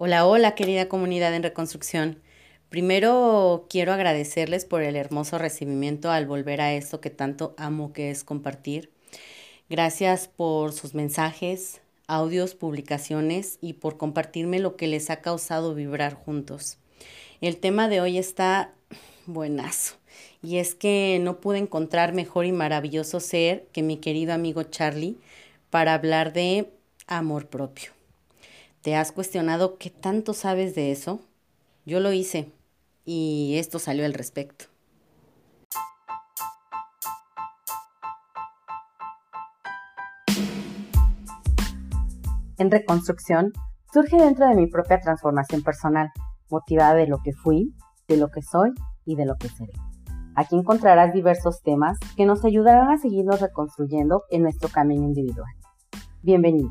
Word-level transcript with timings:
Hola, 0.00 0.28
hola 0.28 0.54
querida 0.54 0.88
comunidad 0.88 1.34
en 1.34 1.42
reconstrucción. 1.42 2.22
Primero 2.68 3.66
quiero 3.68 3.92
agradecerles 3.92 4.64
por 4.64 4.82
el 4.82 4.94
hermoso 4.94 5.38
recibimiento 5.38 6.12
al 6.12 6.24
volver 6.24 6.60
a 6.60 6.72
esto 6.72 7.00
que 7.00 7.10
tanto 7.10 7.52
amo 7.58 7.92
que 7.92 8.12
es 8.12 8.22
compartir. 8.22 8.92
Gracias 9.68 10.28
por 10.28 10.72
sus 10.72 10.94
mensajes, 10.94 11.80
audios, 12.06 12.54
publicaciones 12.54 13.58
y 13.60 13.72
por 13.72 13.96
compartirme 13.96 14.60
lo 14.60 14.76
que 14.76 14.86
les 14.86 15.10
ha 15.10 15.20
causado 15.20 15.74
vibrar 15.74 16.14
juntos. 16.14 16.78
El 17.40 17.56
tema 17.56 17.88
de 17.88 18.00
hoy 18.00 18.18
está 18.18 18.72
buenazo 19.26 19.96
y 20.44 20.58
es 20.58 20.76
que 20.76 21.18
no 21.20 21.40
pude 21.40 21.58
encontrar 21.58 22.12
mejor 22.12 22.46
y 22.46 22.52
maravilloso 22.52 23.18
ser 23.18 23.66
que 23.72 23.82
mi 23.82 23.96
querido 23.96 24.32
amigo 24.32 24.62
Charlie 24.62 25.16
para 25.70 25.94
hablar 25.94 26.32
de 26.32 26.70
amor 27.08 27.48
propio. 27.48 27.97
¿Te 28.82 28.94
has 28.94 29.10
cuestionado 29.10 29.76
qué 29.76 29.90
tanto 29.90 30.34
sabes 30.34 30.76
de 30.76 30.92
eso? 30.92 31.20
Yo 31.84 31.98
lo 31.98 32.12
hice 32.12 32.52
y 33.04 33.56
esto 33.58 33.80
salió 33.80 34.04
al 34.04 34.14
respecto. 34.14 34.66
En 42.56 42.70
reconstrucción 42.70 43.52
surge 43.92 44.16
dentro 44.16 44.48
de 44.48 44.54
mi 44.54 44.68
propia 44.68 45.00
transformación 45.00 45.62
personal, 45.62 46.10
motivada 46.48 46.94
de 46.94 47.08
lo 47.08 47.18
que 47.18 47.32
fui, 47.32 47.74
de 48.06 48.16
lo 48.16 48.28
que 48.28 48.42
soy 48.42 48.70
y 49.04 49.16
de 49.16 49.26
lo 49.26 49.34
que 49.36 49.48
seré. 49.48 49.72
Aquí 50.36 50.54
encontrarás 50.56 51.12
diversos 51.12 51.62
temas 51.62 51.98
que 52.16 52.26
nos 52.26 52.44
ayudarán 52.44 52.90
a 52.90 52.98
seguirnos 52.98 53.40
reconstruyendo 53.40 54.22
en 54.30 54.42
nuestro 54.42 54.68
camino 54.68 55.04
individual. 55.04 55.52
Bienvenido. 56.22 56.70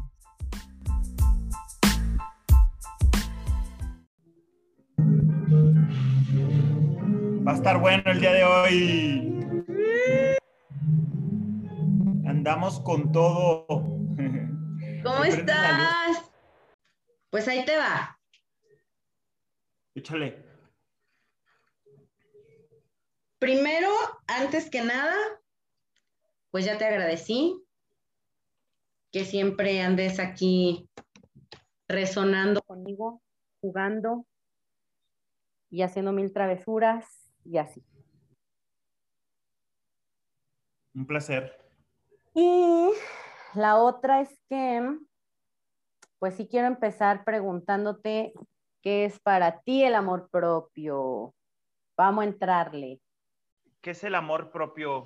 Va 7.48 7.54
a 7.54 7.56
estar 7.56 7.80
bueno 7.80 8.04
el 8.08 8.20
día 8.20 8.34
de 8.34 8.44
hoy. 8.44 9.40
Andamos 12.28 12.82
con 12.82 13.10
todo. 13.14 13.66
¿Cómo 15.02 15.24
estás? 15.24 16.30
Pues 17.30 17.48
ahí 17.48 17.64
te 17.64 17.78
va. 17.78 18.20
Échale. 19.96 20.46
Primero, 23.40 23.92
antes 24.28 24.70
que 24.70 24.82
nada, 24.82 25.16
pues 26.52 26.66
ya 26.66 26.78
te 26.78 26.84
agradecí 26.84 27.64
que 29.10 29.24
siempre 29.24 29.82
andes 29.82 30.20
aquí 30.20 30.90
resonando 31.88 32.62
conmigo, 32.62 33.22
jugando 33.62 34.26
y 35.70 35.84
haciendo 35.84 36.12
mil 36.12 36.34
travesuras 36.34 37.27
y 37.48 37.58
así. 37.58 37.84
Un 40.94 41.06
placer. 41.06 41.58
Y 42.34 42.92
la 43.54 43.78
otra 43.78 44.22
es 44.22 44.40
que, 44.50 44.98
pues 46.20 46.36
sí 46.36 46.48
quiero 46.48 46.68
empezar 46.68 47.24
preguntándote 47.24 48.34
qué 48.82 49.06
es 49.06 49.20
para 49.20 49.62
ti 49.62 49.84
el 49.84 49.96
amor 49.96 50.30
propio. 50.30 51.34
Vamos 51.96 52.24
a 52.24 52.28
entrarle. 52.28 53.00
¿Qué 53.82 53.92
es 53.92 54.04
el 54.04 54.16
amor 54.16 54.52
propio? 54.52 55.04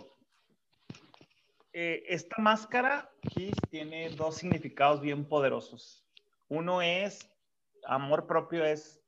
Eh, 1.74 2.04
esta 2.08 2.42
máscara, 2.42 3.10
Kiss, 3.22 3.56
tiene 3.70 4.10
dos 4.10 4.36
significados 4.36 5.00
bien 5.00 5.26
poderosos. 5.26 6.06
Uno 6.50 6.82
es, 6.82 7.30
amor 7.86 8.28
propio 8.28 8.66
es 8.66 9.02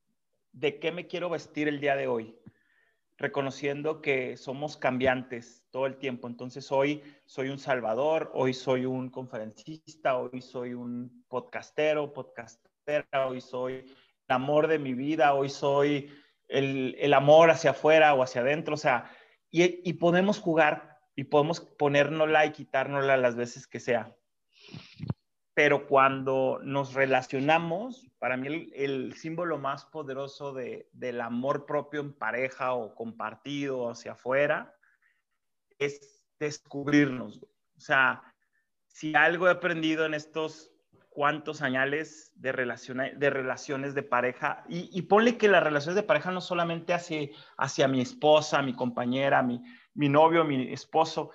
de 0.53 0.79
qué 0.79 0.91
me 0.91 1.07
quiero 1.07 1.29
vestir 1.29 1.67
el 1.67 1.81
día 1.81 1.95
de 1.95 2.07
hoy 2.07 2.39
reconociendo 3.17 4.01
que 4.01 4.37
somos 4.37 4.77
cambiantes 4.77 5.65
todo 5.71 5.85
el 5.85 5.97
tiempo. 5.97 6.27
Entonces 6.27 6.71
hoy 6.71 7.01
soy 7.25 7.49
un 7.49 7.59
salvador, 7.59 8.31
hoy 8.33 8.53
soy 8.53 8.85
un 8.85 9.09
conferencista, 9.09 10.17
hoy 10.17 10.41
soy 10.41 10.73
un 10.73 11.25
podcastero, 11.27 12.11
podcastera, 12.11 13.27
hoy 13.27 13.41
soy 13.41 13.73
el 13.73 14.35
amor 14.35 14.67
de 14.67 14.79
mi 14.79 14.93
vida, 14.93 15.33
hoy 15.33 15.49
soy 15.49 16.11
el, 16.47 17.13
amor 17.13 17.51
hacia 17.51 17.71
afuera 17.71 18.13
o 18.13 18.23
hacia 18.23 18.41
adentro. 18.41 18.73
O 18.73 18.77
sea, 18.77 19.09
y, 19.51 19.87
y 19.89 19.93
podemos 19.93 20.39
jugar 20.39 20.99
y 21.15 21.25
podemos 21.25 21.59
ponérnosla 21.59 22.45
y 22.45 22.51
quitárnosla 22.51 23.17
las 23.17 23.35
veces 23.35 23.67
que 23.67 23.79
sea 23.79 24.15
pero 25.53 25.87
cuando 25.87 26.59
nos 26.63 26.93
relacionamos, 26.93 28.09
para 28.19 28.37
mí 28.37 28.71
el, 28.73 29.13
símbolo 29.13 29.59
más 29.59 29.85
poderoso 29.85 30.51
de, 30.53 30.89
del 30.93 31.21
amor 31.21 31.65
propio 31.65 32.01
en 32.01 32.13
pareja 32.13 32.73
o 32.73 32.95
compartido 32.95 33.89
hacia 33.89 34.13
afuera 34.13 34.75
es 35.77 36.23
descubrirnos. 36.39 37.43
O 37.77 37.79
sea, 37.79 38.23
si 38.87 39.13
algo 39.15 39.47
he 39.47 39.51
aprendido 39.51 40.05
en 40.05 40.15
estos 40.15 40.71
cuantos 41.09 41.61
años 41.61 42.31
de, 42.35 42.51
relaciones, 42.51 43.19
de 43.19 43.29
relaciones 43.29 43.93
de 43.93 44.01
pareja, 44.01 44.63
y, 44.67 44.89
y, 44.91 45.03
ponle 45.03 45.37
que 45.37 45.47
las 45.47 45.63
relaciones 45.63 45.95
de 45.95 46.03
pareja 46.03 46.31
no 46.31 46.41
solamente 46.41 46.93
hacia, 46.93 47.29
hacia 47.57 47.87
mi 47.87 48.01
esposa, 48.01 48.63
mi 48.63 48.73
compañera, 48.73 49.43
mi, 49.43 49.61
mi 49.93 50.09
novio, 50.09 50.43
mi 50.43 50.73
esposo, 50.73 51.29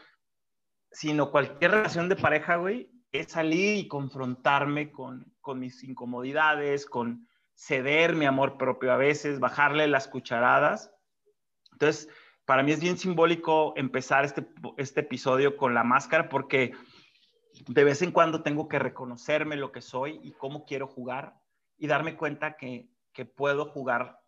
sino 0.91 1.31
cualquier 1.31 1.71
relación 1.71 2.09
de 2.09 2.17
pareja, 2.17 2.57
güey, 2.57 2.91
es 3.13 3.33
salir 3.33 3.77
y 3.77 3.89
confrontarme 3.89 4.91
con, 4.91 5.33
con 5.41 5.59
mis 5.59 5.83
incomodidades, 5.85 6.87
con 6.87 7.29
ceder 7.55 8.15
mi 8.15 8.27
amor 8.27 8.57
propio 8.57 8.93
a 8.93 8.97
veces, 8.97 9.41
bajarle 9.41 9.89
las 9.89 10.09
cucharadas. 10.09 10.93
Entonces, 11.73 12.09
para 12.45 12.63
mí 12.63 12.73
es 12.73 12.81
bien 12.81 12.97
simbólico 12.97 13.75
empezar 13.77 14.25
este, 14.25 14.47
este 14.77 15.01
episodio 15.01 15.57
con 15.57 15.75
la 15.75 15.85
máscara 15.85 16.29
porque 16.29 16.73
de 17.67 17.85
vez 17.85 18.03
en 18.03 18.13
cuando 18.13 18.43
tengo 18.43 18.69
que 18.69 18.79
reconocerme 18.79 19.57
lo 19.57 19.73
que 19.73 19.83
soy 19.83 20.21
y 20.23 20.33
cómo 20.33 20.65
quiero 20.65 20.87
jugar 20.87 21.35
y 21.77 21.87
darme 21.87 22.17
cuenta 22.17 22.57
que, 22.57 22.89
que 23.13 23.25
puedo 23.25 23.67
jugar 23.67 24.21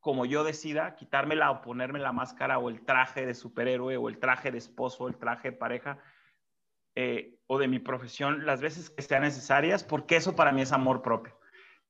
como 0.00 0.24
yo 0.24 0.44
decida, 0.44 0.96
quitármela 0.96 1.50
o 1.50 1.60
ponerme 1.60 1.98
la 1.98 2.12
máscara 2.12 2.58
o 2.58 2.70
el 2.70 2.84
traje 2.84 3.26
de 3.26 3.34
superhéroe 3.34 3.98
o 3.98 4.08
el 4.08 4.18
traje 4.18 4.50
de 4.50 4.58
esposo 4.58 5.04
o 5.04 5.08
el 5.08 5.18
traje 5.18 5.50
de 5.50 5.56
pareja 5.56 5.98
eh, 6.94 7.39
o 7.52 7.58
de 7.58 7.66
mi 7.66 7.80
profesión 7.80 8.46
las 8.46 8.60
veces 8.60 8.90
que 8.90 9.02
sean 9.02 9.22
necesarias, 9.22 9.82
porque 9.82 10.14
eso 10.14 10.36
para 10.36 10.52
mí 10.52 10.62
es 10.62 10.70
amor 10.70 11.02
propio. 11.02 11.36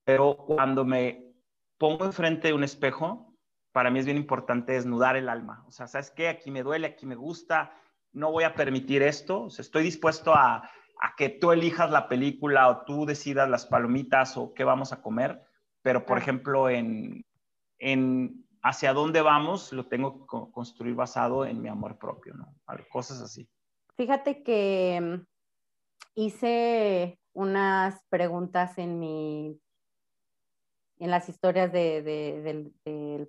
Pero 0.04 0.34
cuando 0.34 0.86
me 0.86 1.34
pongo 1.76 2.06
enfrente 2.06 2.48
de 2.48 2.54
un 2.54 2.64
espejo, 2.64 3.36
para 3.70 3.90
mí 3.90 3.98
es 3.98 4.06
bien 4.06 4.16
importante 4.16 4.72
desnudar 4.72 5.16
el 5.16 5.28
alma. 5.28 5.62
O 5.68 5.70
sea, 5.70 5.86
¿sabes 5.86 6.10
qué? 6.12 6.28
Aquí 6.28 6.50
me 6.50 6.62
duele, 6.62 6.86
aquí 6.86 7.04
me 7.04 7.14
gusta, 7.14 7.74
no 8.10 8.32
voy 8.32 8.44
a 8.44 8.54
permitir 8.54 9.02
esto. 9.02 9.42
O 9.42 9.50
sea, 9.50 9.62
estoy 9.62 9.82
dispuesto 9.82 10.32
a, 10.34 10.62
a 10.98 11.14
que 11.14 11.28
tú 11.28 11.52
elijas 11.52 11.90
la 11.90 12.08
película 12.08 12.66
o 12.70 12.84
tú 12.86 13.04
decidas 13.04 13.46
las 13.46 13.66
palomitas 13.66 14.38
o 14.38 14.54
qué 14.54 14.64
vamos 14.64 14.94
a 14.94 15.02
comer. 15.02 15.42
Pero, 15.82 16.06
por 16.06 16.16
ejemplo, 16.16 16.70
en, 16.70 17.22
en 17.78 18.46
hacia 18.62 18.94
dónde 18.94 19.20
vamos, 19.20 19.74
lo 19.74 19.88
tengo 19.88 20.20
que 20.20 20.52
construir 20.52 20.94
basado 20.94 21.44
en 21.44 21.60
mi 21.60 21.68
amor 21.68 21.98
propio, 21.98 22.32
¿no? 22.32 22.54
Cosas 22.88 23.20
así. 23.20 23.46
Fíjate 23.98 24.42
que 24.42 25.20
hice 26.14 27.18
unas 27.32 28.02
preguntas 28.08 28.78
en 28.78 28.98
mi 28.98 29.60
en 31.00 31.10
las 31.10 31.28
historias 31.28 31.72
del, 31.72 32.72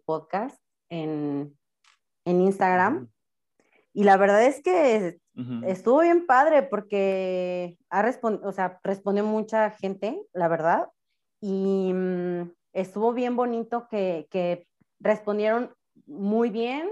podcast 0.06 0.62
en, 0.90 1.58
Instagram. 2.26 3.10
Y 3.94 4.04
la 4.04 4.18
verdad 4.18 4.46
es 4.46 4.62
que 4.62 5.18
estuvo 5.66 6.02
bien 6.02 6.26
padre 6.26 6.64
porque 6.64 7.78
ha 7.90 8.06
o 8.44 8.52
sea, 8.52 8.80
respondió 8.84 9.24
mucha 9.24 9.72
gente, 9.72 10.22
la 10.34 10.48
verdad. 10.48 10.90
Y 11.42 11.92
mm, 11.94 12.52
estuvo 12.74 13.14
bien 13.14 13.36
bonito 13.36 13.88
que, 13.90 14.28
que 14.30 14.68
respondieron 15.00 15.74
muy 16.06 16.50
bien, 16.50 16.90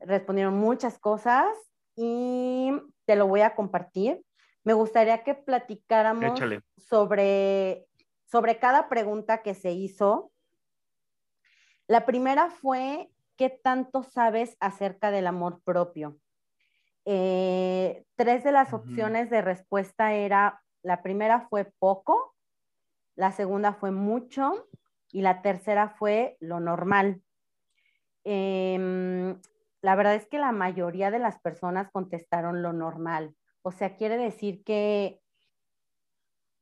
respondieron 0.00 0.54
muchas 0.54 0.98
cosas 0.98 1.46
y 1.96 2.72
te 3.06 3.16
lo 3.16 3.26
voy 3.26 3.40
a 3.40 3.54
compartir. 3.54 4.20
Me 4.64 4.74
gustaría 4.74 5.24
que 5.24 5.34
platicáramos 5.34 6.40
sobre, 6.76 7.86
sobre 8.26 8.58
cada 8.58 8.88
pregunta 8.88 9.42
que 9.42 9.54
se 9.54 9.72
hizo. 9.72 10.30
La 11.88 12.06
primera 12.06 12.50
fue, 12.50 13.10
¿qué 13.36 13.50
tanto 13.50 14.02
sabes 14.02 14.56
acerca 14.60 15.10
del 15.10 15.26
amor 15.26 15.60
propio? 15.64 16.18
Eh, 17.04 18.04
tres 18.14 18.44
de 18.44 18.52
las 18.52 18.72
opciones 18.72 19.30
de 19.30 19.42
respuesta 19.42 20.14
era, 20.14 20.62
la 20.82 21.02
primera 21.02 21.48
fue 21.48 21.72
poco, 21.78 22.34
la 23.16 23.32
segunda 23.32 23.72
fue 23.72 23.90
mucho 23.90 24.68
y 25.10 25.22
la 25.22 25.42
tercera 25.42 25.88
fue 25.88 26.36
lo 26.40 26.60
normal. 26.60 27.20
Em, 28.24 29.40
la 29.82 29.96
verdad 29.96 30.14
es 30.14 30.26
que 30.26 30.38
la 30.38 30.52
mayoría 30.52 31.10
de 31.10 31.18
las 31.18 31.40
personas 31.40 31.90
contestaron 31.90 32.62
lo 32.62 32.72
normal. 32.72 33.34
O 33.62 33.72
sea, 33.72 33.96
quiere 33.96 34.16
decir 34.16 34.64
que, 34.64 35.20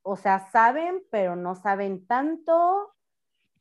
o 0.03 0.17
sea, 0.17 0.51
saben, 0.51 1.03
pero 1.11 1.37
no 1.37 1.55
saben 1.55 2.07
tanto. 2.07 2.95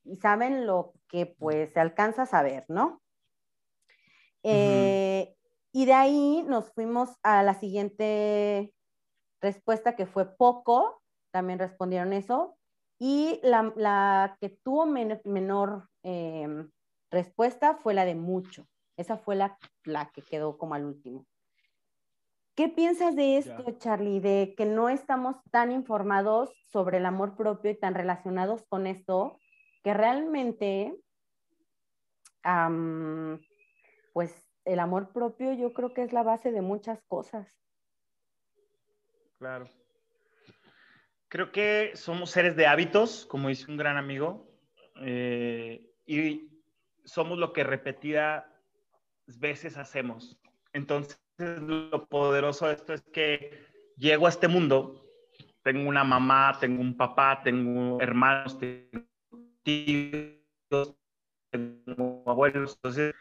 y 0.05 0.17
saben 0.17 0.65
lo 0.65 0.93
que 1.07 1.25
pues 1.25 1.73
se 1.73 1.79
alcanza 1.79 2.23
a 2.23 2.25
saber, 2.25 2.65
¿no? 2.67 3.01
Eh, 4.43 5.35
y 5.71 5.85
de 5.85 5.93
ahí 5.93 6.43
nos 6.47 6.71
fuimos 6.73 7.09
a 7.23 7.43
la 7.43 7.53
siguiente 7.53 8.73
respuesta 9.41 9.95
que 9.95 10.05
fue 10.05 10.25
poco, 10.35 11.01
también 11.31 11.59
respondieron 11.59 12.13
eso, 12.13 12.57
y 12.97 13.39
la, 13.43 14.37
que 14.41 14.49
tuvo 14.49 14.85
menor 14.85 15.89
em, 16.03 16.69
respuesta 17.11 17.75
fue 17.75 17.93
la 17.93 18.05
de 18.05 18.15
mucho. 18.15 18.67
Esa 18.97 19.17
fue 19.17 19.35
la, 19.35 19.57
la 19.85 20.09
que 20.11 20.21
quedó 20.21 20.57
como 20.57 20.75
al 20.75 20.85
último. 20.85 21.25
¿Qué 22.59 22.67
piensas 22.67 23.15
de 23.15 23.37
esto, 23.37 23.63
Charlie? 23.77 24.19
De 24.19 24.53
que 24.57 24.65
no 24.65 24.89
estamos 24.89 25.37
tan 25.49 25.71
informados 25.71 26.51
sobre 26.65 26.97
el 26.97 27.05
amor 27.05 27.37
propio 27.37 27.71
y 27.71 27.79
tan 27.79 27.93
relacionados 27.93 28.65
con 28.67 28.85
esto, 28.85 29.39
que 29.81 29.93
realmente, 29.93 30.93
pues 34.11 34.51
el 34.65 34.79
amor 34.79 35.13
propio 35.13 35.53
yo 35.53 35.71
creo 35.71 35.93
que 35.93 36.03
es 36.03 36.11
la 36.11 36.21
base 36.21 36.51
de 36.51 36.59
muchas 36.59 37.01
cosas. 37.03 37.47
Claro. 39.37 39.69
Creo 41.29 41.53
que 41.53 41.91
somos 41.93 42.29
seres 42.29 42.57
de 42.57 42.67
hábitos, 42.67 43.25
como 43.25 43.47
dice 43.47 43.71
un 43.71 43.77
gran 43.77 43.95
amigo, 43.95 44.51
eh, 44.97 45.93
y 46.05 46.49
somos 47.05 47.37
lo 47.37 47.53
que 47.53 47.63
repetidas 47.63 48.43
veces 49.27 49.77
hacemos. 49.77 50.37
Entonces, 50.79 51.19
lo 51.37 52.05
poderoso 52.07 52.67
de 52.67 52.73
esto 52.73 52.93
es 52.93 53.01
que 53.13 53.51
llego 53.97 54.25
a 54.25 54.29
este 54.29 54.47
mundo, 54.47 55.05
tengo 55.61 55.87
una 55.89 56.03
mamá, 56.03 56.57
tengo 56.59 56.81
un 56.81 56.95
papá, 56.95 57.41
tengo 57.43 57.99
hermanos, 58.01 58.57
tengo 58.57 59.05
tíos, 59.63 60.95
tengo 61.51 62.23
abuelos, 62.25 62.75
entonces 62.75 63.13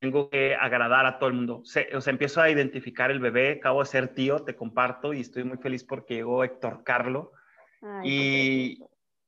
tengo 0.00 0.30
que 0.30 0.54
agradar 0.54 1.06
a 1.06 1.18
todo 1.18 1.28
el 1.28 1.34
mundo. 1.34 1.62
o 1.62 1.64
sea, 1.64 1.86
empiezo 2.06 2.40
a 2.40 2.50
identificar 2.50 3.10
el 3.10 3.18
bebé, 3.18 3.52
acabo 3.58 3.80
de 3.80 3.86
ser 3.86 4.14
tío, 4.14 4.44
te 4.44 4.54
comparto 4.54 5.12
y 5.12 5.20
estoy 5.20 5.42
muy 5.42 5.58
feliz 5.58 5.82
porque 5.82 6.14
llegó 6.14 6.44
Héctor 6.44 6.84
Carlo 6.84 7.32
y, 8.04 8.78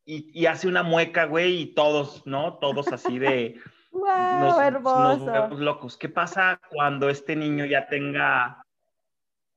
y, 0.04 0.30
y, 0.32 0.46
hace 0.46 0.68
una 0.68 0.82
mueca, 0.82 1.24
güey, 1.26 1.60
y 1.62 1.74
todos, 1.74 2.24
¿no? 2.26 2.58
Todos 2.58 2.92
así 2.92 3.18
de... 3.18 3.60
¡Wow! 4.08 4.40
Nos, 4.40 4.58
hermoso. 4.60 5.26
vemos 5.26 5.60
locos. 5.60 5.96
¿Qué 5.96 6.08
pasa 6.08 6.60
cuando 6.70 7.10
este 7.10 7.36
niño 7.36 7.66
ya 7.66 7.88
tenga, 7.88 8.64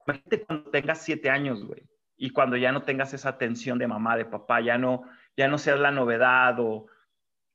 imagínate 0.06 0.46
cuando 0.46 0.70
tengas 0.72 1.02
siete 1.02 1.30
años, 1.30 1.64
güey, 1.64 1.88
y 2.18 2.32
cuando 2.32 2.58
ya 2.58 2.72
no 2.72 2.84
tengas 2.84 3.14
esa 3.14 3.30
atención 3.30 3.78
de 3.78 3.88
mamá, 3.88 4.18
de 4.18 4.26
papá, 4.26 4.60
ya 4.62 4.78
no, 4.78 5.04
ya 5.38 5.48
no 5.48 5.58
seas 5.58 5.80
la 5.80 5.92
novedad 5.92 6.60
o, 6.60 6.88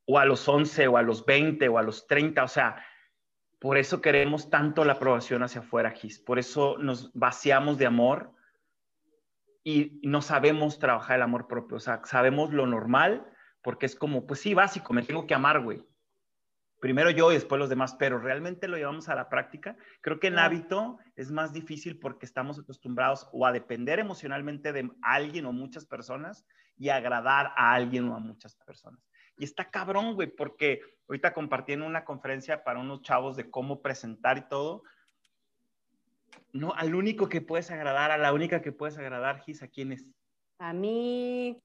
o 0.07 0.19
a 0.19 0.25
los 0.25 0.49
11 0.49 0.89
o 0.89 0.97
a 0.97 1.03
los 1.03 1.27
20 1.27 1.69
o 1.69 1.79
a 1.79 1.83
los 1.83 2.07
30, 2.07 2.43
o 2.43 2.49
sea, 2.49 2.83
por 3.59 3.77
eso 3.77 4.01
queremos 4.01 4.49
tanto 4.49 4.85
la 4.85 4.95
aprobación 4.95 5.43
hacia 5.43 5.61
afuera, 5.61 5.91
Gis, 5.91 6.19
por 6.19 6.39
eso 6.39 6.77
nos 6.79 7.13
vaciamos 7.13 7.79
de 7.79 7.87
amor 7.87 8.33
y 9.65 10.01
no 10.03 10.23
sabemos 10.23 10.79
trabajar 10.79 11.17
el 11.17 11.23
amor 11.23 11.47
propio, 11.47 11.77
o 11.77 11.81
sea, 11.81 12.01
sabemos 12.05 12.53
lo 12.53 12.67
normal 12.67 13.27
porque 13.63 13.87
es 13.87 13.97
como, 13.97 14.27
pues 14.27 14.41
sí, 14.41 14.55
básico, 14.55 14.93
me 14.93 15.03
tengo 15.03 15.27
que 15.27 15.35
amar, 15.35 15.61
güey 15.61 15.85
primero 16.81 17.11
yo 17.11 17.31
y 17.31 17.35
después 17.35 17.59
los 17.59 17.69
demás, 17.69 17.97
pero 17.99 18.19
realmente 18.19 18.69
lo 18.69 18.77
llevamos 18.77 19.09
a 19.09 19.15
la 19.15 19.29
práctica. 19.29 19.77
Creo 20.01 20.21
que 20.21 20.29
el 20.29 20.39
hábito 20.39 20.99
es 21.15 21.31
más 21.31 21.53
difícil 21.53 21.99
porque 21.99 22.27
estamos 22.27 22.59
acostumbrados 22.59 23.29
o 23.33 23.47
a 23.47 23.53
depender 23.53 23.99
emocionalmente 23.99 24.73
de 24.73 24.91
alguien 25.03 25.47
o 25.47 25.53
muchas 25.53 25.87
personas 25.87 26.45
y 26.77 26.91
agradar 26.91 27.53
a 27.57 27.73
alguien 27.73 28.09
o 28.09 28.17
a 28.17 28.21
muchas 28.21 28.57
personas. 28.57 29.01
Y 29.39 29.45
está 29.45 29.71
cabrón, 29.71 30.15
güey, 30.15 30.29
porque 30.29 30.81
ahorita 31.09 31.33
compartí 31.33 31.73
en 31.73 31.83
una 31.83 32.05
conferencia 32.05 32.65
para 32.65 32.81
unos 32.81 33.03
chavos 33.03 33.37
de 33.37 33.51
cómo 33.51 33.83
presentar 33.83 34.39
y 34.39 34.49
todo. 34.49 34.83
No, 36.53 36.73
al 36.75 36.95
único 36.95 37.29
que 37.29 37.41
puedes 37.41 37.71
agradar, 37.71 38.11
a 38.11 38.19
la 38.19 38.33
única 38.33 38.63
que 38.63 38.73
puedes 38.73 38.97
agradar, 38.99 39.41
Gis, 39.41 39.63
¿a 39.63 39.69
quién 39.69 39.93
es? 39.93 40.07
A 40.59 40.73
mí. 40.73 41.63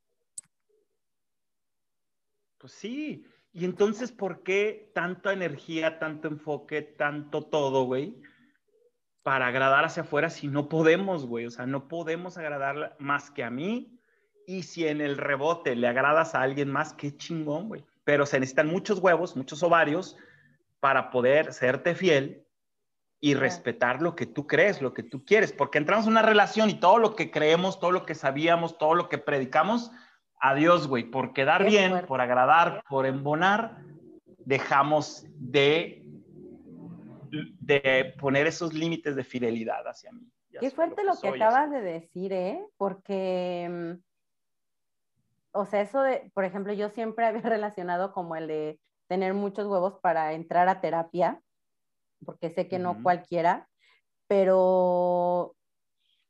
Pues 2.57 2.73
sí, 2.73 3.25
y 3.53 3.65
entonces, 3.65 4.11
¿por 4.11 4.43
qué 4.43 4.91
tanta 4.95 5.33
energía, 5.33 5.99
tanto 5.99 6.29
enfoque, 6.29 6.81
tanto 6.81 7.43
todo, 7.43 7.83
güey? 7.83 8.15
Para 9.23 9.47
agradar 9.47 9.83
hacia 9.83 10.03
afuera 10.03 10.29
si 10.29 10.47
no 10.47 10.69
podemos, 10.69 11.25
güey. 11.25 11.45
O 11.45 11.51
sea, 11.51 11.65
no 11.65 11.87
podemos 11.87 12.37
agradar 12.37 12.95
más 12.97 13.29
que 13.29 13.43
a 13.43 13.49
mí. 13.49 13.99
Y 14.47 14.63
si 14.63 14.87
en 14.87 15.01
el 15.01 15.17
rebote 15.17 15.75
le 15.75 15.87
agradas 15.87 16.33
a 16.33 16.41
alguien 16.41 16.71
más, 16.71 16.93
qué 16.93 17.15
chingón, 17.15 17.67
güey. 17.67 17.83
Pero 18.05 18.25
se 18.25 18.39
necesitan 18.39 18.67
muchos 18.67 18.99
huevos, 18.99 19.35
muchos 19.35 19.61
ovarios 19.63 20.17
para 20.79 21.11
poder 21.11 21.53
serte 21.53 21.93
fiel 21.93 22.47
y 23.19 23.35
respetar 23.35 24.01
lo 24.01 24.15
que 24.15 24.25
tú 24.25 24.47
crees, 24.47 24.81
lo 24.81 24.93
que 24.93 25.03
tú 25.03 25.25
quieres. 25.25 25.51
Porque 25.51 25.77
entramos 25.77 26.05
en 26.05 26.13
una 26.13 26.21
relación 26.21 26.69
y 26.69 26.79
todo 26.79 26.97
lo 26.97 27.15
que 27.15 27.31
creemos, 27.31 27.79
todo 27.79 27.91
lo 27.91 28.05
que 28.05 28.15
sabíamos, 28.15 28.77
todo 28.77 28.95
lo 28.95 29.09
que 29.09 29.17
predicamos, 29.17 29.91
adiós, 30.41 30.87
güey, 30.87 31.03
por 31.03 31.33
quedar 31.33 31.63
bien, 31.65 32.05
por 32.07 32.19
agradar, 32.19 32.83
por 32.89 33.05
embonar, 33.05 33.77
dejamos 34.39 35.25
de, 35.37 36.03
de 37.59 38.13
poner 38.19 38.47
esos 38.47 38.73
límites 38.73 39.15
de 39.15 39.23
fidelidad 39.23 39.87
hacia 39.87 40.11
mí. 40.11 40.27
Qué 40.59 40.71
fuerte 40.71 41.03
lo 41.03 41.13
que, 41.19 41.29
acabas 41.29 41.71
de 41.71 41.81
decir, 41.81 42.33
¿eh? 42.33 42.65
Porque, 42.75 43.69
mm, 43.69 44.01
o 45.53 45.65
sea, 45.65 45.81
eso 45.81 46.01
de, 46.01 46.29
por 46.33 46.43
ejemplo, 46.43 46.73
yo 46.73 46.89
siempre 46.89 47.25
había 47.27 47.41
relacionado 47.41 48.11
como 48.11 48.35
el 48.35 48.47
de 48.47 48.79
tener 49.07 49.33
muchos 49.33 49.67
huevos 49.67 49.99
para 50.01 50.33
entrar 50.33 50.67
a 50.69 50.81
terapia, 50.81 51.41
porque 52.25 52.49
sé 52.49 52.67
que 52.67 52.79
no 52.79 53.01
cualquiera, 53.03 53.67
pero 54.27 55.55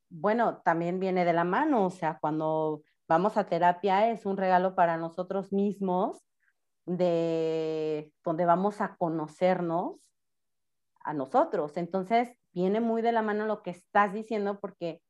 bueno, 0.10 0.62
también 0.64 1.00
viene 1.00 1.24
de 1.26 1.34
la 1.34 1.44
mano, 1.44 1.86
o 1.86 1.90
sea, 1.90 2.18
cuando 2.20 2.82
vamos 3.12 3.36
a 3.36 3.44
terapia 3.44 4.10
es 4.10 4.26
un 4.26 4.38
regalo 4.38 4.74
para 4.74 4.96
nosotros 4.96 5.52
mismos, 5.52 6.24
de 6.86 8.14
donde 8.24 8.46
vamos 8.46 8.80
a 8.80 8.96
conocernos 8.96 9.98
a 11.04 11.14
nosotros. 11.14 11.76
Entonces, 11.76 12.32
viene 12.54 12.80
muy 12.80 13.02
de 13.02 13.12
la 13.12 13.22
mano 13.22 13.46
lo 13.48 13.64
que 13.64 13.72
estás 13.72 14.14
diciendo 14.14 14.62
porque, 14.62 15.02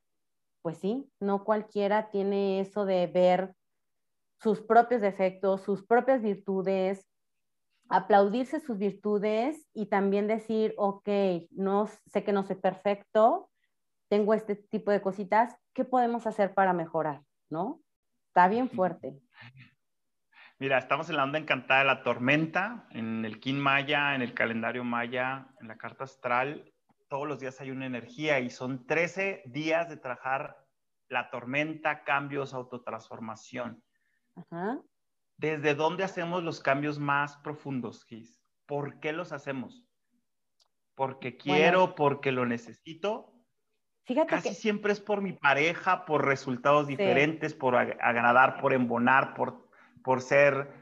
pues 0.63 0.79
sí, 0.79 1.11
no 1.19 1.43
cualquiera 1.43 2.09
tiene 2.09 2.59
eso 2.61 2.85
de 2.85 3.05
ver 3.05 3.53
sus 4.39 4.61
propios 4.61 5.01
defectos, 5.01 5.61
sus 5.61 5.85
propias 5.85 6.23
virtudes, 6.23 7.07
aplaudirse 7.87 8.61
sus 8.61 8.79
virtudes 8.79 9.67
y 9.75 9.85
también 9.85 10.25
decir, 10.27 10.73
ok, 10.77 11.07
no 11.51 11.85
sé 12.07 12.23
que 12.23 12.33
no 12.33 12.41
soy 12.41 12.55
perfecto, 12.55 13.51
tengo 14.09 14.33
este 14.33 14.55
tipo 14.55 14.89
de 14.89 15.03
cositas, 15.03 15.55
¿qué 15.75 15.85
podemos 15.85 16.25
hacer 16.25 16.55
para 16.55 16.73
mejorar? 16.73 17.21
¿No? 17.51 17.79
Está 18.31 18.47
bien 18.47 18.69
fuerte. 18.69 19.19
Mira, 20.57 20.77
estamos 20.77 21.09
en 21.09 21.17
la 21.17 21.25
onda 21.25 21.37
encantada 21.37 21.81
de 21.81 21.85
la 21.87 22.01
tormenta, 22.01 22.87
en 22.91 23.25
el 23.25 23.41
Kin 23.41 23.59
Maya, 23.59 24.15
en 24.15 24.21
el 24.21 24.33
calendario 24.33 24.85
Maya, 24.85 25.49
en 25.59 25.67
la 25.67 25.77
carta 25.77 26.05
astral. 26.05 26.73
Todos 27.09 27.27
los 27.27 27.41
días 27.41 27.59
hay 27.59 27.71
una 27.71 27.85
energía 27.85 28.39
y 28.39 28.49
son 28.49 28.87
13 28.87 29.43
días 29.47 29.89
de 29.89 29.97
trabajar 29.97 30.65
la 31.09 31.29
tormenta, 31.29 32.05
cambios, 32.05 32.53
autotransformación. 32.53 33.83
¿Desde 35.35 35.75
dónde 35.75 36.05
hacemos 36.05 36.41
los 36.41 36.61
cambios 36.61 36.99
más 36.99 37.35
profundos, 37.35 38.05
Gis? 38.05 38.41
¿Por 38.65 39.01
qué 39.01 39.11
los 39.11 39.33
hacemos? 39.33 39.85
¿Porque 40.95 41.35
quiero, 41.35 41.95
porque 41.95 42.31
lo 42.31 42.45
necesito? 42.45 43.33
Casi 44.27 44.53
siempre 44.53 44.91
es 44.91 44.99
por 44.99 45.21
mi 45.21 45.33
pareja, 45.33 46.05
por 46.05 46.25
resultados 46.25 46.87
diferentes, 46.87 47.53
por 47.53 47.75
agradar, 47.75 48.59
por 48.59 48.73
embonar, 48.73 49.33
por, 49.33 49.69
por 50.03 50.21
ser... 50.21 50.73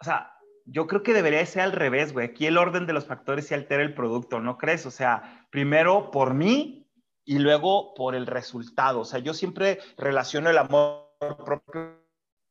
O 0.00 0.04
sea, 0.04 0.34
yo 0.66 0.86
creo 0.86 1.02
que 1.02 1.12
debería 1.12 1.44
ser 1.46 1.62
al 1.62 1.72
revés, 1.72 2.12
güey. 2.12 2.26
Aquí 2.26 2.46
el 2.46 2.56
orden 2.56 2.86
de 2.86 2.92
los 2.92 3.06
factores 3.06 3.46
se 3.46 3.54
altera 3.54 3.82
el 3.82 3.94
producto, 3.94 4.40
¿no 4.40 4.56
crees? 4.56 4.86
O 4.86 4.90
sea, 4.90 5.46
primero 5.50 6.10
por 6.10 6.34
mí 6.34 6.88
y 7.24 7.38
luego 7.38 7.94
por 7.94 8.14
el 8.14 8.26
resultado. 8.26 9.00
O 9.00 9.04
sea, 9.04 9.18
yo 9.18 9.34
siempre 9.34 9.78
relaciono 9.96 10.50
el 10.50 10.58
amor 10.58 11.10
propio. 11.44 12.02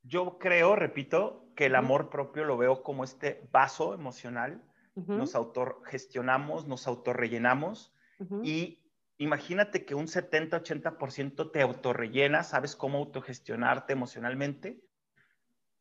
Yo 0.03 0.37
creo, 0.37 0.75
repito, 0.75 1.47
que 1.55 1.67
el 1.67 1.75
amor 1.75 2.09
propio 2.09 2.43
lo 2.43 2.57
veo 2.57 2.83
como 2.83 3.03
este 3.03 3.47
vaso 3.51 3.93
emocional. 3.93 4.61
Nos 4.95 5.33
autogestionamos, 5.33 6.67
nos 6.67 6.85
autorrellenamos 6.85 7.95
y 8.43 8.82
imagínate 9.17 9.85
que 9.85 9.95
un 9.95 10.07
70-80% 10.07 11.51
te 11.51 11.61
autorrellena, 11.61 12.43
sabes 12.43 12.75
cómo 12.75 12.97
autogestionarte 12.99 13.93
emocionalmente, 13.93 14.81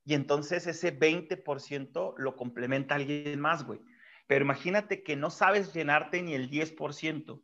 y 0.04 0.14
entonces 0.14 0.66
ese 0.66 0.98
20% 0.98 2.14
lo 2.16 2.36
complementa 2.36 2.96
alguien 2.96 3.40
más, 3.40 3.64
güey. 3.64 3.80
Pero 4.26 4.44
imagínate 4.44 5.02
que 5.02 5.16
no 5.16 5.30
sabes 5.30 5.72
llenarte 5.72 6.22
ni 6.22 6.34
el 6.34 6.50
10%, 6.50 7.42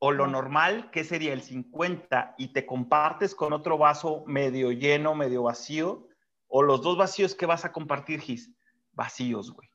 o 0.00 0.12
lo 0.12 0.26
normal, 0.26 0.90
que 0.90 1.02
sería 1.02 1.32
el 1.32 1.42
50%, 1.42 2.34
y 2.38 2.52
te 2.52 2.66
compartes 2.66 3.34
con 3.34 3.52
otro 3.52 3.78
vaso 3.78 4.24
medio 4.26 4.70
lleno, 4.72 5.14
medio 5.14 5.44
vacío, 5.44 6.06
O 6.50 6.62
los 6.62 6.80
dos 6.80 6.96
vacíos 6.96 7.34
que 7.34 7.44
vas 7.44 7.66
a 7.66 7.72
compartir, 7.72 8.20
Gis. 8.20 8.50
Vacíos, 8.92 9.52
güey. 9.52 9.68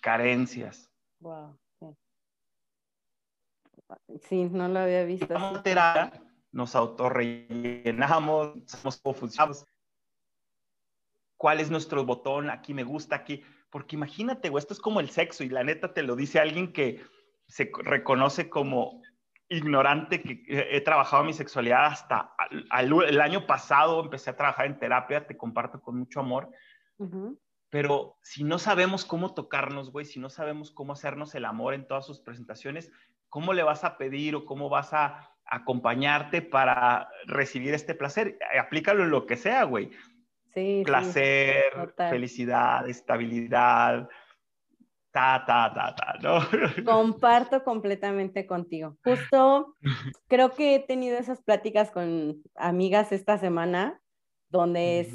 Carencias. 0.00 0.90
Wow. 1.20 1.58
Sí. 4.28 4.44
no 4.44 4.68
lo 4.68 4.80
había 4.80 5.04
visto. 5.04 5.34
nos 6.52 6.74
autorrellenamos, 6.76 8.54
somos 8.66 9.00
confusionados. 9.00 9.66
¿Cuál 11.36 11.60
es 11.60 11.70
nuestro 11.70 12.04
botón? 12.04 12.48
Aquí 12.50 12.74
me 12.74 12.84
gusta, 12.84 13.16
aquí. 13.16 13.42
Porque 13.70 13.96
imagínate, 13.96 14.50
güey, 14.50 14.60
esto 14.60 14.72
es 14.72 14.80
como 14.80 15.00
el 15.00 15.10
sexo 15.10 15.42
y 15.42 15.48
la 15.48 15.64
neta 15.64 15.92
te 15.92 16.02
lo 16.02 16.14
dice 16.14 16.38
alguien 16.38 16.72
que 16.72 17.02
se 17.48 17.70
reconoce 17.82 18.48
como 18.48 19.02
ignorante 19.48 20.22
que 20.22 20.44
he 20.48 20.80
trabajado 20.80 21.24
mi 21.24 21.32
sexualidad 21.32 21.86
hasta 21.86 22.34
el 22.78 23.20
año 23.20 23.46
pasado, 23.46 24.02
empecé 24.02 24.30
a 24.30 24.36
trabajar 24.36 24.66
en 24.66 24.78
terapia, 24.78 25.26
te 25.26 25.36
comparto 25.36 25.80
con 25.80 25.98
mucho 25.98 26.20
amor. 26.20 26.50
Pero 27.68 28.16
si 28.22 28.44
no 28.44 28.58
sabemos 28.58 29.04
cómo 29.04 29.34
tocarnos, 29.34 29.90
güey, 29.90 30.06
si 30.06 30.20
no 30.20 30.30
sabemos 30.30 30.70
cómo 30.70 30.92
hacernos 30.92 31.34
el 31.34 31.44
amor 31.44 31.74
en 31.74 31.86
todas 31.86 32.06
sus 32.06 32.20
presentaciones, 32.20 32.92
¿cómo 33.34 33.52
le 33.52 33.64
vas 33.64 33.82
a 33.82 33.98
pedir 33.98 34.36
o 34.36 34.44
cómo 34.44 34.68
vas 34.68 34.94
a 34.94 35.28
acompañarte 35.44 36.40
para 36.40 37.08
recibir 37.26 37.74
este 37.74 37.96
placer? 37.96 38.38
Aplícalo 38.56 39.02
en 39.02 39.10
lo 39.10 39.26
que 39.26 39.34
sea, 39.34 39.64
güey. 39.64 39.90
Sí, 40.54 40.82
placer, 40.86 41.64
felicidad, 41.96 42.88
estabilidad, 42.88 44.08
ta, 45.10 45.42
ta, 45.44 45.72
ta, 45.74 45.96
ta, 45.96 46.14
¿no? 46.22 46.38
Comparto 46.84 47.64
completamente 47.64 48.46
contigo. 48.46 48.98
Justo 49.02 49.74
creo 50.28 50.52
que 50.52 50.76
he 50.76 50.78
tenido 50.78 51.18
esas 51.18 51.42
pláticas 51.42 51.90
con 51.90 52.40
amigas 52.54 53.10
esta 53.10 53.36
semana, 53.38 54.00
donde 54.48 55.10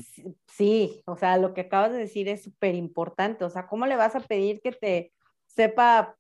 sí, 0.45 1.03
o 1.05 1.15
sea, 1.15 1.38
lo 1.38 1.53
que 1.53 1.61
acabas 1.61 1.93
de 1.93 1.99
decir 1.99 2.27
es 2.27 2.43
súper 2.43 2.75
importante. 2.75 3.45
O 3.45 3.49
sea, 3.49 3.65
¿cómo 3.65 3.85
le 3.85 3.95
vas 3.95 4.13
a 4.17 4.19
pedir 4.19 4.59
que 4.59 4.73
te 4.73 5.13
sepa 5.45 6.17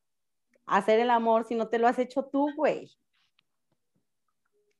hacer 0.77 0.99
el 0.99 1.09
amor 1.09 1.45
si 1.45 1.55
no 1.55 1.67
te 1.67 1.79
lo 1.79 1.87
has 1.87 1.99
hecho 1.99 2.23
tú, 2.31 2.53
güey? 2.55 2.89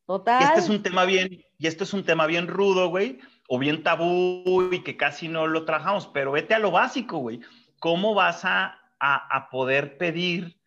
Total. 0.06 0.42
Y 0.42 0.46
este 0.46 0.60
es 0.60 0.70
un 0.70 0.82
tema 0.82 1.06
bien, 1.06 1.44
y 1.58 1.68
esto 1.68 1.84
es 1.84 1.94
un 1.94 2.04
tema 2.04 2.26
bien 2.26 2.48
rudo, 2.48 2.90
güey, 2.90 3.20
o 3.48 3.60
bien 3.60 3.84
tabú 3.84 4.70
y 4.72 4.84
que 4.84 4.98
casi 4.98 5.28
no 5.28 5.48
lo 5.48 5.66
trabajamos, 5.66 6.08
pero 6.08 6.32
vete 6.32 6.54
a 6.54 6.60
lo 6.60 6.72
básico, 6.72 7.18
güey. 7.20 7.42
¿Cómo 7.80 8.14
vas 8.14 8.44
a 8.44 8.80
a, 9.00 9.50
poder 9.50 9.98
pedir 9.98 10.60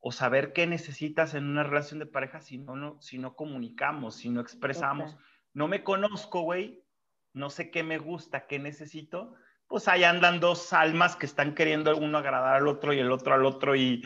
o 0.00 0.12
saber 0.12 0.52
qué 0.52 0.66
necesitas 0.66 1.34
en 1.34 1.44
una 1.44 1.62
relación 1.62 1.98
de 1.98 2.06
pareja 2.06 2.40
si 2.40 2.58
no, 2.58 2.76
no, 2.76 3.00
si 3.00 3.18
no 3.18 3.34
comunicamos, 3.34 4.16
si 4.16 4.28
no 4.28 4.40
expresamos. 4.40 5.16
No 5.54 5.68
me 5.68 5.82
conozco, 5.82 6.42
güey, 6.42 6.84
no 7.32 7.50
sé 7.50 7.70
qué 7.70 7.82
me 7.82 7.98
gusta, 7.98 8.46
qué 8.46 8.58
necesito. 8.58 9.34
Pues 9.66 9.88
ahí 9.88 10.04
andan 10.04 10.40
dos 10.40 10.72
almas 10.72 11.16
que 11.16 11.26
están 11.26 11.54
queriendo 11.54 11.94
uno 11.96 12.18
agradar 12.18 12.56
al 12.56 12.68
otro 12.68 12.92
y 12.92 13.00
el 13.00 13.10
otro 13.10 13.34
al 13.34 13.44
otro 13.44 13.74
y, 13.74 14.02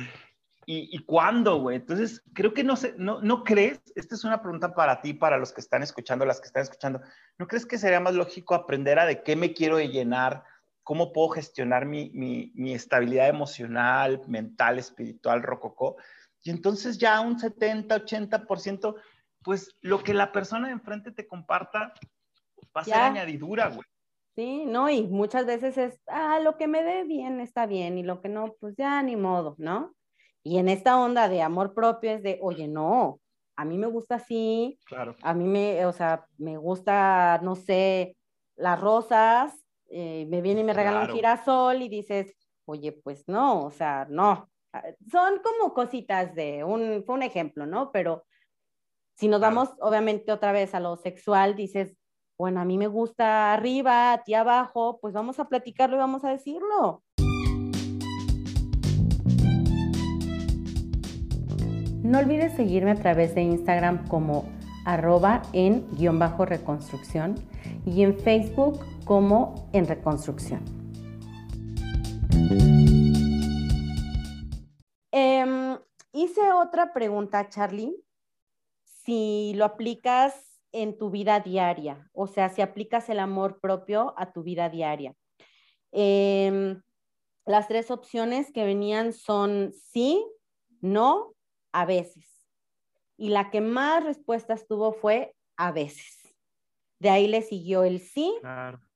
y, 0.66 0.88
y 0.96 1.04
cuándo, 1.04 1.60
güey. 1.60 1.76
Entonces, 1.76 2.22
creo 2.34 2.54
que 2.54 2.64
no 2.64 2.76
sé, 2.76 2.94
no, 2.96 3.20
¿no 3.20 3.44
crees? 3.44 3.80
Esta 3.94 4.14
es 4.14 4.24
una 4.24 4.42
pregunta 4.42 4.74
para 4.74 5.00
ti, 5.00 5.14
para 5.14 5.38
los 5.38 5.52
que 5.52 5.60
están 5.60 5.82
escuchando, 5.82 6.24
las 6.24 6.40
que 6.40 6.46
están 6.46 6.62
escuchando. 6.62 7.00
¿No 7.38 7.46
crees 7.46 7.66
que 7.66 7.78
sería 7.78 8.00
más 8.00 8.14
lógico 8.14 8.54
aprender 8.54 8.98
a 8.98 9.06
de 9.06 9.22
qué 9.22 9.36
me 9.36 9.52
quiero 9.52 9.78
llenar? 9.80 10.44
cómo 10.82 11.12
puedo 11.12 11.28
gestionar 11.30 11.86
mi, 11.86 12.10
mi, 12.10 12.74
estabilidad 12.74 13.28
emocional, 13.28 14.20
mental, 14.26 14.78
espiritual, 14.78 15.42
rococó. 15.42 15.96
Y 16.42 16.50
entonces 16.50 16.98
ya 16.98 17.20
un 17.20 17.38
70, 17.38 18.04
80%, 18.04 18.96
pues 19.42 19.76
lo 19.80 20.02
que 20.02 20.14
la 20.14 20.32
persona 20.32 20.68
de 20.68 20.74
enfrente 20.74 21.12
te 21.12 21.26
comparta 21.26 21.92
va 22.76 22.80
a 22.80 22.84
ser 22.84 22.94
añadidura, 22.94 23.68
güey. 23.68 23.86
Sí, 24.34 24.64
no, 24.64 24.88
y 24.88 25.02
muchas 25.02 25.44
veces 25.44 25.76
es, 25.76 26.00
ah, 26.06 26.40
lo 26.40 26.56
que 26.56 26.66
me 26.66 26.82
dé 26.82 27.04
bien 27.04 27.38
está 27.40 27.66
bien, 27.66 27.98
y 27.98 28.02
lo 28.02 28.22
que 28.22 28.30
no, 28.30 28.54
pues 28.58 28.74
ya 28.76 29.02
ni 29.02 29.14
modo, 29.14 29.54
¿no? 29.58 29.94
Y 30.42 30.58
en 30.58 30.68
esta 30.68 31.00
onda 31.00 31.28
de 31.28 31.42
amor 31.42 31.74
propio 31.74 32.12
es 32.12 32.22
de, 32.22 32.38
oye, 32.42 32.68
no, 32.68 33.20
a 33.56 33.64
mí 33.64 33.78
me 33.78 33.86
gusta 33.86 34.16
así, 34.16 34.78
claro. 34.86 35.14
a 35.22 35.34
mí 35.34 35.44
me, 35.44 35.86
o 35.86 35.92
sea, 35.92 36.26
me 36.38 36.56
gusta, 36.56 37.40
no 37.42 37.54
sé, 37.54 38.16
las 38.56 38.80
rosas, 38.80 39.54
eh, 39.90 40.26
me 40.28 40.40
viene 40.40 40.62
y 40.62 40.64
me 40.64 40.72
regala 40.72 41.02
un 41.02 41.08
girasol 41.08 41.82
y 41.82 41.88
dices, 41.88 42.34
oye, 42.64 42.92
pues 42.92 43.28
no, 43.28 43.64
o 43.64 43.70
sea, 43.70 44.06
no. 44.08 44.48
Ah, 44.72 44.84
son 45.10 45.40
como 45.42 45.74
cositas 45.74 46.34
de 46.34 46.64
un, 46.64 47.04
fue 47.04 47.14
un 47.14 47.22
ejemplo, 47.22 47.66
¿no? 47.66 47.92
Pero 47.92 48.24
si 49.16 49.28
nos 49.28 49.40
vamos, 49.40 49.68
obviamente, 49.80 50.32
otra 50.32 50.52
vez 50.52 50.74
a 50.74 50.80
lo 50.80 50.96
sexual, 50.96 51.54
dices, 51.54 51.96
bueno, 52.38 52.60
a 52.60 52.64
mí 52.64 52.78
me 52.78 52.86
gusta 52.86 53.52
arriba, 53.52 54.12
a 54.12 54.22
ti 54.24 54.34
abajo, 54.34 54.98
pues 55.00 55.12
vamos 55.12 55.38
a 55.38 55.48
platicarlo 55.48 55.96
y 55.96 56.00
vamos 56.00 56.24
a 56.24 56.30
decirlo. 56.30 57.04
No 62.12 62.18
olvides 62.18 62.52
seguirme 62.52 62.90
a 62.90 62.94
través 62.94 63.34
de 63.34 63.40
Instagram 63.40 64.06
como 64.06 64.44
arroba 64.84 65.40
en 65.54 65.88
guion 65.96 66.18
bajo 66.18 66.44
reconstrucción 66.44 67.36
y 67.86 68.02
en 68.02 68.18
Facebook 68.18 68.80
como 69.06 69.70
en 69.72 69.86
reconstrucción. 69.86 70.62
Em, 75.10 75.78
hice 76.12 76.52
otra 76.52 76.92
pregunta, 76.92 77.48
Charlie, 77.48 77.96
si 78.84 79.54
lo 79.54 79.64
aplicas 79.64 80.60
en 80.70 80.98
tu 80.98 81.08
vida 81.08 81.40
diaria, 81.40 82.10
o 82.12 82.26
sea, 82.26 82.50
si 82.50 82.60
aplicas 82.60 83.08
el 83.08 83.20
amor 83.20 83.58
propio 83.58 84.12
a 84.18 84.34
tu 84.34 84.42
vida 84.42 84.68
diaria. 84.68 85.14
Em, 85.92 86.82
las 87.46 87.68
tres 87.68 87.90
opciones 87.90 88.52
que 88.52 88.66
venían 88.66 89.14
son 89.14 89.72
sí, 89.72 90.22
no, 90.82 91.31
a 91.72 91.84
veces. 91.84 92.46
Y 93.16 93.30
la 93.30 93.50
que 93.50 93.60
más 93.60 94.04
respuestas 94.04 94.66
tuvo 94.66 94.92
fue 94.92 95.34
a 95.56 95.72
veces. 95.72 96.36
De 96.98 97.10
ahí 97.10 97.26
le 97.26 97.42
siguió 97.42 97.84
el 97.84 97.98
sí 97.98 98.32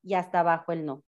y 0.03 0.15
hasta 0.15 0.41
abajo 0.41 0.73
el 0.73 0.87
no. 0.87 1.03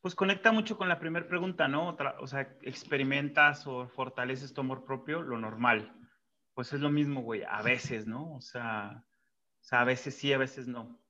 Pues 0.00 0.14
conecta 0.14 0.52
mucho 0.52 0.76
con 0.76 0.88
la 0.88 1.00
primera 1.00 1.26
pregunta, 1.26 1.68
¿no? 1.68 1.96
o 2.20 2.26
sea, 2.26 2.56
experimentas 2.62 3.66
o 3.66 3.88
fortaleces 3.88 4.52
tu 4.52 4.60
amor 4.60 4.84
propio, 4.84 5.22
lo 5.22 5.38
normal. 5.38 5.92
Pues 6.54 6.72
es 6.72 6.80
lo 6.80 6.90
mismo, 6.90 7.22
güey, 7.22 7.42
a 7.48 7.62
veces, 7.62 8.06
¿no? 8.06 8.34
O 8.34 8.40
sea, 8.40 9.04
a 9.70 9.84
veces 9.84 10.14
sí, 10.14 10.32
a 10.32 10.38
veces 10.38 10.66
no. 10.66 11.00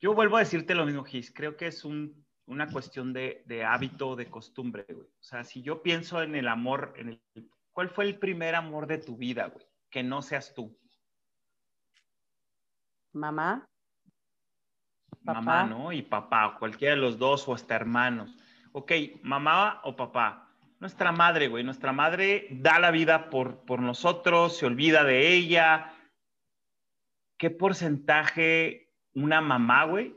Yo 0.00 0.14
vuelvo 0.14 0.36
a 0.36 0.40
decirte 0.40 0.74
lo 0.74 0.86
mismo, 0.86 1.04
Gis. 1.04 1.32
Creo 1.32 1.56
que 1.56 1.66
es 1.66 1.84
una 1.84 2.70
cuestión 2.72 3.12
de, 3.12 3.42
de, 3.46 3.64
hábito, 3.64 4.16
de 4.16 4.30
costumbre, 4.30 4.86
güey. 4.88 5.06
O 5.06 5.22
sea, 5.22 5.44
si 5.44 5.62
yo 5.62 5.82
pienso 5.82 6.22
en 6.22 6.34
el 6.34 6.48
amor, 6.48 6.94
en 6.96 7.08
el, 7.10 7.50
¿cuál 7.80 7.88
fue 7.88 8.04
el 8.04 8.18
primer 8.18 8.54
amor 8.54 8.86
de 8.86 8.98
tu 8.98 9.16
vida, 9.16 9.46
güey? 9.46 9.66
Que 9.88 10.02
no 10.02 10.20
seas 10.20 10.52
tú. 10.52 10.78
Mamá 13.14 13.66
mamá, 15.22 15.64
¿no? 15.64 15.90
Y 15.90 16.02
papá, 16.02 16.56
cualquiera 16.58 16.94
de 16.94 17.00
los 17.00 17.18
dos 17.18 17.48
o 17.48 17.54
hasta 17.54 17.74
hermanos. 17.74 18.36
Ok, 18.72 18.92
mamá 19.22 19.80
o 19.84 19.96
papá. 19.96 20.46
Nuestra 20.78 21.10
madre, 21.10 21.48
güey, 21.48 21.64
nuestra 21.64 21.90
madre 21.92 22.48
da 22.50 22.78
la 22.78 22.90
vida 22.90 23.30
por, 23.30 23.64
por 23.64 23.80
nosotros, 23.80 24.58
se 24.58 24.66
olvida 24.66 25.02
de 25.02 25.32
ella. 25.32 25.90
¿Qué 27.38 27.48
porcentaje 27.48 28.92
una 29.14 29.40
mamá, 29.40 29.84
güey, 29.84 30.14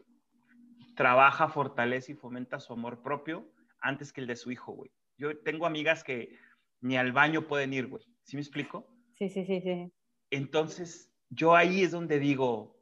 trabaja, 0.98 1.48
fortalece 1.48 2.12
y 2.12 2.16
fomenta 2.16 2.60
su 2.60 2.74
amor 2.74 3.02
propio 3.02 3.50
antes 3.80 4.12
que 4.12 4.20
el 4.20 4.28
de 4.28 4.36
su 4.36 4.52
hijo, 4.52 4.74
güey? 4.74 4.92
Yo 5.18 5.38
tengo 5.40 5.66
amigas 5.66 6.04
que 6.04 6.38
ni 6.84 6.98
al 6.98 7.14
baño 7.14 7.48
pueden 7.48 7.74
ir, 7.74 7.88
güey. 7.88 8.04
¿Sí 8.24 8.36
me 8.36 8.42
explico? 8.42 8.88
Sí, 9.16 9.30
sí, 9.30 9.46
sí, 9.46 9.62
sí. 9.62 9.92
Entonces, 10.30 11.12
yo 11.30 11.56
ahí 11.56 11.84
es 11.84 11.92
donde 11.92 12.20
digo, 12.20 12.78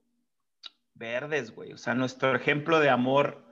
verdes, 0.95 1.53
güey. 1.53 1.71
O 1.73 1.77
sea, 1.77 1.93
nuestro 1.93 2.35
ejemplo 2.35 2.79
de 2.79 2.89
amor 2.89 3.45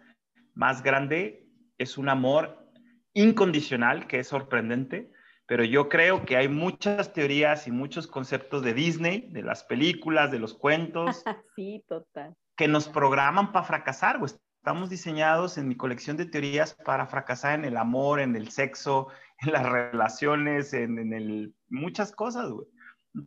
más 0.55 0.83
grande 0.83 1.47
es 1.77 1.97
un 1.97 2.09
amor 2.09 2.71
incondicional, 3.13 4.07
que 4.07 4.19
es 4.19 4.27
sorprendente, 4.27 5.11
pero 5.45 5.63
yo 5.63 5.87
creo 5.89 6.25
que 6.25 6.37
hay 6.37 6.47
muchas 6.47 7.13
teorías 7.13 7.67
y 7.67 7.71
muchos 7.71 8.07
conceptos 8.07 8.63
de 8.63 8.73
Disney, 8.73 9.29
de 9.31 9.43
las 9.43 9.63
películas, 9.63 10.31
de 10.31 10.39
los 10.39 10.53
cuentos. 10.53 11.23
sí, 11.55 11.83
total. 11.87 12.35
Que 12.55 12.67
nos 12.67 12.87
programan 12.87 13.51
para 13.51 13.65
fracasar, 13.65 14.19
güey. 14.19 14.31
Estamos 14.61 14.89
diseñados 14.89 15.57
en 15.57 15.67
mi 15.67 15.75
colección 15.75 16.17
de 16.17 16.25
teorías 16.25 16.73
para 16.73 17.07
fracasar 17.07 17.57
en 17.57 17.65
el 17.65 17.77
amor, 17.77 18.19
en 18.19 18.35
el 18.35 18.51
sexo, 18.51 19.07
en 19.41 19.51
las 19.51 19.69
relaciones, 19.69 20.73
en, 20.73 20.99
en 20.99 21.13
el, 21.13 21.55
muchas 21.69 22.11
cosas, 22.11 22.49
güey. 22.49 22.67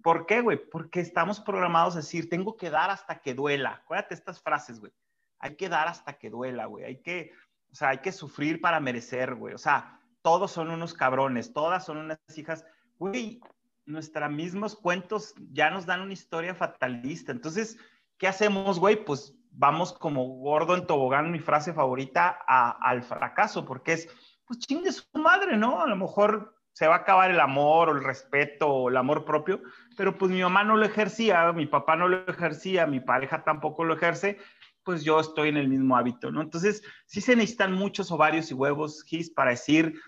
¿Por 0.03 0.27
qué, 0.27 0.41
güey? 0.41 0.59
Porque 0.71 1.01
estamos 1.01 1.41
programados 1.41 1.95
a 1.95 1.99
decir, 1.99 2.29
tengo 2.29 2.57
que 2.57 2.71
dar 2.71 2.91
hasta 2.91 3.21
que 3.21 3.35
duela. 3.35 3.81
Acuérdate 3.83 4.15
estas 4.15 4.41
frases, 4.41 4.81
güey. 4.81 4.93
Hay 5.39 5.57
que 5.57 5.69
dar 5.69 5.89
hasta 5.89 6.15
que 6.15 6.31
duela, 6.31 6.67
güey. 6.67 6.85
Hay 6.85 7.03
que, 7.03 7.33
o 7.73 7.75
sea, 7.75 7.89
hay 7.89 7.99
que 7.99 8.13
sufrir 8.13 8.61
para 8.61 8.79
merecer, 8.79 9.35
güey. 9.35 9.55
O 9.55 9.59
sea, 9.59 10.01
todos 10.23 10.53
son 10.53 10.71
unos 10.71 10.95
cabrones, 10.95 11.53
todas 11.53 11.85
son 11.85 11.99
unas 11.99 12.21
hijas. 12.37 12.65
Güey, 12.99 13.41
nuestros 13.85 14.31
mismos 14.31 14.77
cuentos 14.77 15.35
ya 15.51 15.71
nos 15.71 15.85
dan 15.85 16.01
una 16.01 16.13
historia 16.13 16.55
fatalista. 16.55 17.33
Entonces, 17.33 17.77
¿qué 18.19 18.29
hacemos, 18.29 18.79
güey? 18.79 19.05
Pues 19.05 19.35
vamos 19.51 19.93
como 19.93 20.25
gordo 20.25 20.77
en 20.77 20.87
tobogán, 20.87 21.31
mi 21.31 21.41
frase 21.41 21.73
favorita, 21.73 22.39
al 22.47 23.03
fracaso, 23.03 23.65
porque 23.65 23.95
es, 23.95 24.09
pues 24.47 24.59
chingue 24.59 24.93
su 24.93 25.05
madre, 25.15 25.57
¿no? 25.57 25.81
A 25.81 25.87
lo 25.87 25.97
mejor 25.97 26.57
se 26.73 26.87
va 26.87 26.95
a 26.95 26.99
acabar 26.99 27.31
el 27.31 27.41
amor 27.41 27.89
o 27.89 27.93
el 27.93 28.03
respeto 28.03 28.69
o 28.69 28.89
el 28.89 28.97
amor 28.97 29.25
propio, 29.25 29.63
pero 29.97 30.17
pues 30.17 30.31
mi 30.31 30.41
mamá 30.41 30.65
no 30.65 30.77
lo 30.77 30.87
ejercía, 30.87 31.53
mi 31.53 31.67
papá 31.67 31.97
no 31.97 32.09
lo 32.09 32.27
ejercía, 32.27 32.87
mi 32.87 33.01
pareja 33.01 33.45
tampoco 33.45 33.85
lo 33.85 33.95
ejerce, 33.95 34.39
pues 34.83 35.05
yo 35.05 35.21
estoy 35.21 35.51
en 35.51 35.59
el 35.59 35.69
mismo 35.69 35.97
hábito, 35.97 36.31
¿no? 36.31 36.41
Entonces, 36.41 36.83
sí 37.07 37.21
se 37.21 37.37
necesitan 37.37 37.73
muchos 37.73 38.11
ovarios 38.11 38.51
y 38.51 38.55
huevos, 38.55 39.05
Gis, 39.05 39.31
para 39.31 39.51
decir, 39.51 40.01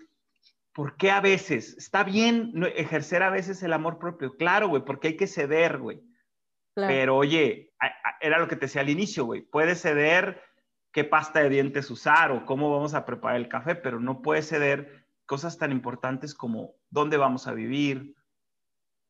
¿por 0.73 0.97
qué 0.97 1.11
a 1.11 1.21
veces? 1.21 1.77
Está 1.77 2.03
bien 2.03 2.53
ejercer 2.75 3.23
a 3.23 3.31
veces 3.31 3.63
el 3.63 3.73
amor 3.73 3.99
propio, 3.99 4.37
claro, 4.37 4.69
güey, 4.69 4.85
porque 4.85 5.09
hay 5.09 5.17
que 5.17 5.27
ceder, 5.27 5.79
güey. 5.79 6.03
Pero 6.75 7.17
oye, 7.17 7.73
era 8.21 8.39
lo 8.41 8.49
que 8.49 8.57
te 8.57 8.67
decía 8.67 8.81
al 8.81 8.89
inicio, 8.89 9.25
güey, 9.25 9.43
puedes 9.43 9.81
ceder 9.81 10.43
qué 10.95 11.03
pasta 11.03 11.41
de 11.41 11.51
dientes 11.51 11.91
usar 11.91 12.31
o 12.31 12.47
cómo 12.47 12.71
vamos 12.71 12.95
a 12.95 13.05
preparar 13.05 13.37
el 13.37 13.49
café, 13.49 13.75
pero 13.75 13.99
no 13.99 14.23
puedes 14.23 14.49
ceder 14.49 15.05
cosas 15.27 15.59
tan 15.59 15.73
importantes 15.73 16.35
como 16.35 16.77
dónde 16.89 17.17
vamos 17.17 17.49
a 17.49 17.53
vivir, 17.53 18.15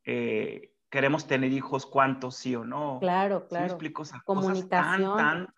eh, 0.05 0.73
queremos 0.89 1.27
tener 1.27 1.53
hijos, 1.53 1.85
cuántos, 1.85 2.37
sí 2.37 2.57
o 2.57 2.65
no. 2.65 2.99
Claro, 3.01 3.47
claro. 3.49 3.67
¿Sí 3.67 3.69
me 3.69 3.73
explico? 3.75 4.03
Comunicación. 4.25 5.17
tan, 5.19 5.49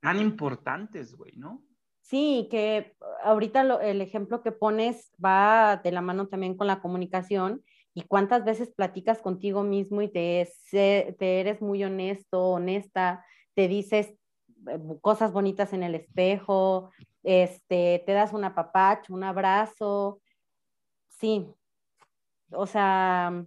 tan, 0.00 0.20
importantes, 0.20 1.16
güey, 1.16 1.32
¿no? 1.36 1.64
Sí, 2.02 2.46
que 2.50 2.94
ahorita 3.22 3.62
el 3.80 4.02
ejemplo 4.02 4.42
que 4.42 4.52
pones 4.52 5.10
va 5.24 5.80
de 5.82 5.90
la 5.90 6.02
mano 6.02 6.28
también 6.28 6.54
con 6.54 6.66
la 6.66 6.82
comunicación 6.82 7.64
y 7.94 8.02
cuántas 8.02 8.44
veces 8.44 8.70
platicas 8.76 9.22
contigo 9.22 9.62
mismo 9.62 10.02
y 10.02 10.08
te, 10.08 10.46
te 10.70 11.40
eres 11.40 11.62
muy 11.62 11.82
honesto, 11.82 12.42
honesta, 12.42 13.24
te 13.54 13.68
dices 13.68 14.12
cosas 15.00 15.32
bonitas 15.32 15.72
en 15.72 15.82
el 15.82 15.94
espejo, 15.94 16.90
este, 17.22 18.02
te 18.06 18.12
das 18.12 18.32
un 18.32 18.44
apapacho, 18.44 19.14
un 19.14 19.24
abrazo. 19.24 20.20
Sí, 21.08 21.46
o 22.50 22.66
sea, 22.66 23.44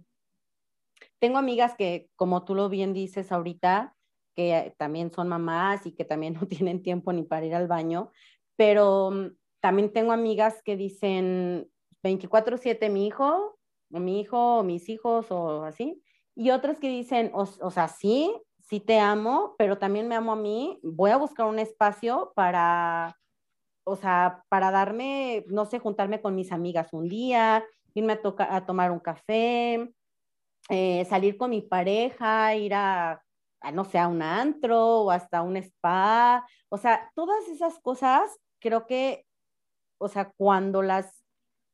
tengo 1.18 1.38
amigas 1.38 1.74
que, 1.76 2.10
como 2.16 2.44
tú 2.44 2.54
lo 2.54 2.68
bien 2.68 2.92
dices 2.92 3.32
ahorita, 3.32 3.94
que 4.34 4.74
también 4.78 5.10
son 5.10 5.28
mamás 5.28 5.86
y 5.86 5.92
que 5.92 6.04
también 6.04 6.34
no 6.40 6.46
tienen 6.46 6.82
tiempo 6.82 7.12
ni 7.12 7.22
para 7.22 7.46
ir 7.46 7.54
al 7.54 7.68
baño, 7.68 8.12
pero 8.56 9.10
mm, 9.10 9.36
también 9.60 9.92
tengo 9.92 10.12
amigas 10.12 10.62
que 10.62 10.76
dicen 10.76 11.68
24/7 12.02 12.90
mi 12.90 13.06
hijo, 13.06 13.58
o 13.92 14.00
mi 14.00 14.20
hijo, 14.20 14.58
o 14.58 14.62
mis 14.62 14.88
hijos, 14.88 15.30
o 15.30 15.64
así, 15.64 16.02
y 16.36 16.50
otras 16.50 16.78
que 16.78 16.88
dicen, 16.88 17.32
o, 17.34 17.48
o 17.60 17.70
sea, 17.70 17.88
sí, 17.88 18.32
sí 18.68 18.80
te 18.80 18.98
amo, 19.00 19.54
pero 19.58 19.78
también 19.78 20.08
me 20.08 20.14
amo 20.14 20.32
a 20.32 20.36
mí, 20.36 20.78
voy 20.82 21.10
a 21.10 21.16
buscar 21.16 21.46
un 21.46 21.58
espacio 21.58 22.32
para 22.34 23.16
o 23.88 23.96
sea, 23.96 24.44
para 24.50 24.70
darme, 24.70 25.44
no 25.48 25.64
sé, 25.64 25.78
juntarme 25.78 26.20
con 26.20 26.34
mis 26.34 26.52
amigas 26.52 26.92
un 26.92 27.08
día, 27.08 27.64
irme 27.94 28.12
a, 28.12 28.56
a 28.56 28.66
tomar 28.66 28.90
un 28.90 29.00
café, 29.00 29.90
eh, 30.68 31.06
salir 31.06 31.38
con 31.38 31.50
mi 31.50 31.62
pareja, 31.62 32.54
ir 32.54 32.74
a, 32.74 33.22
no 33.72 33.84
sé, 33.86 33.98
a 33.98 34.08
un 34.08 34.20
antro 34.20 35.04
o 35.04 35.10
hasta 35.10 35.40
un 35.42 35.56
spa. 35.56 36.46
O 36.68 36.76
sea, 36.76 37.10
todas 37.14 37.48
esas 37.48 37.78
cosas, 37.80 38.38
creo 38.60 38.86
que, 38.86 39.24
o 39.98 40.08
sea, 40.08 40.32
cuando 40.36 40.82
las 40.82 41.24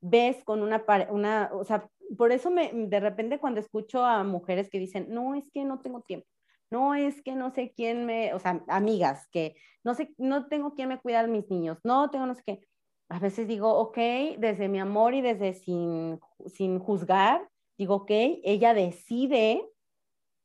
ves 0.00 0.44
con 0.44 0.62
una, 0.62 0.84
una 1.10 1.50
o 1.52 1.64
sea, 1.64 1.88
por 2.16 2.30
eso 2.30 2.50
me, 2.50 2.70
de 2.72 3.00
repente 3.00 3.40
cuando 3.40 3.60
escucho 3.60 4.04
a 4.04 4.22
mujeres 4.22 4.70
que 4.70 4.78
dicen, 4.78 5.06
no, 5.10 5.34
es 5.34 5.50
que 5.50 5.64
no 5.64 5.80
tengo 5.80 6.02
tiempo 6.02 6.28
no 6.74 6.96
es 6.96 7.22
que 7.22 7.36
no 7.36 7.52
sé 7.52 7.72
quién 7.72 8.04
me, 8.04 8.34
o 8.34 8.40
sea, 8.40 8.64
amigas, 8.66 9.28
que 9.30 9.54
no 9.84 9.94
sé, 9.94 10.12
no 10.18 10.48
tengo 10.48 10.74
quién 10.74 10.88
me 10.88 10.98
cuida 10.98 11.20
a 11.20 11.26
mis 11.28 11.48
niños, 11.48 11.78
no 11.84 12.10
tengo 12.10 12.26
no 12.26 12.34
sé 12.34 12.42
qué. 12.44 12.66
A 13.08 13.20
veces 13.20 13.46
digo, 13.46 13.72
ok, 13.78 13.96
desde 14.38 14.68
mi 14.68 14.80
amor 14.80 15.14
y 15.14 15.20
desde 15.20 15.54
sin, 15.54 16.18
sin 16.46 16.80
juzgar, 16.80 17.48
digo, 17.78 17.94
ok, 17.94 18.10
ella 18.10 18.74
decide 18.74 19.64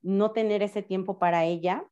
no 0.04 0.32
tener 0.32 0.62
ese 0.62 0.84
tiempo 0.84 1.18
para 1.18 1.46
ella 1.46 1.90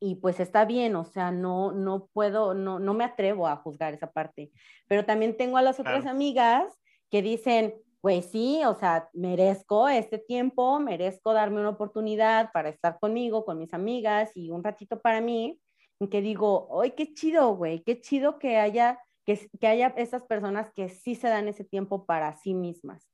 y 0.00 0.14
pues 0.14 0.38
está 0.38 0.64
bien, 0.64 0.94
o 0.94 1.04
sea, 1.04 1.32
no, 1.32 1.72
no 1.72 2.06
puedo, 2.12 2.54
no, 2.54 2.78
no 2.78 2.94
me 2.94 3.02
atrevo 3.02 3.48
a 3.48 3.56
juzgar 3.56 3.94
esa 3.94 4.12
parte. 4.12 4.52
Pero 4.86 5.04
también 5.04 5.36
tengo 5.36 5.56
a 5.56 5.62
las 5.62 5.80
otras 5.80 6.06
amigas 6.06 6.72
que 7.10 7.20
dicen, 7.20 7.74
pues 8.00 8.30
sí, 8.30 8.60
o 8.64 8.74
sea, 8.74 9.08
merezco 9.12 9.88
este 9.88 10.18
tiempo, 10.18 10.78
merezco 10.78 11.32
darme 11.32 11.60
una 11.60 11.70
oportunidad 11.70 12.52
para 12.52 12.68
estar 12.68 12.98
conmigo, 13.00 13.44
con 13.44 13.58
mis 13.58 13.74
amigas 13.74 14.30
y 14.36 14.50
un 14.50 14.62
ratito 14.62 15.00
para 15.00 15.20
mí, 15.20 15.60
en 16.00 16.08
que 16.08 16.22
digo, 16.22 16.80
¡ay, 16.80 16.92
qué 16.92 17.12
chido, 17.12 17.56
güey! 17.56 17.82
Qué 17.82 18.00
chido 18.00 18.38
que 18.38 18.56
haya, 18.58 19.00
que, 19.24 19.48
que 19.60 19.66
haya 19.66 19.88
esas 19.96 20.22
personas 20.24 20.70
que 20.72 20.88
sí 20.88 21.16
se 21.16 21.28
dan 21.28 21.48
ese 21.48 21.64
tiempo 21.64 22.06
para 22.06 22.36
sí 22.36 22.54
mismas, 22.54 23.10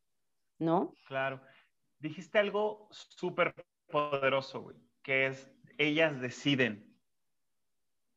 ¿no? 0.58 0.92
Claro. 1.06 1.40
Dijiste 1.98 2.38
algo 2.38 2.88
súper 2.90 3.54
poderoso, 3.88 4.60
güey, 4.60 4.76
que 5.02 5.28
es, 5.28 5.50
ellas 5.78 6.20
deciden. 6.20 6.94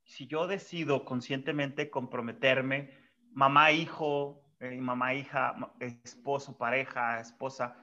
Si 0.04 0.28
yo 0.28 0.48
decido 0.48 1.06
conscientemente 1.06 1.90
comprometerme, 1.90 2.92
mamá, 3.32 3.72
hijo, 3.72 4.47
eh, 4.60 4.78
mamá, 4.80 5.14
hija, 5.14 5.56
esposo, 5.80 6.58
pareja, 6.58 7.20
esposa. 7.20 7.76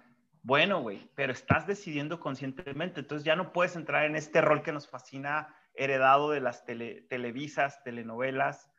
Bueno, 0.43 0.81
güey, 0.83 1.11
pero 1.15 1.33
estás 1.33 1.67
decidiendo 1.67 2.21
conscientemente, 2.21 3.01
entonces 3.01 3.25
ya 3.25 3.37
no 3.37 3.53
puedes 3.53 3.77
entrar 3.77 4.05
en 4.05 4.17
este 4.17 4.41
rol 4.41 4.63
que 4.63 4.73
nos 4.73 4.89
fascina, 4.89 5.57
heredado 5.75 6.31
de 6.31 6.41
las 6.41 6.65
televisas, 6.65 7.83
telenovelas, 7.83 8.71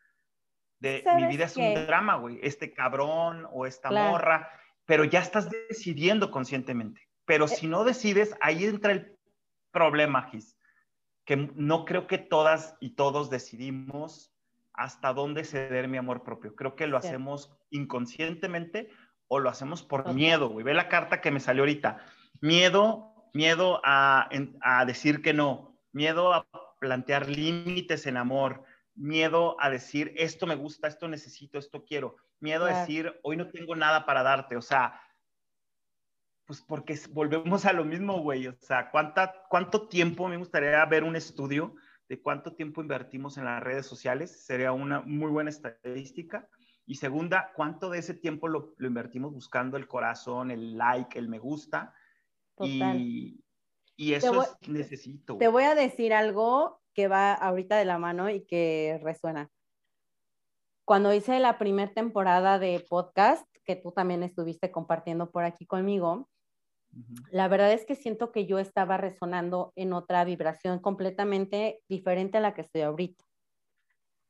de 0.79 1.03
mi 1.15 1.25
vida 1.27 1.45
es 1.45 1.57
un 1.57 1.73
drama, 1.73 2.17
güey, 2.17 2.39
este 2.43 2.73
cabrón 2.73 3.47
o 3.51 3.65
esta 3.65 3.89
morra, 3.89 4.51
pero 4.85 5.03
ya 5.03 5.19
estás 5.19 5.49
decidiendo 5.49 6.31
conscientemente. 6.31 7.01
Pero 7.25 7.45
eh 7.45 7.47
si 7.47 7.67
no 7.67 7.83
decides, 7.83 8.35
ahí 8.41 8.65
entra 8.65 8.91
el 8.91 9.17
problema, 9.71 10.29
Gis, 10.29 10.57
que 11.25 11.37
no 11.55 11.85
creo 11.85 12.07
que 12.07 12.17
todas 12.17 12.75
y 12.79 12.91
todos 12.91 13.29
decidimos 13.29 14.34
hasta 14.77 15.13
dónde 15.13 15.43
ceder 15.43 15.87
mi 15.87 15.97
amor 15.97 16.23
propio. 16.23 16.55
Creo 16.55 16.75
que 16.75 16.87
lo 16.87 16.97
hacemos 16.97 17.57
inconscientemente 17.69 18.89
o 19.27 19.39
lo 19.39 19.49
hacemos 19.49 19.83
por 19.83 20.13
miedo, 20.13 20.49
güey. 20.49 20.63
Ve 20.63 20.73
la 20.73 20.89
carta 20.89 21.21
que 21.21 21.31
me 21.31 21.39
salió 21.39 21.63
ahorita. 21.63 21.97
Miedo, 22.41 23.29
miedo 23.33 23.81
a, 23.83 24.29
decir 24.85 25.21
que 25.21 25.33
no, 25.33 25.77
miedo 25.91 26.33
a 26.33 26.47
plantear 26.79 27.29
límites 27.29 28.05
en 28.07 28.17
amor, 28.17 28.63
miedo 28.95 29.57
a 29.59 29.69
decir 29.69 30.13
esto 30.15 30.47
me 30.47 30.55
gusta, 30.55 30.87
esto 30.87 31.07
necesito, 31.07 31.57
esto 31.57 31.83
quiero, 31.85 32.15
miedo 32.39 32.65
a 32.65 32.79
decir 32.79 33.19
hoy 33.23 33.35
no 33.35 33.49
tengo 33.49 33.75
nada 33.75 34.05
para 34.05 34.23
darte, 34.23 34.55
o 34.55 34.61
sea, 34.61 35.01
pues 36.45 36.61
porque 36.61 36.97
volvemos 37.09 37.65
a 37.65 37.73
lo 37.73 37.83
mismo, 37.83 38.19
güey, 38.21 38.47
o 38.47 38.55
sea, 38.59 38.89
¿cuánta, 38.91 39.33
¿cuánto 39.49 39.87
tiempo 39.87 40.27
me 40.29 40.37
gustaría 40.37 40.85
ver 40.85 41.03
un 41.03 41.15
estudio 41.15 41.75
de 42.07 42.21
cuánto 42.21 42.53
tiempo 42.53 42.81
invertimos 42.81 43.37
en 43.37 43.45
las 43.45 43.63
redes 43.63 43.85
sociales, 43.85 44.45
sería 44.45 44.71
una 44.71 45.01
muy 45.01 45.31
buena 45.31 45.49
estadística. 45.49 46.47
Y 46.85 46.95
segunda, 46.95 47.51
cuánto 47.55 47.89
de 47.89 47.99
ese 47.99 48.13
tiempo 48.13 48.47
lo, 48.47 48.75
invertimos 48.79 49.33
buscando 49.33 49.77
el 49.77 49.87
corazón, 49.87 50.51
el 50.51 50.77
like, 50.77 51.17
el 51.17 51.29
me 51.29 51.39
gusta. 51.39 51.93
Y, 52.59 53.43
y, 53.95 54.13
eso 54.13 54.43
es 54.43 54.69
necesito. 54.69 55.37
Te 55.37 55.47
voy 55.47 55.63
a 55.63 55.73
decir 55.73 56.13
algo 56.13 56.79
que 56.93 57.07
va 57.07 57.33
ahorita 57.33 57.75
de 57.77 57.85
la 57.85 57.97
mano 57.97 58.29
y 58.29 58.45
que 58.45 58.99
resuena. 59.01 59.49
Cuando 60.85 61.13
hice 61.13 61.39
la 61.39 61.57
primera 61.57 61.91
temporada 61.91 62.59
de 62.59 62.85
podcast, 62.87 63.47
que 63.65 63.75
tú 63.75 63.91
también 63.91 64.21
estuviste 64.21 64.71
compartiendo 64.71 65.31
por 65.31 65.43
aquí 65.43 65.65
conmigo, 65.65 66.29
la 67.31 67.47
verdad 67.47 67.71
es 67.73 67.85
que 67.85 67.95
siento 67.95 68.31
que 68.31 68.45
yo 68.45 68.59
estaba 68.59 68.97
resonando 68.97 69.73
en 69.75 69.93
otra 69.93 70.23
vibración 70.23 70.79
completamente 70.79 71.81
diferente 71.89 72.37
a 72.37 72.41
la 72.41 72.53
que 72.53 72.61
estoy 72.61 72.81
ahorita. 72.81 73.23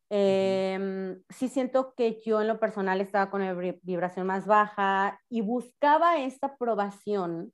Em, 0.10 1.22
sí 1.30 1.48
siento 1.48 1.94
que 1.96 2.22
yo 2.24 2.42
en 2.42 2.48
lo 2.48 2.60
personal 2.60 3.02
estaba 3.02 3.30
con 3.30 3.42
una 3.42 3.54
vibración 3.82 4.28
más 4.28 4.46
baja 4.46 5.20
y 5.30 5.42
buscaba 5.42 6.20
esta 6.20 6.48
aprobación 6.48 7.52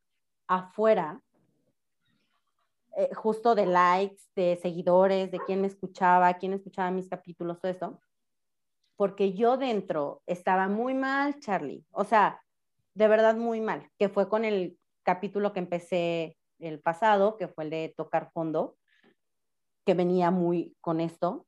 afuera, 0.48 1.22
eh, 2.98 3.14
justo 3.16 3.56
de 3.56 3.66
likes, 3.66 4.22
de 4.36 4.58
seguidores, 4.62 5.32
de 5.32 5.40
quién 5.40 5.62
me 5.62 5.68
escuchaba, 5.68 6.34
quién 6.34 6.54
escuchaba 6.54 6.92
mis 6.92 7.08
capítulos, 7.08 7.60
todo 7.62 7.72
eso, 7.72 8.02
porque 8.98 9.34
yo 9.34 9.56
dentro 9.58 10.22
estaba 10.26 10.68
muy 10.68 10.94
mal, 10.94 11.40
Charlie, 11.40 11.86
o 11.92 12.04
sea, 12.04 12.42
de 12.94 13.08
verdad 13.08 13.36
muy 13.38 13.62
mal, 13.62 13.90
que 13.98 14.10
fue 14.10 14.28
con 14.28 14.44
el 14.44 14.78
capítulo 15.04 15.54
que 15.54 15.60
empecé 15.60 16.38
el 16.60 16.80
pasado, 16.80 17.38
que 17.38 17.48
fue 17.48 17.66
el 17.66 17.70
de 17.70 17.94
tocar 17.96 18.32
fondo, 18.32 18.78
que 19.86 19.94
venía 19.94 20.32
muy 20.32 20.76
con 20.82 21.02
esto. 21.02 21.48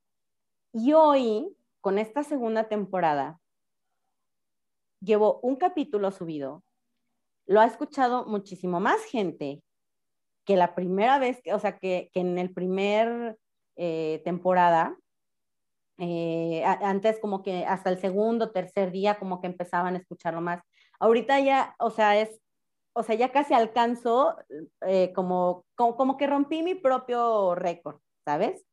Y 0.72 0.94
hoy, 0.94 1.56
con 1.82 2.00
esta 2.00 2.24
segunda 2.24 2.68
temporada, 2.68 3.40
llevo 5.02 5.40
un 5.42 5.56
capítulo 5.56 6.12
subido. 6.12 6.64
Lo 7.46 7.62
ha 7.62 7.66
escuchado 7.66 8.26
muchísimo 8.26 8.80
más 8.80 9.04
gente 9.04 9.62
que 10.46 10.58
la 10.58 10.76
primera 10.76 11.20
vez, 11.20 11.42
o 11.54 11.60
sea, 11.60 11.78
que, 11.78 12.10
que 12.14 12.20
en 12.20 12.38
el 12.38 12.54
primer 12.54 13.38
eh, 13.76 14.22
temporada. 14.24 14.98
Eh, 16.00 16.64
antes 16.66 17.20
como 17.20 17.44
que 17.44 17.66
hasta 17.66 17.90
el 17.90 18.00
segundo, 18.00 18.52
tercer 18.52 18.92
día 18.92 19.20
como 19.20 19.40
que 19.40 19.48
empezaban 19.48 19.96
a 19.96 20.00
escucharlo 20.00 20.42
más. 20.42 20.62
Ahorita 21.00 21.40
ya, 21.40 21.76
o 21.80 21.90
sea, 21.90 22.20
es, 22.20 22.42
o 22.94 23.04
sea, 23.04 23.16
ya 23.16 23.32
casi 23.32 23.54
alcanzo 23.54 24.38
eh, 24.88 25.12
como, 25.14 25.66
como, 25.76 26.18
que 26.18 26.28
rompí 26.28 26.64
mi 26.64 26.76
propio 26.76 27.56
récord, 27.56 28.00
¿sabes? 28.26 28.66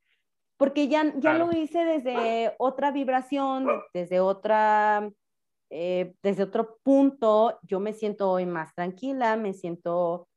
Porque 0.57 0.89
ya, 0.89 1.13
ya 1.17 1.35
lo 1.35 1.51
hice 1.53 1.85
desde 1.85 2.55
otra 2.59 2.91
vibración, 2.91 3.67
desde 3.95 4.21
otra, 4.21 5.11
desde 5.71 6.43
otro 6.43 6.77
punto, 6.83 7.59
yo 7.63 7.81
me 7.81 7.95
siento 7.95 8.31
hoy 8.31 8.45
más 8.45 8.75
tranquila, 8.75 9.37
me 9.37 9.55
siento 9.55 10.29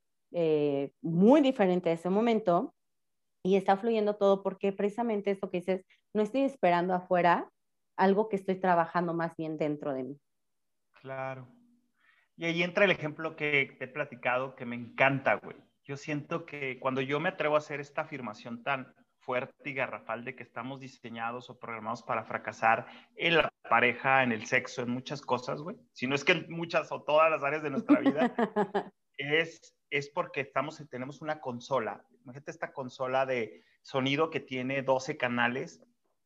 muy 1.02 1.42
diferente 1.42 1.90
de 1.90 1.96
ese 1.96 2.10
momento 2.10 2.74
y 3.44 3.58
está 3.58 3.76
fluyendo 3.76 4.16
todo 4.16 4.42
porque 4.42 4.72
precisamente 4.72 5.32
esto 5.32 5.52
que 5.52 5.58
dices, 5.58 5.86
no 6.14 6.22
estoy 6.22 6.44
esperando 6.44 6.94
afuera 6.94 7.52
algo 7.98 8.30
que 8.30 8.38
estoy 8.38 8.56
trabajando 8.56 9.14
más 9.14 9.36
bien 9.36 9.58
dentro 9.58 9.94
de 9.94 10.04
mí. 10.04 10.20
Claro. 11.02 11.48
Y 12.36 12.46
ahí 12.46 12.64
entra 12.64 12.86
el 12.86 12.92
ejemplo 12.92 13.36
que 13.36 13.76
te 13.78 13.86
he 13.86 13.88
platicado 13.88 14.56
que 14.56 14.66
me 14.66 14.76
encanta, 14.76 15.36
güey. 15.36 15.58
Yo 15.84 15.98
siento 15.98 16.46
que 16.46 16.80
cuando 16.80 17.02
yo 17.02 17.20
me 17.20 17.30
atrevo 17.30 17.56
a 17.56 17.60
hacer 17.60 17.80
esta 17.80 18.02
afirmación 18.02 18.64
tan 18.64 18.94
fuerte 19.20 19.70
y 19.70 19.74
garrafal 19.74 20.26
de 20.26 20.36
que 20.36 20.44
estamos 20.44 20.80
diseñados 20.80 21.50
o 21.50 21.60
programados 21.60 22.04
para 22.04 22.26
fracasar 22.26 22.88
en 23.16 23.38
la 23.38 23.54
pareja, 23.70 24.24
en 24.24 24.32
el 24.32 24.46
sexo, 24.46 24.82
en 24.82 24.90
muchas 24.90 25.22
cosas, 25.22 25.62
güey. 25.62 25.78
Si 25.92 26.08
no 26.08 26.16
es 26.16 26.24
que 26.24 26.34
en 26.34 26.46
muchas 26.50 26.92
o 26.92 27.04
todas 27.04 27.30
las 27.30 27.44
áreas 27.44 27.64
de 27.64 27.70
nuestra 27.70 28.00
vida, 28.00 28.34
es, 29.18 29.76
es 29.90 30.10
porque 30.10 30.42
estamos, 30.42 30.82
tenemos 30.90 31.22
una 31.22 31.40
consola 31.40 32.04
imagínate 32.24 32.52
esta 32.52 32.74
consola 32.74 33.26
de 33.26 33.64
sonido 33.82 34.30
que 34.30 34.40
tiene 34.40 34.82
12 34.82 35.18
canales 35.18 35.82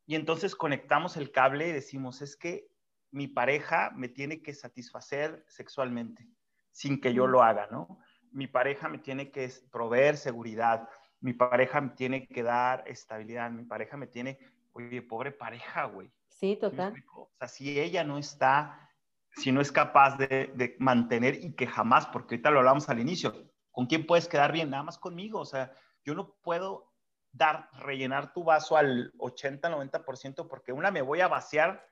y 0.05 0.15
entonces 0.15 0.55
conectamos 0.55 1.17
el 1.17 1.31
cable 1.31 1.67
y 1.67 1.73
decimos, 1.73 2.21
es 2.21 2.37
que 2.37 2.67
mi 3.11 3.27
pareja 3.27 3.91
me 3.95 4.09
tiene 4.09 4.41
que 4.41 4.53
satisfacer 4.53 5.43
sexualmente 5.47 6.27
sin 6.71 7.01
que 7.01 7.13
yo 7.13 7.25
lo 7.25 7.41
haga, 7.41 7.67
¿no? 7.71 7.99
Mi 8.31 8.47
pareja 8.47 8.87
me 8.87 8.99
tiene 8.99 9.31
que 9.31 9.51
proveer 9.71 10.15
seguridad, 10.15 10.87
mi 11.19 11.33
pareja 11.33 11.81
me 11.81 11.89
tiene 11.89 12.27
que 12.27 12.43
dar 12.43 12.83
estabilidad, 12.85 13.49
mi 13.49 13.63
pareja 13.63 13.97
me 13.97 14.05
tiene, 14.05 14.37
oye, 14.73 15.01
pobre 15.01 15.31
pareja, 15.31 15.85
güey. 15.85 16.11
Sí, 16.27 16.55
total. 16.55 16.93
o 17.15 17.31
sea, 17.39 17.47
si 17.47 17.79
ella 17.79 18.03
no 18.03 18.19
está, 18.19 18.91
si 19.31 19.51
no 19.51 19.59
es 19.59 19.71
capaz 19.71 20.17
de, 20.17 20.51
de 20.53 20.75
mantener 20.77 21.43
y 21.43 21.55
que 21.55 21.65
jamás, 21.65 22.05
porque 22.05 22.35
ahorita 22.35 22.51
lo 22.51 22.59
hablamos 22.59 22.89
al 22.89 22.99
inicio, 22.99 23.33
¿con 23.71 23.87
quién 23.87 24.05
puedes 24.05 24.27
quedar 24.27 24.51
bien? 24.51 24.69
Nada 24.69 24.83
más 24.83 24.99
conmigo, 24.99 25.39
o 25.39 25.45
sea, 25.45 25.73
yo 26.05 26.13
no 26.13 26.35
puedo 26.43 26.93
dar, 27.31 27.69
rellenar 27.73 28.33
tu 28.33 28.43
vaso 28.43 28.77
al 28.77 29.11
80, 29.17 29.69
90% 29.69 30.47
porque 30.47 30.71
una 30.71 30.91
me 30.91 31.01
voy 31.01 31.21
a 31.21 31.27
vaciar, 31.27 31.83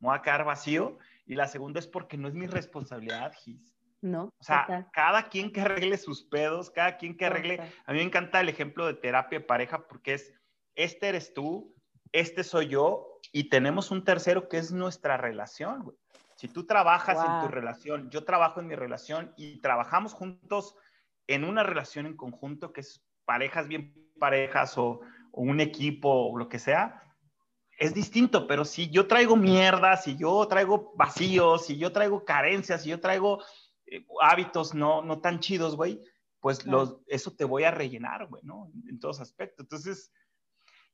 me 0.00 0.08
voy 0.08 0.16
a 0.16 0.22
quedar 0.22 0.44
vacío 0.44 0.98
y 1.26 1.34
la 1.34 1.46
segunda 1.46 1.78
es 1.78 1.86
porque 1.86 2.16
no 2.16 2.28
es 2.28 2.34
mi 2.34 2.46
responsabilidad, 2.46 3.32
Gis. 3.34 3.74
No. 4.02 4.24
O 4.38 4.42
sea, 4.42 4.88
cada 4.92 5.28
quien 5.28 5.52
que 5.52 5.60
arregle 5.60 5.98
sus 5.98 6.22
pedos, 6.22 6.70
cada 6.70 6.96
quien 6.96 7.16
que 7.16 7.26
arregle. 7.26 7.60
A 7.84 7.92
mí 7.92 7.98
me 7.98 8.04
encanta 8.04 8.40
el 8.40 8.48
ejemplo 8.48 8.86
de 8.86 8.94
terapia 8.94 9.40
de 9.40 9.44
pareja 9.44 9.86
porque 9.86 10.14
es, 10.14 10.32
este 10.74 11.08
eres 11.08 11.34
tú, 11.34 11.74
este 12.12 12.42
soy 12.42 12.68
yo 12.68 13.20
y 13.30 13.50
tenemos 13.50 13.90
un 13.90 14.04
tercero 14.04 14.48
que 14.48 14.56
es 14.56 14.72
nuestra 14.72 15.16
relación, 15.16 15.82
güey. 15.82 15.96
Si 16.36 16.48
tú 16.48 16.64
trabajas 16.64 17.18
en 17.18 17.42
tu 17.42 17.48
relación, 17.48 18.08
yo 18.08 18.24
trabajo 18.24 18.60
en 18.60 18.66
mi 18.66 18.74
relación 18.74 19.34
y 19.36 19.60
trabajamos 19.60 20.14
juntos 20.14 20.74
en 21.26 21.44
una 21.44 21.62
relación 21.62 22.06
en 22.06 22.16
conjunto 22.16 22.72
que 22.72 22.80
es 22.80 23.04
parejas 23.26 23.68
bien 23.68 23.94
parejas 24.18 24.78
o, 24.78 25.00
un 25.32 25.60
equipo 25.60 26.08
o 26.08 26.36
lo 26.36 26.48
que 26.48 26.58
sea, 26.58 27.02
es 27.80 27.94
distinto, 27.94 28.46
pero 28.46 28.66
si 28.66 28.90
yo 28.90 29.08
traigo 29.08 29.36
mierda, 29.36 29.96
si 29.96 30.14
yo 30.14 30.46
traigo 30.46 30.92
vacíos, 30.96 31.64
si 31.64 31.78
yo 31.78 31.90
traigo 31.90 32.26
carencias, 32.26 32.82
si 32.82 32.90
yo 32.90 33.00
traigo 33.00 33.42
eh, 33.86 34.04
hábitos 34.20 34.74
no, 34.74 35.00
no 35.00 35.22
tan 35.22 35.40
chidos, 35.40 35.76
güey, 35.76 35.98
pues 36.40 36.66
los, 36.66 36.98
eso 37.06 37.34
te 37.34 37.46
voy 37.46 37.64
a 37.64 37.70
rellenar, 37.70 38.26
güey, 38.26 38.42
¿no? 38.44 38.70
En 38.86 39.00
todos 39.00 39.20
aspectos. 39.20 39.64
Entonces, 39.64 40.12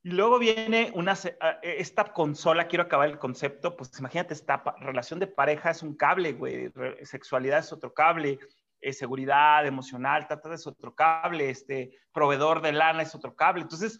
y 0.01 0.11
luego 0.11 0.39
viene 0.39 0.93
una, 0.95 1.13
ah, 1.41 1.59
esta 1.61 2.13
consola, 2.13 2.69
quiero 2.69 2.85
acabar 2.85 3.09
el 3.09 3.19
concepto, 3.19 3.75
pues 3.75 3.91
imagínate, 3.99 4.33
esta 4.33 4.63
relación 4.79 5.19
de 5.19 5.27
pareja 5.27 5.71
es 5.71 5.83
un 5.83 5.93
cable, 5.93 6.31
güey, 6.33 6.71
sexualidad 7.03 7.59
es 7.59 7.73
otro 7.73 7.93
cable, 7.93 8.39
eh, 8.79 8.93
seguridad 8.93 9.65
emocional, 9.65 10.25
trata 10.25 10.53
es 10.53 10.65
otro 10.65 10.95
cable, 10.95 11.49
este 11.49 11.99
proveedor 12.13 12.61
de 12.61 12.71
lana 12.71 13.01
es 13.01 13.13
otro 13.13 13.35
cable. 13.35 13.63
Entonces, 13.63 13.99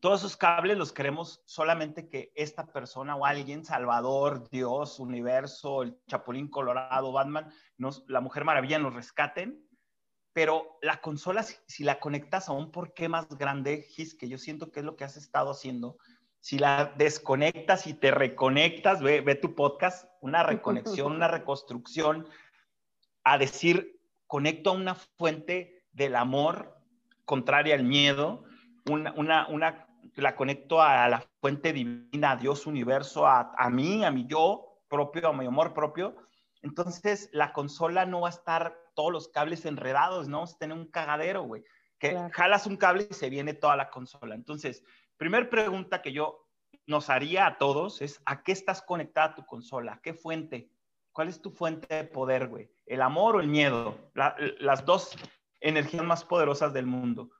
todos 0.00 0.20
esos 0.20 0.36
cables 0.36 0.76
los 0.76 0.92
queremos 0.92 1.42
solamente 1.44 2.08
que 2.08 2.32
esta 2.34 2.66
persona 2.66 3.14
o 3.14 3.24
alguien, 3.24 3.64
Salvador, 3.64 4.48
Dios, 4.50 4.98
universo, 4.98 5.82
el 5.82 5.96
Chapulín 6.08 6.48
Colorado, 6.48 7.12
Batman, 7.12 7.52
nos, 7.78 8.04
la 8.08 8.20
Mujer 8.20 8.44
Maravilla 8.44 8.80
nos 8.80 8.94
rescaten. 8.94 9.64
Pero 10.32 10.78
la 10.82 11.00
consola, 11.00 11.44
si, 11.44 11.84
la 11.84 12.00
conectas 12.00 12.48
a 12.48 12.52
un 12.52 12.72
porqué 12.72 13.08
más 13.08 13.28
grande, 13.28 13.82
Gis, 13.82 14.14
que 14.14 14.28
yo 14.28 14.38
siento 14.38 14.70
que 14.70 14.80
es 14.80 14.86
lo 14.86 14.96
que 14.96 15.04
has 15.04 15.16
estado 15.16 15.50
haciendo, 15.50 15.96
si 16.40 16.58
la 16.58 16.92
desconectas 16.98 17.86
y 17.86 17.94
te 17.94 18.10
reconectas, 18.10 19.00
ve, 19.00 19.20
ve 19.20 19.34
tu 19.36 19.54
podcast, 19.54 20.10
una 20.20 20.42
reconexión, 20.42 21.12
una 21.12 21.28
reconstrucción, 21.28 22.28
a 23.24 23.38
decir, 23.38 23.98
conecto 24.26 24.70
a 24.70 24.74
una 24.74 24.94
fuente 24.94 25.84
del 25.92 26.16
amor 26.16 26.76
contraria 27.24 27.74
al 27.74 27.84
miedo, 27.84 28.44
una, 28.90 29.12
una, 29.16 29.46
una 29.48 29.86
la 30.14 30.34
conecto 30.34 30.80
a 30.80 31.08
la 31.08 31.24
fuente 31.40 31.72
divina, 31.72 32.32
a 32.32 32.36
Dios 32.36 32.66
universo, 32.66 33.26
a, 33.26 33.52
a 33.56 33.70
mí, 33.70 34.04
a 34.04 34.10
mi 34.10 34.26
yo 34.26 34.80
propio, 34.88 35.28
a 35.28 35.32
mi 35.32 35.46
amor 35.46 35.74
propio. 35.74 36.16
Entonces, 36.62 37.28
la 37.32 37.52
consola 37.52 38.06
no 38.06 38.22
va 38.22 38.28
a 38.28 38.30
estar 38.30 38.76
todos 38.94 39.12
los 39.12 39.28
cables 39.28 39.66
enredados, 39.66 40.28
no 40.28 40.38
vamos 40.38 40.54
a 40.54 40.58
tener 40.58 40.76
un 40.76 40.86
cagadero, 40.86 41.42
güey. 41.42 41.64
Que 41.98 42.16
jalas 42.32 42.66
un 42.66 42.76
cable 42.76 43.06
y 43.10 43.14
se 43.14 43.30
viene 43.30 43.54
toda 43.54 43.76
la 43.76 43.90
consola. 43.90 44.34
Entonces, 44.34 44.84
primer 45.16 45.48
pregunta 45.48 46.02
que 46.02 46.12
yo 46.12 46.46
nos 46.86 47.10
haría 47.10 47.46
a 47.46 47.58
todos 47.58 48.02
es, 48.02 48.20
¿a 48.26 48.42
qué 48.42 48.52
estás 48.52 48.82
conectada 48.82 49.34
tu 49.34 49.44
consola? 49.46 49.94
¿A 49.94 50.00
qué 50.00 50.14
fuente? 50.14 50.70
¿Cuál 51.12 51.28
es 51.28 51.40
tu 51.40 51.50
fuente 51.50 51.94
de 51.94 52.04
poder, 52.04 52.48
güey? 52.48 52.70
¿El 52.84 53.02
amor 53.02 53.36
o 53.36 53.40
el 53.40 53.48
miedo? 53.48 53.98
las 54.14 54.84
dos 54.84 55.16
energías 55.60 56.04
más 56.04 56.24
poderosas 56.24 56.72
del 56.72 56.86
mundo. 56.86 57.30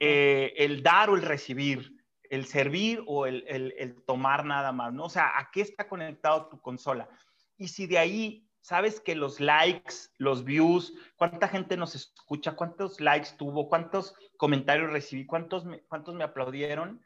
Eh, 0.00 0.54
el 0.56 0.82
dar 0.82 1.10
o 1.10 1.16
el 1.16 1.22
recibir, 1.22 1.96
el 2.30 2.46
servir 2.46 3.02
o 3.06 3.26
el, 3.26 3.44
el, 3.46 4.02
tomar 4.04 4.44
nada 4.44 4.72
más, 4.72 4.92
¿no? 4.92 5.04
O 5.04 5.10
sea, 5.10 5.38
¿a 5.38 5.50
qué 5.50 5.60
está 5.60 5.88
conectado 5.88 6.48
tu 6.48 6.60
consola? 6.60 7.08
Y 7.56 7.68
si 7.68 7.86
de 7.86 7.98
ahí 7.98 8.48
sabes 8.60 9.00
que 9.00 9.14
los 9.14 9.40
likes, 9.40 9.94
los 10.18 10.44
views, 10.44 10.92
cuánta 11.16 11.48
gente 11.48 11.76
nos 11.76 11.94
escucha, 11.94 12.54
cuántos 12.54 13.00
likes 13.00 13.30
tuvo, 13.38 13.68
cuántos 13.68 14.14
comentarios 14.36 14.90
recibí, 14.90 15.26
cuántos 15.26 15.64
me, 15.64 15.80
cuántos 15.84 16.14
me 16.14 16.24
aplaudieron, 16.24 17.00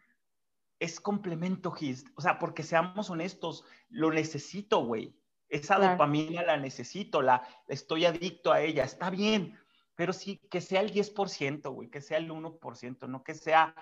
es 0.80 1.00
complemento, 1.00 1.70
Gis. 1.70 2.04
O 2.16 2.20
sea, 2.20 2.38
porque 2.38 2.64
seamos 2.64 3.10
honestos, 3.10 3.64
lo 3.88 4.10
necesito, 4.10 4.84
güey. 4.84 5.14
Esa 5.48 5.78
dopamina 5.78 6.42
la 6.42 6.56
necesito, 6.56 7.20
la 7.20 7.46
estoy 7.68 8.06
adicto 8.06 8.52
a 8.52 8.62
ella, 8.62 8.84
está 8.84 9.10
bien, 9.10 9.58
pero 9.94 10.12
sí 10.12 10.38
que 10.50 10.60
sea 10.60 10.80
el 10.80 10.92
10%, 10.92 11.72
güey, 11.72 11.90
que 11.90 12.00
sea 12.00 12.18
el 12.18 12.30
1%, 12.30 13.08
no 13.08 13.22
que 13.22 13.34
sea, 13.34 13.74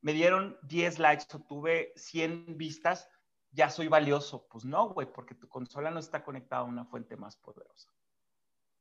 me 0.00 0.12
dieron 0.12 0.58
10 0.62 0.98
likes 0.98 1.26
o 1.34 1.40
tuve 1.40 1.92
100 1.96 2.56
vistas, 2.56 3.08
ya 3.50 3.70
soy 3.70 3.88
valioso. 3.88 4.46
Pues 4.50 4.64
no, 4.64 4.90
güey, 4.90 5.10
porque 5.10 5.34
tu 5.34 5.48
consola 5.48 5.90
no 5.90 6.00
está 6.00 6.22
conectada 6.24 6.62
a 6.62 6.66
una 6.66 6.84
fuente 6.84 7.16
más 7.16 7.36
poderosa. 7.36 7.90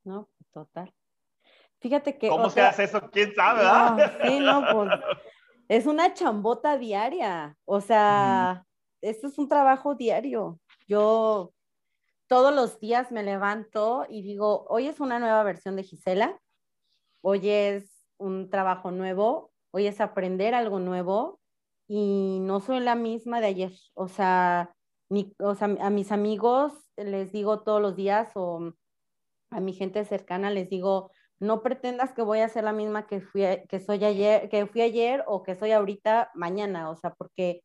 No, 0.03 0.29
total. 0.51 0.93
Fíjate 1.79 2.17
que. 2.17 2.27
¿Cómo 2.27 2.49
se 2.49 2.61
hace 2.61 2.85
eso? 2.85 3.09
¿Quién 3.11 3.33
sabe? 3.35 3.59
¿verdad? 3.59 4.17
sí, 4.23 4.39
no, 4.39 4.63
pues 4.71 4.89
es 5.67 5.85
una 5.85 6.13
chambota 6.13 6.77
diaria. 6.77 7.57
O 7.65 7.81
sea, 7.81 8.65
esto 9.01 9.27
es 9.27 9.37
un 9.37 9.47
trabajo 9.47 9.95
diario. 9.95 10.59
Yo 10.87 11.53
todos 12.27 12.53
los 12.53 12.79
días 12.79 13.11
me 13.11 13.23
levanto 13.23 14.05
y 14.09 14.21
digo, 14.21 14.65
hoy 14.69 14.87
es 14.87 14.99
una 14.99 15.19
nueva 15.19 15.43
versión 15.43 15.75
de 15.75 15.83
Gisela, 15.83 16.39
hoy 17.23 17.49
es 17.49 18.05
un 18.17 18.49
trabajo 18.49 18.91
nuevo, 18.91 19.51
hoy 19.71 19.87
es 19.87 20.01
aprender 20.01 20.53
algo 20.53 20.79
nuevo 20.79 21.39
y 21.87 22.39
no 22.41 22.59
soy 22.59 22.79
la 22.79 22.95
misma 22.95 23.39
de 23.41 23.47
ayer. 23.47 23.71
O 23.95 24.07
sea, 24.07 24.75
a 25.79 25.89
mis 25.89 26.11
amigos 26.11 26.73
les 26.97 27.31
digo 27.31 27.61
todos 27.61 27.81
los 27.81 27.95
días 27.95 28.31
o 28.35 28.73
a 29.51 29.59
mi 29.59 29.73
gente 29.73 30.03
cercana 30.05 30.51
les 30.51 30.69
digo, 30.69 31.11
no 31.39 31.61
pretendas 31.61 32.13
que 32.13 32.21
voy 32.21 32.39
a 32.39 32.49
ser 32.49 32.63
la 32.63 32.73
misma 32.73 33.07
que 33.07 33.21
fui, 33.21 33.43
que 33.69 33.79
soy 33.79 34.03
ayer, 34.03 34.49
que 34.49 34.65
fui 34.65 34.81
ayer 34.81 35.23
o 35.27 35.43
que 35.43 35.55
soy 35.55 35.71
ahorita 35.71 36.31
mañana, 36.33 36.89
o 36.89 36.95
sea, 36.95 37.13
porque, 37.13 37.63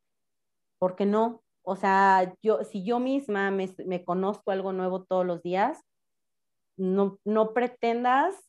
porque 0.78 1.06
no, 1.06 1.42
o 1.62 1.76
sea, 1.76 2.34
yo, 2.42 2.64
si 2.64 2.84
yo 2.84 2.98
misma 3.00 3.50
me, 3.50 4.04
conozco 4.04 4.50
algo 4.50 4.72
nuevo 4.72 5.04
todos 5.04 5.26
los 5.26 5.42
días, 5.42 5.80
no, 6.76 7.18
no 7.24 7.54
pretendas 7.54 8.47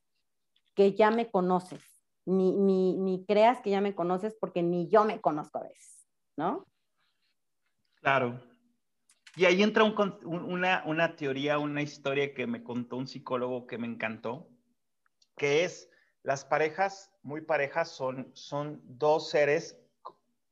que 0.79 0.93
ya 0.93 1.11
me 1.11 1.29
conoces. 1.29 1.83
ni, 2.25 2.53
ni, 2.53 2.93
ni 2.93 3.25
creas 3.25 3.59
que 3.59 3.69
ya 3.69 3.81
me 3.81 3.93
conoces 3.93 4.33
porque 4.39 4.63
ni 4.63 4.87
yo 4.87 5.03
me 5.03 5.19
conozco 5.19 5.57
a 5.57 5.63
veces, 5.63 6.07
¿no? 6.37 6.65
Claro. 7.95 8.39
Y 9.35 9.43
ahí 9.43 9.61
entra 9.61 9.83
una, 9.83 10.83
una 10.85 11.15
teoría, 11.17 11.59
una 11.59 11.81
historia 11.81 12.33
que 12.33 12.47
me 12.47 12.63
contó 12.63 12.95
un 12.95 13.07
psicólogo 13.07 13.67
que 13.67 13.77
me 13.77 13.87
encantó, 13.87 14.47
que 15.35 15.65
es 15.65 15.89
las 16.23 16.45
parejas, 16.45 17.11
muy 17.23 17.41
parejas, 17.41 17.91
son, 17.91 18.31
son 18.33 18.79
dos 18.85 19.31
seres 19.31 19.77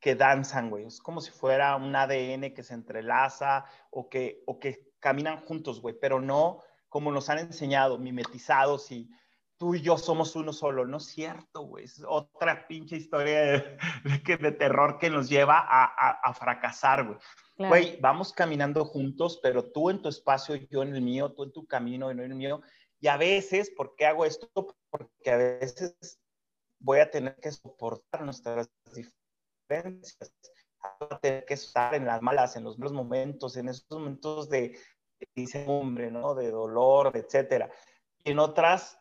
que 0.02 0.16
danzan, 0.16 0.70
güey. 0.70 0.88
Es 0.88 1.00
como 1.00 1.22
si 1.22 1.32
fuera 1.32 1.78
un 1.78 1.96
ADN 1.96 2.54
que 2.54 2.64
se 2.64 2.74
entrelaza 2.74 3.64
o 3.92 4.10
que, 4.10 4.44
o 4.46 4.60
que 4.60 4.92
caminan 5.00 5.38
juntos, 5.46 5.80
güey, 5.80 5.96
pero 5.98 6.20
no 6.20 6.64
como 6.90 7.14
nos 7.14 7.30
han 7.30 7.40
enseñado, 7.40 7.98
mimetizados 7.98 8.92
y 8.92 9.10
tú 9.58 9.76
y 9.76 9.82
yo 9.82 9.98
somos 9.98 10.36
uno 10.36 10.54
solo. 10.54 10.86
No 10.86 10.98
es 10.98 11.06
cierto, 11.06 11.62
güey. 11.62 11.86
Es 11.86 12.04
otra 12.08 12.68
pinche 12.68 12.98
historia 12.98 13.42
de, 13.42 14.38
de, 14.38 14.52
terror 14.52 14.98
que 15.00 15.10
nos 15.10 15.30
lleva 15.30 15.58
a, 15.60 15.86
a, 16.24 16.34
fracasar, 16.34 17.06
güey. 17.06 17.18
Güey, 17.58 18.00
vamos 18.00 18.34
caminando 18.34 18.86
juntos, 18.86 19.40
pero 19.42 19.72
tú 19.72 19.90
en 19.90 20.02
tu 20.02 20.10
espacio, 20.10 20.56
yo 20.56 20.84
en 20.84 20.94
el 20.94 21.02
mío, 21.02 21.34
tú 21.34 21.44
en 21.44 21.52
tu 21.52 21.66
camino, 21.66 22.12
y 22.12 22.16
no 22.16 22.24
en 22.24 22.32
el 22.32 22.38
mío. 22.38 22.62
Y 23.00 23.08
a 23.08 23.18
veces, 23.18 23.72
¿por 23.72 23.96
qué 23.96 24.06
hago 24.06 24.26
esto? 24.26 24.50
Porque 24.90 25.32
a 25.32 25.38
veces 25.38 26.20
voy 26.80 27.00
a 27.00 27.10
tener 27.10 27.36
que 27.38 27.52
soportar 27.52 28.24
nuestras 28.24 28.70
diferencias, 28.94 30.34
voy 31.00 31.10
a 31.12 31.20
tener 31.20 31.46
que 31.46 31.56
estar 31.56 31.96
en 31.96 32.06
las 32.06 32.22
malas, 32.22 32.56
en 32.56 32.64
los 32.64 32.78
malos 32.78 32.94
momentos, 32.94 33.58
en 33.58 33.70
esos 33.70 33.90
momentos 33.90 34.50
de 34.50 34.78
incertidumbre, 35.36 36.12
¿no? 36.12 36.36
De 36.36 36.52
dolor, 36.52 37.12
etcétera. 37.16 37.72
Y 38.24 38.32
en 38.32 38.40
otras, 38.40 39.00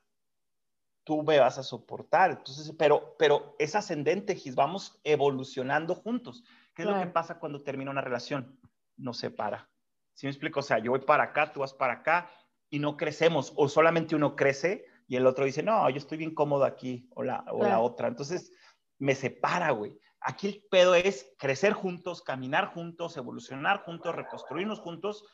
tú 1.06 1.22
me 1.22 1.38
vas 1.38 1.56
a 1.56 1.62
soportar. 1.62 2.32
Entonces, 2.32 2.74
pero, 2.76 3.14
pero 3.16 3.54
es 3.60 3.76
ascendente, 3.76 4.34
Gis, 4.34 4.56
vamos 4.56 5.00
evolucionando 5.04 5.94
juntos. 5.94 6.42
¿Qué 6.74 6.82
es 6.82 6.88
lo 6.88 6.98
que 6.98 7.06
pasa 7.06 7.38
cuando 7.38 7.62
termina 7.62 7.92
una 7.92 8.00
relación? 8.00 8.58
Nos 8.96 9.18
separa. 9.18 9.70
¿Sí 10.14 10.26
me 10.26 10.30
explico? 10.30 10.60
O 10.60 10.62
sea, 10.64 10.80
yo 10.80 10.90
voy 10.90 11.00
para 11.00 11.22
acá, 11.22 11.52
tú 11.52 11.60
vas 11.60 11.72
para 11.72 11.92
acá 11.94 12.28
y 12.68 12.80
no 12.80 12.96
crecemos. 12.96 13.52
O 13.54 13.68
solamente 13.68 14.16
uno 14.16 14.34
crece 14.34 14.84
y 15.06 15.14
el 15.14 15.26
otro 15.26 15.44
dice, 15.44 15.62
no, 15.62 15.88
yo 15.90 15.96
estoy 15.98 16.18
bien 16.18 16.34
cómodo 16.34 16.64
aquí 16.64 17.08
o 17.14 17.22
la, 17.22 17.44
o 17.52 17.62
la 17.62 17.78
otra. 17.78 18.08
Entonces, 18.08 18.52
me 18.98 19.14
separa, 19.14 19.70
güey. 19.70 19.96
Aquí 20.20 20.48
el 20.48 20.64
pedo 20.68 20.96
es 20.96 21.32
crecer 21.38 21.72
juntos, 21.72 22.20
caminar 22.20 22.74
juntos, 22.74 23.16
evolucionar 23.16 23.84
juntos, 23.84 24.12
reconstruirnos 24.12 24.80
juntos, 24.80 25.24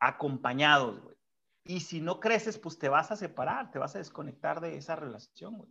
acompañados, 0.00 0.98
güey. 1.02 1.16
Y 1.64 1.80
si 1.80 2.00
no 2.00 2.18
creces, 2.18 2.58
pues 2.58 2.78
te 2.78 2.88
vas 2.88 3.10
a 3.12 3.16
separar, 3.16 3.70
te 3.70 3.78
vas 3.78 3.94
a 3.94 3.98
desconectar 3.98 4.60
de 4.60 4.76
esa 4.76 4.96
relación, 4.96 5.58
güey. 5.58 5.70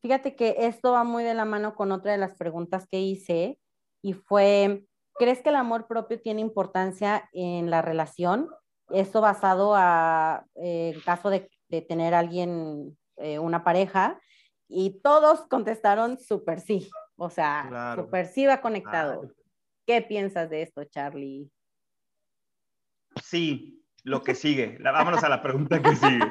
Fíjate 0.00 0.36
que 0.36 0.54
esto 0.58 0.92
va 0.92 1.04
muy 1.04 1.24
de 1.24 1.34
la 1.34 1.44
mano 1.44 1.74
con 1.74 1.90
otra 1.90 2.12
de 2.12 2.18
las 2.18 2.34
preguntas 2.36 2.86
que 2.86 3.00
hice, 3.00 3.58
y 4.02 4.12
fue, 4.12 4.86
¿crees 5.14 5.42
que 5.42 5.48
el 5.48 5.56
amor 5.56 5.88
propio 5.88 6.20
tiene 6.20 6.40
importancia 6.40 7.28
en 7.32 7.70
la 7.70 7.82
relación? 7.82 8.48
Eso 8.90 9.20
basado 9.20 9.74
a, 9.74 10.46
eh, 10.54 10.92
en 10.94 11.00
caso 11.00 11.28
de, 11.28 11.50
tener 11.88 12.14
alguien, 12.14 12.96
eh, 13.16 13.40
una 13.40 13.64
pareja, 13.64 14.20
y 14.68 15.00
todos 15.00 15.40
contestaron 15.48 16.18
súper 16.18 16.60
sí, 16.60 16.88
o 17.16 17.28
sea, 17.28 17.96
súper 17.96 18.26
sí 18.26 18.46
va 18.46 18.60
conectado. 18.60 19.32
¿Qué 19.86 20.02
piensas 20.02 20.48
de 20.50 20.62
esto, 20.62 20.84
Charlie? 20.84 21.50
Sí, 23.20 23.84
lo 24.06 24.22
que 24.22 24.34
sigue. 24.34 24.78
vámonos 24.80 25.22
a 25.24 25.28
la 25.28 25.42
pregunta 25.42 25.82
que 25.82 25.94
sigue. 25.96 26.26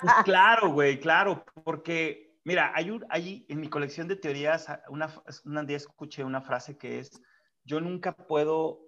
Pues 0.00 0.14
claro, 0.24 0.70
güey, 0.70 1.00
claro, 1.00 1.44
porque 1.64 2.24
Mira, 2.44 2.74
hay, 2.74 3.46
en 3.48 3.60
mi 3.60 3.68
colección 3.68 4.06
de 4.06 4.16
teorías, 4.16 4.68
una, 4.90 5.10
un 5.46 5.66
día 5.66 5.78
escuché 5.78 6.24
una 6.24 6.42
frase 6.42 6.76
que 6.76 6.98
es, 6.98 7.22
yo 7.64 7.80
nunca 7.80 8.14
puedo 8.14 8.82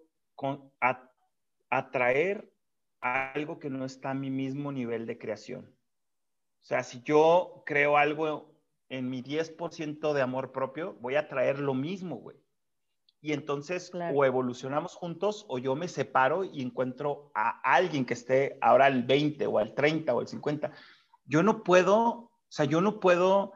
atraer 1.70 2.52
algo 3.00 3.58
que 3.58 3.70
no 3.70 3.86
está 3.86 4.10
a 4.10 4.14
mi 4.14 4.30
mismo 4.30 4.72
nivel 4.72 5.06
de 5.06 5.16
creación. 5.16 5.74
O 6.60 6.64
sea, 6.66 6.82
si 6.82 7.02
yo 7.02 7.62
creo 7.64 7.96
algo 7.96 8.54
en 8.90 9.08
mi 9.08 9.22
10% 9.22 10.12
de 10.12 10.20
amor 10.20 10.52
propio, 10.52 10.92
voy 11.00 11.14
a 11.14 11.26
traer 11.26 11.58
lo 11.58 11.72
mismo, 11.72 12.16
güey. 12.16 12.36
Y 13.26 13.32
entonces 13.32 13.90
o 14.14 14.24
evolucionamos 14.24 14.94
juntos 14.94 15.44
o 15.48 15.58
yo 15.58 15.74
me 15.74 15.88
separo 15.88 16.44
y 16.44 16.62
encuentro 16.62 17.32
a 17.34 17.60
alguien 17.62 18.04
que 18.04 18.14
esté 18.14 18.56
ahora 18.60 18.86
al 18.86 19.02
20 19.02 19.46
o 19.46 19.58
al 19.58 19.74
30 19.74 20.14
o 20.14 20.20
al 20.20 20.28
50. 20.28 20.70
Yo 21.24 21.42
no 21.42 21.64
puedo 21.64 22.30
o 22.48 22.52
sea, 22.56 22.64
yo 22.64 22.80
no 22.80 23.00
puedo 23.00 23.52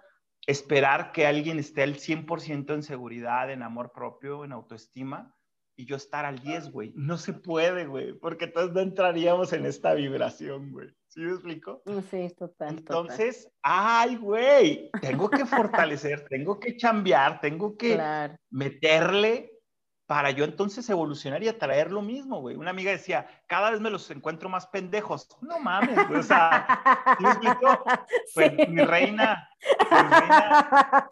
esperar 0.46 1.12
que 1.12 1.26
alguien 1.26 1.58
esté 1.58 1.82
al 1.82 1.94
100% 1.94 2.74
en 2.74 2.82
seguridad, 2.82 3.50
en 3.50 3.62
amor 3.62 3.92
propio, 3.92 4.44
en 4.44 4.52
autoestima, 4.52 5.34
y 5.76 5.86
yo 5.86 5.96
estar 5.96 6.24
al 6.24 6.40
10, 6.40 6.72
güey. 6.72 6.92
No 6.96 7.16
se 7.16 7.32
puede, 7.32 7.86
güey, 7.86 8.12
porque 8.14 8.46
entonces 8.46 8.74
no 8.74 8.80
entraríamos 8.80 9.52
en 9.52 9.64
esta 9.64 9.94
vibración, 9.94 10.72
güey. 10.72 10.88
¿Sí 11.06 11.20
me 11.20 11.30
explico? 11.30 11.82
Sí, 12.10 12.28
total. 12.36 12.78
Entonces, 12.78 13.50
ay, 13.62 14.16
güey, 14.16 14.90
tengo 15.00 15.30
que 15.30 15.46
fortalecer, 15.46 16.26
tengo 16.28 16.58
que 16.60 16.76
chambear, 16.76 17.40
tengo 17.40 17.76
que 17.76 17.98
meterle 18.50 19.49
para 20.10 20.32
yo 20.32 20.42
entonces 20.42 20.90
evolucionar 20.90 21.40
y 21.44 21.46
atraer 21.46 21.92
lo 21.92 22.02
mismo, 22.02 22.40
güey. 22.40 22.56
Una 22.56 22.70
amiga 22.70 22.90
decía, 22.90 23.28
cada 23.46 23.70
vez 23.70 23.80
me 23.80 23.90
los 23.90 24.10
encuentro 24.10 24.48
más 24.48 24.66
pendejos. 24.66 25.28
No 25.40 25.60
mames, 25.60 26.08
güey. 26.08 26.18
O 26.18 26.22
sea. 26.24 26.66
Pues 28.34 28.68
mi 28.68 28.80
reina, 28.80 29.48
mi 29.60 29.86
reina 29.88 31.08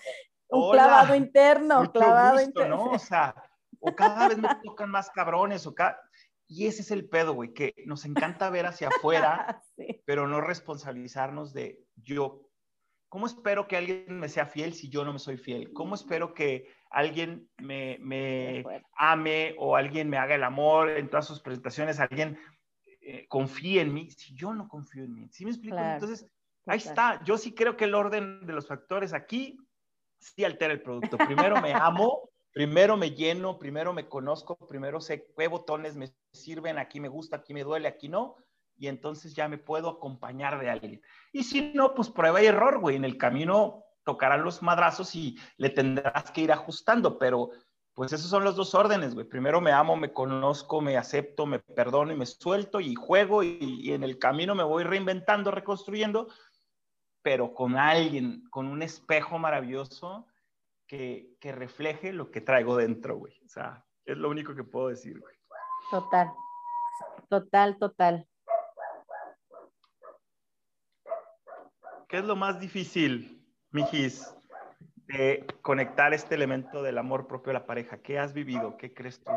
Un 0.48 0.72
clavado 0.72 1.14
interno, 1.14 1.92
clavado 1.92 2.40
interno. 2.40 2.76
¿no? 2.76 2.84
O 2.86 2.98
sea, 2.98 3.36
o 3.78 3.94
cada 3.94 4.30
vez 4.30 4.38
me 4.38 4.48
tocan 4.64 4.90
más 4.90 5.10
cabrones, 5.10 5.64
o 5.68 5.76
cada... 5.76 6.00
Y 6.48 6.66
ese 6.66 6.82
es 6.82 6.90
el 6.90 7.08
pedo, 7.08 7.34
güey, 7.34 7.54
que 7.54 7.74
nos 7.86 8.04
encanta 8.04 8.50
ver 8.50 8.66
hacia 8.66 8.88
afuera, 8.88 9.62
pero 10.06 10.26
no 10.26 10.40
responsabilizarnos 10.40 11.52
de 11.52 11.78
yo. 11.94 12.50
¿Cómo 13.08 13.28
espero 13.28 13.68
que 13.68 13.76
alguien 13.76 14.18
me 14.18 14.28
sea 14.28 14.46
fiel 14.46 14.74
si 14.74 14.88
yo 14.88 15.04
no 15.04 15.12
me 15.12 15.20
soy 15.20 15.36
fiel? 15.36 15.72
¿Cómo 15.72 15.94
espero 15.94 16.34
que 16.34 16.66
alguien 16.90 17.48
me, 17.58 17.98
me 18.00 18.64
ame 18.96 19.54
o 19.58 19.76
alguien 19.76 20.08
me 20.08 20.16
haga 20.16 20.34
el 20.34 20.44
amor 20.44 20.90
en 20.90 21.08
todas 21.08 21.26
sus 21.26 21.40
presentaciones, 21.40 22.00
alguien 22.00 22.38
eh, 23.00 23.26
confíe 23.28 23.80
en 23.80 23.92
mí, 23.94 24.10
si 24.10 24.34
yo 24.34 24.52
no 24.52 24.68
confío 24.68 25.04
en 25.04 25.14
mí. 25.14 25.28
¿Sí 25.30 25.44
me 25.44 25.50
explico? 25.50 25.78
Entonces, 25.78 26.26
ahí 26.66 26.78
está. 26.78 27.22
Yo 27.24 27.38
sí 27.38 27.54
creo 27.54 27.76
que 27.76 27.84
el 27.84 27.94
orden 27.94 28.46
de 28.46 28.52
los 28.52 28.66
factores 28.66 29.12
aquí 29.12 29.58
sí 30.18 30.44
altera 30.44 30.72
el 30.72 30.82
producto. 30.82 31.16
Primero 31.16 31.60
me 31.60 31.72
amo, 31.74 32.30
primero 32.52 32.96
me 32.96 33.10
lleno, 33.12 33.58
primero 33.58 33.92
me 33.92 34.08
conozco, 34.08 34.56
primero 34.56 35.00
sé 35.00 35.26
qué 35.36 35.48
botones 35.48 35.96
me 35.96 36.10
sirven, 36.32 36.78
aquí 36.78 37.00
me 37.00 37.08
gusta, 37.08 37.36
aquí 37.36 37.54
me 37.54 37.64
duele, 37.64 37.88
aquí 37.88 38.08
no. 38.08 38.36
Y 38.76 38.86
entonces 38.86 39.34
ya 39.34 39.48
me 39.48 39.58
puedo 39.58 39.88
acompañar 39.88 40.60
de 40.60 40.70
alguien. 40.70 41.02
Y 41.32 41.42
si 41.44 41.72
no, 41.72 41.94
pues 41.94 42.10
prueba 42.10 42.42
y 42.42 42.46
error, 42.46 42.78
güey. 42.78 42.96
En 42.96 43.04
el 43.04 43.18
camino 43.18 43.84
tocarán 44.08 44.42
los 44.42 44.62
madrazos 44.62 45.14
y 45.14 45.36
le 45.58 45.68
tendrás 45.68 46.30
que 46.30 46.40
ir 46.40 46.50
ajustando, 46.50 47.18
pero 47.18 47.50
pues 47.92 48.10
esos 48.10 48.30
son 48.30 48.42
los 48.42 48.56
dos 48.56 48.74
órdenes, 48.74 49.14
güey. 49.14 49.28
Primero 49.28 49.60
me 49.60 49.70
amo, 49.70 49.96
me 49.96 50.14
conozco, 50.14 50.80
me 50.80 50.96
acepto, 50.96 51.44
me 51.44 51.58
perdono 51.58 52.10
y 52.10 52.16
me 52.16 52.24
suelto 52.24 52.80
y 52.80 52.94
juego 52.94 53.42
y, 53.42 53.92
en 53.92 54.02
el 54.04 54.18
camino 54.18 54.54
me 54.54 54.62
voy 54.62 54.82
reinventando, 54.84 55.50
reconstruyendo, 55.50 56.28
pero 57.20 57.52
con 57.52 57.76
alguien, 57.76 58.44
con 58.48 58.66
un 58.66 58.80
espejo 58.80 59.38
maravilloso 59.38 60.26
que, 60.86 61.36
que 61.38 61.52
refleje 61.52 62.14
lo 62.14 62.30
que 62.30 62.40
traigo 62.40 62.78
dentro, 62.78 63.18
güey. 63.18 63.38
O 63.44 63.48
sea, 63.50 63.84
es 64.06 64.16
lo 64.16 64.30
único 64.30 64.54
que 64.54 64.64
puedo 64.64 64.88
decir, 64.88 65.20
güey. 65.20 65.36
Total, 65.90 66.32
total, 67.28 67.76
total. 67.78 68.26
¿Qué 72.08 72.16
es 72.16 72.24
lo 72.24 72.36
más 72.36 72.58
difícil 72.58 73.37
Mijis, 73.70 74.34
de 75.08 75.46
conectar 75.62 76.12
este 76.14 76.34
elemento 76.34 76.82
del 76.82 76.98
amor 76.98 77.26
propio 77.26 77.50
a 77.50 77.54
la 77.54 77.66
pareja. 77.66 77.98
¿Qué 77.98 78.18
has 78.18 78.32
vivido? 78.32 78.76
¿Qué 78.76 78.92
crees 78.92 79.22
tú? 79.22 79.32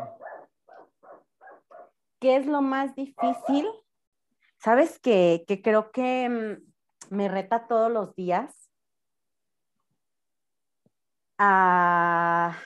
¿Qué 2.20 2.36
es 2.36 2.46
lo 2.46 2.62
más 2.62 2.94
difícil? 2.94 3.66
Sabes 4.58 4.98
que, 5.00 5.44
creo 5.62 5.90
que 5.90 6.28
mm, 6.28 7.14
me 7.14 7.28
reta 7.28 7.66
todos 7.66 7.90
los 7.90 8.14
días 8.14 8.70
a, 11.38 12.56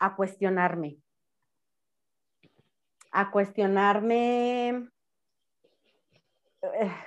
a 0.00 0.16
cuestionarme. 0.16 0.98
A 3.12 3.30
cuestionarme 3.30 4.90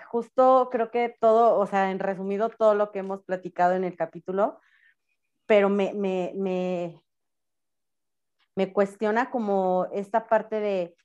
justo 0.08 0.70
creo 0.72 0.92
que 0.92 1.16
todo, 1.20 1.58
o 1.58 1.66
sea, 1.68 1.92
en 1.92 2.00
resumido 2.00 2.50
todo 2.50 2.76
lo 2.76 2.92
que 2.92 3.00
hemos 3.00 3.24
platicado 3.24 3.74
en 3.74 3.84
el 3.84 3.96
capítulo, 3.96 4.60
pero 5.46 5.70
me, 5.70 5.94
me, 5.94 6.34
me, 6.36 7.04
me 8.56 8.74
cuestiona 8.74 9.30
como 9.30 9.88
esta 9.92 10.28
parte 10.28 10.60
de, 10.60 10.96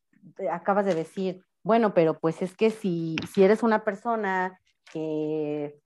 acabas 0.51 0.87
de 0.87 0.95
decir, 0.95 1.45
bueno, 1.63 1.95
pero 1.95 2.19
pues 2.19 2.43
es 2.43 2.57
que 2.57 2.71
si, 2.71 3.17
si 3.33 3.45
eres 3.45 3.63
una 3.63 3.85
persona 3.85 4.59
que 4.93 5.81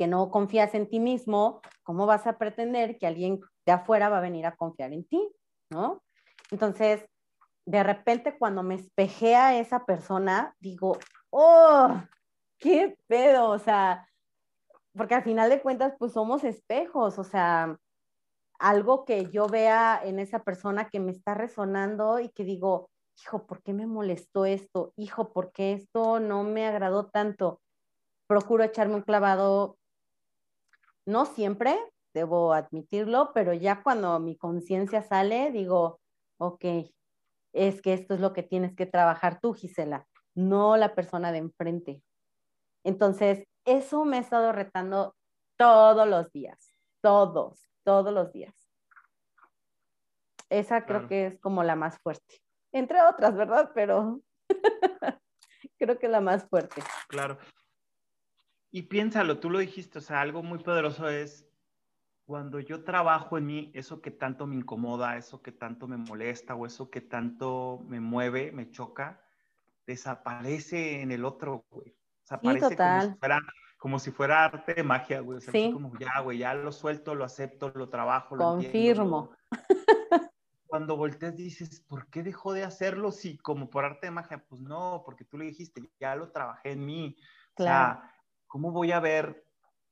que 0.00 0.06
no 0.06 0.30
confías 0.30 0.74
en 0.74 0.88
ti 0.88 0.98
mismo, 0.98 1.60
¿cómo 1.82 2.06
vas 2.06 2.26
a 2.26 2.38
pretender 2.38 2.96
que 2.96 3.06
alguien 3.06 3.38
de 3.66 3.72
afuera 3.72 4.08
va 4.08 4.16
a 4.16 4.22
venir 4.22 4.46
a 4.46 4.56
confiar 4.56 4.94
en 4.94 5.04
ti? 5.04 5.30
¿No? 5.68 6.02
Entonces, 6.50 7.04
de 7.66 7.82
repente 7.82 8.38
cuando 8.38 8.62
me 8.62 8.76
espejea 8.76 9.58
esa 9.58 9.84
persona, 9.84 10.56
digo, 10.58 10.96
oh, 11.30 12.02
qué 12.58 12.96
pedo, 13.06 13.50
o 13.50 13.58
sea, 13.58 14.08
porque 14.96 15.14
al 15.14 15.22
final 15.22 15.50
de 15.50 15.62
cuentas, 15.62 15.94
pues 15.98 16.12
somos 16.12 16.44
espejos, 16.44 17.18
o 17.18 17.24
sea, 17.24 17.78
algo 18.58 19.04
que 19.04 19.30
yo 19.30 19.46
vea 19.46 20.00
en 20.04 20.18
esa 20.18 20.42
persona 20.42 20.90
que 20.90 21.00
me 21.00 21.12
está 21.12 21.34
resonando 21.34 22.20
y 22.20 22.28
que 22.28 22.44
digo, 22.44 22.90
hijo, 23.18 23.46
¿por 23.46 23.62
qué 23.62 23.72
me 23.72 23.86
molestó 23.86 24.44
esto? 24.44 24.92
Hijo, 24.96 25.32
¿por 25.32 25.52
qué 25.52 25.72
esto 25.72 26.20
no 26.20 26.44
me 26.44 26.66
agradó 26.66 27.06
tanto? 27.06 27.60
Procuro 28.26 28.64
echarme 28.64 28.96
un 28.96 29.02
clavado, 29.02 29.78
no 31.06 31.24
siempre, 31.26 31.78
debo 32.12 32.52
admitirlo, 32.52 33.32
pero 33.32 33.54
ya 33.54 33.82
cuando 33.82 34.18
mi 34.20 34.36
conciencia 34.36 35.02
sale, 35.02 35.50
digo, 35.52 36.00
ok, 36.38 36.64
es 37.52 37.82
que 37.82 37.94
esto 37.94 38.14
es 38.14 38.20
lo 38.20 38.32
que 38.32 38.42
tienes 38.42 38.74
que 38.74 38.86
trabajar 38.86 39.40
tú, 39.40 39.54
Gisela, 39.54 40.06
no 40.34 40.76
la 40.76 40.94
persona 40.94 41.32
de 41.32 41.38
enfrente. 41.38 42.02
Entonces, 42.84 43.46
eso 43.64 44.04
me 44.04 44.16
ha 44.16 44.20
estado 44.20 44.52
retando 44.52 45.16
todos 45.56 46.08
los 46.08 46.32
días, 46.32 46.74
todos, 47.00 47.68
todos 47.84 48.12
los 48.12 48.32
días. 48.32 48.54
Esa 50.48 50.84
creo 50.84 51.06
que 51.06 51.26
es 51.26 51.38
como 51.38 51.62
la 51.62 51.76
más 51.76 51.98
fuerte, 51.98 52.42
entre 52.72 53.00
otras, 53.02 53.36
¿verdad? 53.36 53.70
Pero 53.74 54.20
creo 55.78 55.98
que 55.98 56.08
la 56.08 56.20
más 56.20 56.48
fuerte. 56.48 56.82
Claro. 57.08 57.38
Y 58.72 58.82
piénsalo, 58.82 59.38
tú 59.38 59.50
lo 59.50 59.58
dijiste, 59.58 59.98
o 59.98 60.00
sea, 60.00 60.20
algo 60.20 60.42
muy 60.42 60.58
poderoso 60.58 61.08
es 61.08 61.48
cuando 62.24 62.60
yo 62.60 62.84
trabajo 62.84 63.38
en 63.38 63.46
mí, 63.46 63.70
eso 63.74 64.00
que 64.00 64.12
tanto 64.12 64.46
me 64.46 64.54
incomoda, 64.54 65.16
eso 65.16 65.42
que 65.42 65.50
tanto 65.50 65.88
me 65.88 65.96
molesta 65.96 66.54
o 66.54 66.64
eso 66.64 66.88
que 66.88 67.00
tanto 67.00 67.84
me 67.88 67.98
mueve, 67.98 68.52
me 68.52 68.70
choca, 68.70 69.20
desaparece 69.90 71.02
en 71.02 71.10
el 71.10 71.24
otro, 71.24 71.66
güey. 71.70 71.96
Desaparece 72.22 72.76
como 72.76 73.02
si 73.02 73.18
fuera 73.18 73.40
como 73.80 73.98
si 73.98 74.10
fuera 74.10 74.44
arte 74.44 74.74
de 74.74 74.82
magia, 74.82 75.20
güey. 75.20 75.38
O 75.38 75.40
sea, 75.40 75.52
sí. 75.52 75.70
como 75.72 75.90
ya, 75.98 76.20
güey, 76.20 76.38
ya 76.38 76.54
lo 76.54 76.70
suelto, 76.70 77.14
lo 77.14 77.24
acepto, 77.24 77.72
lo 77.74 77.88
trabajo, 77.88 78.36
lo 78.36 78.44
Confirmo. 78.44 79.30
Cuando 80.66 80.98
volteas 80.98 81.34
dices, 81.34 81.80
¿por 81.88 82.08
qué 82.10 82.22
dejó 82.22 82.52
de 82.52 82.62
hacerlo? 82.62 83.10
Sí, 83.10 83.38
como 83.38 83.70
por 83.70 83.86
arte 83.86 84.06
de 84.06 84.10
magia. 84.10 84.44
Pues 84.46 84.60
no, 84.60 85.02
porque 85.04 85.24
tú 85.24 85.38
le 85.38 85.46
dijiste, 85.46 85.82
ya 85.98 86.14
lo 86.14 86.30
trabajé 86.30 86.72
en 86.72 86.84
mí. 86.84 87.16
Claro. 87.54 87.98
O 87.98 88.02
sea, 88.02 88.14
¿cómo 88.46 88.70
voy 88.70 88.92
a 88.92 89.00
ver, 89.00 89.46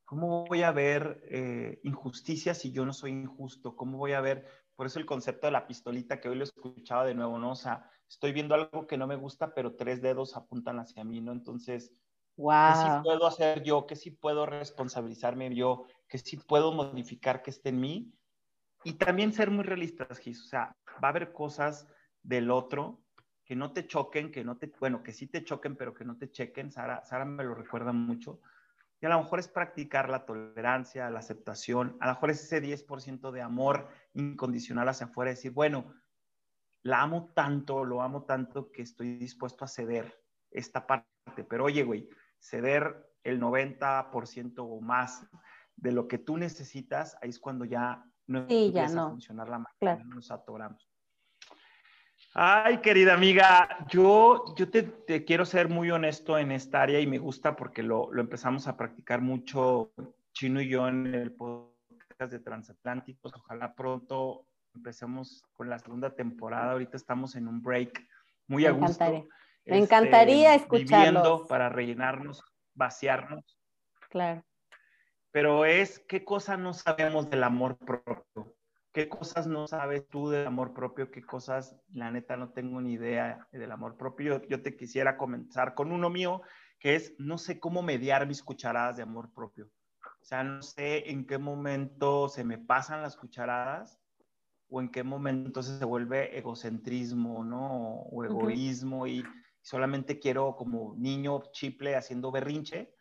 cómo 0.05 0.45
voy 0.45 0.65
a 0.65 0.71
ver 0.71 1.23
eh, 1.25 1.81
injusticia 1.83 2.55
si 2.55 2.71
yo 2.71 2.85
no 2.85 2.93
soy 2.93 3.13
injusto? 3.13 3.75
¿Cómo 3.75 3.97
voy 3.97 4.13
a 4.13 4.21
ver, 4.21 4.47
por 4.77 4.87
eso 4.87 4.99
el 4.99 5.07
concepto 5.07 5.47
de 5.47 5.53
la 5.53 5.67
pistolita 5.67 6.21
que 6.21 6.29
hoy 6.29 6.37
lo 6.37 6.45
escuchaba 6.45 7.07
de 7.07 7.15
nuevo, 7.15 7.39
¿no? 7.39 7.53
O 7.53 7.57
sea, 7.57 7.91
estoy 8.09 8.33
viendo 8.33 8.55
algo 8.55 8.87
que 8.87 8.97
no 8.97 9.07
me 9.07 9.17
gusta, 9.17 9.55
pero 9.55 9.75
tres 9.75 10.01
dedos 10.03 10.37
apuntan 10.37 10.79
hacia 10.79 11.05
mí, 11.05 11.21
¿no? 11.21 11.33
Entonces, 11.33 11.93
¿Qué 12.39 12.75
sí 12.77 12.89
puedo 13.03 13.27
hacer 13.27 13.65
yo? 13.65 13.87
¿Qué 13.87 13.97
sí 13.97 14.13
puedo 14.13 14.47
responsabilizarme 14.47 15.53
yo? 15.57 15.87
¿Qué 16.07 16.19
sí 16.19 16.37
puedo 16.37 16.73
modificar 16.73 17.43
que 17.43 17.51
esté 17.51 17.71
en 17.71 17.81
mí? 17.81 18.13
Y 18.85 18.93
también 18.93 19.33
ser 19.33 19.51
muy 19.51 19.65
realistas, 19.65 20.19
Gis. 20.21 20.45
O 20.45 20.47
sea, 20.47 20.77
va 21.03 21.09
a 21.09 21.11
haber 21.11 21.33
cosas 21.33 21.89
del 22.23 22.53
otro 22.53 23.03
que 23.45 23.57
no 23.57 23.73
te 23.73 23.89
choquen, 23.89 24.31
que 24.31 24.45
no 24.45 24.57
te, 24.57 24.73
bueno, 24.79 25.03
que 25.03 25.13
sí 25.13 25.27
te 25.27 25.43
choquen, 25.43 25.75
pero 25.75 25.95
que 25.95 26.05
no 26.05 26.17
te 26.17 26.31
chequen. 26.31 26.71
Sara, 26.71 27.05
Sara 27.05 27.25
me 27.25 27.43
lo 27.43 27.57
recuerda 27.57 27.93
mucho. 27.93 28.41
Y 29.01 29.07
a 29.07 29.09
lo 29.09 29.19
mejor 29.19 29.41
es 29.41 29.49
practicar 29.49 30.09
la 30.09 30.25
tolerancia, 30.25 31.11
la 31.11 31.19
aceptación. 31.19 31.97
A 31.99 32.07
lo 32.07 32.13
mejor 32.15 32.31
es 32.31 32.45
ese 32.45 32.61
10% 32.63 33.33
de 33.33 33.43
amor 33.43 33.89
incondicional 34.13 34.89
hacia 34.89 35.07
afuera. 35.07 35.33
Decir, 35.33 35.51
bueno, 35.51 35.93
la 36.83 37.03
amo 37.03 37.31
tanto, 37.35 37.85
lo 37.85 38.03
amo 38.03 38.25
tanto 38.25 38.71
que 38.71 38.83
estoy 38.83 39.17
dispuesto 39.17 39.65
a 39.65 39.69
ceder 39.69 40.23
esta 40.51 40.87
parte. 40.87 41.45
Pero 41.49 41.65
oye, 41.65 41.83
güey, 41.83 42.09
ceder 42.39 43.13
el 43.23 43.41
90% 43.41 44.55
o 44.59 44.81
más 44.81 45.27
de 45.77 45.93
lo 45.93 46.09
que 46.09 46.19
tú 46.19 46.37
necesitas, 46.37 47.17
ahí 47.23 47.31
es 47.31 47.39
cuando 47.39 47.65
ya 47.65 48.05
no 48.27 48.41
empieza 48.41 49.07
a 49.07 49.11
funcionar 49.11 49.49
la 49.49 49.59
máquina, 49.59 50.05
nos 50.05 50.31
atoramos. 50.31 50.89
Ay, 52.35 52.79
querida 52.79 53.15
amiga, 53.15 53.87
yo, 53.89 54.55
yo 54.57 54.71
te, 54.71 55.25
quiero 55.25 55.45
ser 55.45 55.69
muy 55.69 55.91
honesto 55.91 56.39
en 56.39 56.53
esta 56.53 56.83
área 56.83 57.01
y 57.01 57.07
me 57.07 57.19
gusta 57.19 57.57
porque 57.57 57.83
lo, 57.83 58.13
lo, 58.13 58.21
empezamos 58.21 58.67
a 58.69 58.77
practicar 58.77 59.21
mucho 59.21 59.93
Chino 60.33 60.61
y 60.61 60.69
yo 60.69 60.87
en 60.89 61.15
el 61.15 61.33
podcast 61.33 62.33
de 62.33 62.39
Transatlánticos. 62.41 63.33
Ojalá 63.35 63.75
pronto 63.75 64.48
empecemos 64.79 65.45
con 65.53 65.69
la 65.69 65.79
segunda 65.79 66.15
temporada. 66.15 66.73
Ahorita 66.73 66.97
estamos 66.97 67.35
en 67.37 67.49
un 67.49 67.61
break 67.61 68.07
muy 68.47 68.65
a 68.65 68.71
gusto. 68.71 69.29
Me 69.67 69.79
encantaría 69.79 70.55
este, 70.55 70.77
escucharlo. 70.77 71.47
para 71.47 71.69
rellenarnos, 71.69 72.43
vaciarnos. 72.75 73.61
Claro. 74.09 74.43
Pero 75.31 75.67
es 75.67 75.99
qué 76.09 76.25
cosas 76.25 76.59
no 76.59 76.73
sabemos 76.73 77.29
del 77.29 77.45
amor 77.45 77.77
propio. 77.77 78.55
¿Qué 78.93 79.09
cosas 79.09 79.47
no 79.47 79.67
sabes 79.67 80.09
tú 80.09 80.31
del 80.31 80.47
amor 80.47 80.73
propio? 80.73 81.11
¿Qué 81.11 81.23
cosas, 81.23 81.77
la 81.93 82.11
neta, 82.11 82.37
no 82.37 82.53
tengo 82.53 82.81
ni 82.81 82.95
idea 82.95 83.47
del 83.53 83.71
amor 83.71 83.97
propio? 83.97 84.43
Yo, 84.49 84.63
te 84.63 84.77
quisiera 84.77 85.19
comenzar 85.19 85.75
con 85.75 85.93
uno 85.93 86.09
mío, 86.09 86.41
que 86.81 86.95
es, 86.95 87.15
no 87.19 87.37
sé 87.37 87.61
cómo 87.61 87.83
mediar 87.83 88.27
mis 88.27 88.43
cucharadas 88.43 88.97
de 88.97 89.03
amor 89.03 89.31
propio. 89.35 89.69
O 90.21 90.25
sea, 90.25 90.43
no 90.43 90.63
sé 90.63 91.11
en 91.11 91.27
qué 91.27 91.37
momento 91.37 92.29
se 92.29 92.45
me 92.45 92.57
pasan 92.57 93.03
las 93.03 93.17
cucharadas 93.17 94.01
o 94.71 94.81
en 94.81 94.91
qué 94.91 95.03
momento 95.03 95.47
entonces 95.47 95.79
se 95.79 95.85
vuelve 95.85 96.37
egocentrismo, 96.37 97.45
¿no? 97.45 98.03
O 98.11 98.25
egoísmo 98.25 99.07
y 99.07 99.25
solamente 99.61 100.19
quiero 100.19 100.57
como 100.57 100.95
niño 100.97 101.43
chiple 101.53 101.97
haciendo 101.97 102.31
berrinche, 102.31 102.95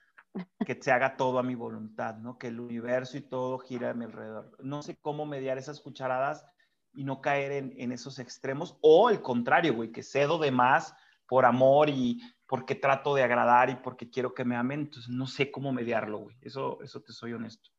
que 0.66 0.78
se 0.82 0.92
haga 0.92 1.18
todo 1.18 1.40
a 1.40 1.44
mi 1.44 1.56
voluntad, 1.56 2.18
¿no? 2.18 2.38
Que 2.38 2.48
el 2.48 2.60
universo 2.60 3.18
y 3.18 3.22
todo 3.22 3.58
gira 3.60 3.92
a 3.92 3.94
mi 3.94 4.06
alrededor. 4.06 4.56
No 4.64 4.82
sé 4.82 4.98
cómo 5.02 5.26
mediar 5.26 5.58
esas 5.58 5.82
cucharadas 5.82 6.46
y 6.94 7.04
no 7.04 7.22
caer 7.22 7.52
en, 7.52 7.74
en 7.78 7.92
esos 7.92 8.20
extremos, 8.20 8.78
o 8.82 9.10
el 9.10 9.22
contrario, 9.22 9.76
güey, 9.76 9.92
que 9.92 10.04
cedo 10.04 10.40
de 10.40 10.52
más 10.52 10.96
por 11.28 11.46
amor 11.46 11.90
y 11.90 12.22
porque 12.48 12.76
trato 12.76 13.14
de 13.14 13.24
agradar 13.24 13.70
y 13.70 13.76
porque 13.76 14.10
quiero 14.10 14.34
que 14.34 14.46
me 14.46 14.56
amen, 14.56 14.82
entonces 14.82 15.10
no 15.10 15.28
sé 15.28 15.52
cómo 15.52 15.74
mediarlo, 15.74 16.20
güey. 16.20 16.38
Eso, 16.42 16.82
eso 16.82 17.02
te 17.02 17.12
soy 17.12 17.34
honesto. 17.34 17.70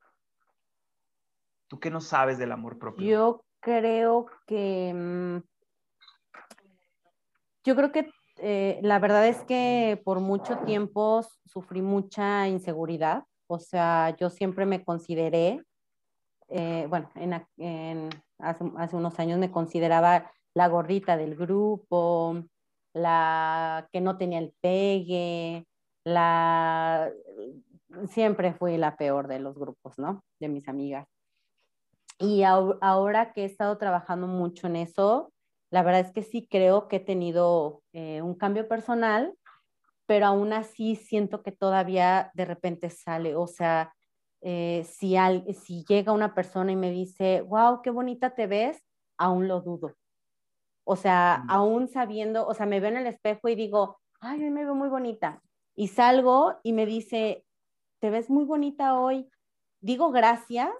¿Tú 1.69 1.81
qué 1.81 1.91
no 1.91 2.01
sabes 2.01 2.39
del 2.39 2.53
amor 2.53 2.79
propio? 2.79 3.07
Yo 3.07 3.48
creo 3.69 4.27
que... 4.47 4.93
Mm, 4.95 5.39
yo 7.65 7.77
creo 7.77 7.93
que 7.93 8.11
eh, 8.39 8.79
la 8.83 8.99
verdad 8.99 9.27
es 9.27 9.43
que 9.45 10.01
por 10.05 10.21
mucho 10.21 10.59
tiempo 10.61 11.23
sufrí 11.45 11.83
mucha 11.83 12.49
inseguridad, 12.49 13.25
o 13.47 13.59
sea, 13.59 14.17
yo 14.19 14.31
siempre 14.31 14.65
me 14.65 14.85
consideré, 14.85 15.63
eh, 16.49 16.87
bueno, 16.89 17.11
en, 17.15 18.11
hace, 18.39 18.97
unos 18.97 19.19
años 19.19 19.39
me 19.39 19.51
consideraba 19.51 20.31
la 20.55 20.69
gordita 20.69 21.17
del 21.17 21.37
grupo, 21.37 22.43
la 22.95 23.89
que 23.93 24.01
no 24.01 24.17
tenía 24.17 24.39
el 24.39 24.55
pegue, 24.61 25.67
la... 26.05 27.11
Siempre 28.09 28.53
fui 28.55 28.77
la 28.77 28.97
peor 28.97 29.29
de 29.29 29.41
los 29.41 29.59
grupos, 29.59 29.99
¿no? 29.99 30.23
De 30.39 30.49
mis 30.49 30.69
amigas. 30.69 31.07
Y 32.19 32.43
ahora 32.43 33.33
que 33.33 33.43
he 33.43 33.45
estado 33.45 33.79
trabajando 33.79 34.27
mucho 34.27 34.67
en 34.67 34.77
eso, 34.77 35.33
la 35.71 35.83
verdad 35.83 36.01
es 36.01 36.13
que 36.13 36.23
sí 36.23 36.49
creo 36.51 36.89
que 36.89 36.97
he 36.97 37.01
tenido 37.01 37.83
eh, 37.93 38.23
un 38.23 38.35
cambio 38.35 38.67
personal, 38.67 39.35
pero 40.07 40.27
aún 40.27 40.53
así 40.53 40.97
siento 40.97 41.43
que 41.43 41.53
todavía 41.53 42.31
de 42.35 42.45
repente 42.45 42.91
sale, 42.91 43.37
o 43.37 43.47
sea, 43.47 43.93
eh, 44.41 44.85
si, 44.89 45.17
si 45.55 45.85
llega 45.85 46.13
una 46.13 46.35
persona 46.35 46.73
y 46.73 46.77
me 46.77 46.91
dice, 46.91 47.43
wow, 47.43 47.83
qué 47.83 47.91
bonita 47.91 48.35
te 48.35 48.47
ves, 48.47 48.83
aún 49.17 49.49
lo 49.49 49.61
dudo. 49.61 49.95
O 50.85 50.97
sea, 50.97 51.43
mm. 51.45 51.51
aún 51.51 51.89
sabiendo, 51.89 52.47
o 52.47 52.55
sea, 52.55 52.65
me 52.65 52.81
veo 52.81 52.91
en 52.91 52.97
el 52.97 53.07
espejo 53.07 53.49
y 53.49 53.55
digo, 53.55 54.01
ay, 54.21 54.39
me 54.41 54.65
veo 54.65 54.75
muy 54.75 54.89
bonita. 54.89 55.43
Y 55.75 55.89
salgo 55.89 56.59
y 56.63 56.73
me 56.73 56.87
dice, 56.87 57.45
te 58.01 58.11
ves 58.11 58.31
muy 58.31 58.45
bonita 58.45 58.99
hoy. 58.99 59.29
Digo 59.81 60.11
gracias, 60.11 60.73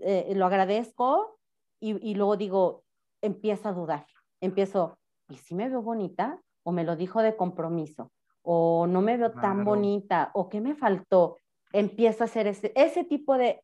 eh, 0.00 0.32
lo 0.34 0.46
agradezco 0.46 1.38
y, 1.80 2.10
y 2.10 2.14
luego 2.14 2.36
digo, 2.36 2.84
empiezo 3.20 3.68
a 3.68 3.72
dudar 3.72 4.06
empiezo, 4.44 4.98
¿y 5.28 5.36
si 5.36 5.54
me 5.54 5.68
veo 5.68 5.82
bonita? 5.82 6.40
¿O 6.62 6.72
me 6.72 6.84
lo 6.84 6.96
dijo 6.96 7.22
de 7.22 7.36
compromiso? 7.36 8.12
¿O 8.42 8.86
no 8.86 9.00
me 9.00 9.16
veo 9.16 9.32
tan 9.32 9.64
bonita? 9.64 10.30
¿O 10.34 10.48
qué 10.48 10.60
me 10.60 10.74
faltó? 10.74 11.38
Empiezo 11.72 12.24
a 12.24 12.26
hacer 12.26 12.46
ese, 12.46 12.72
ese 12.76 13.04
tipo 13.04 13.36
de, 13.36 13.62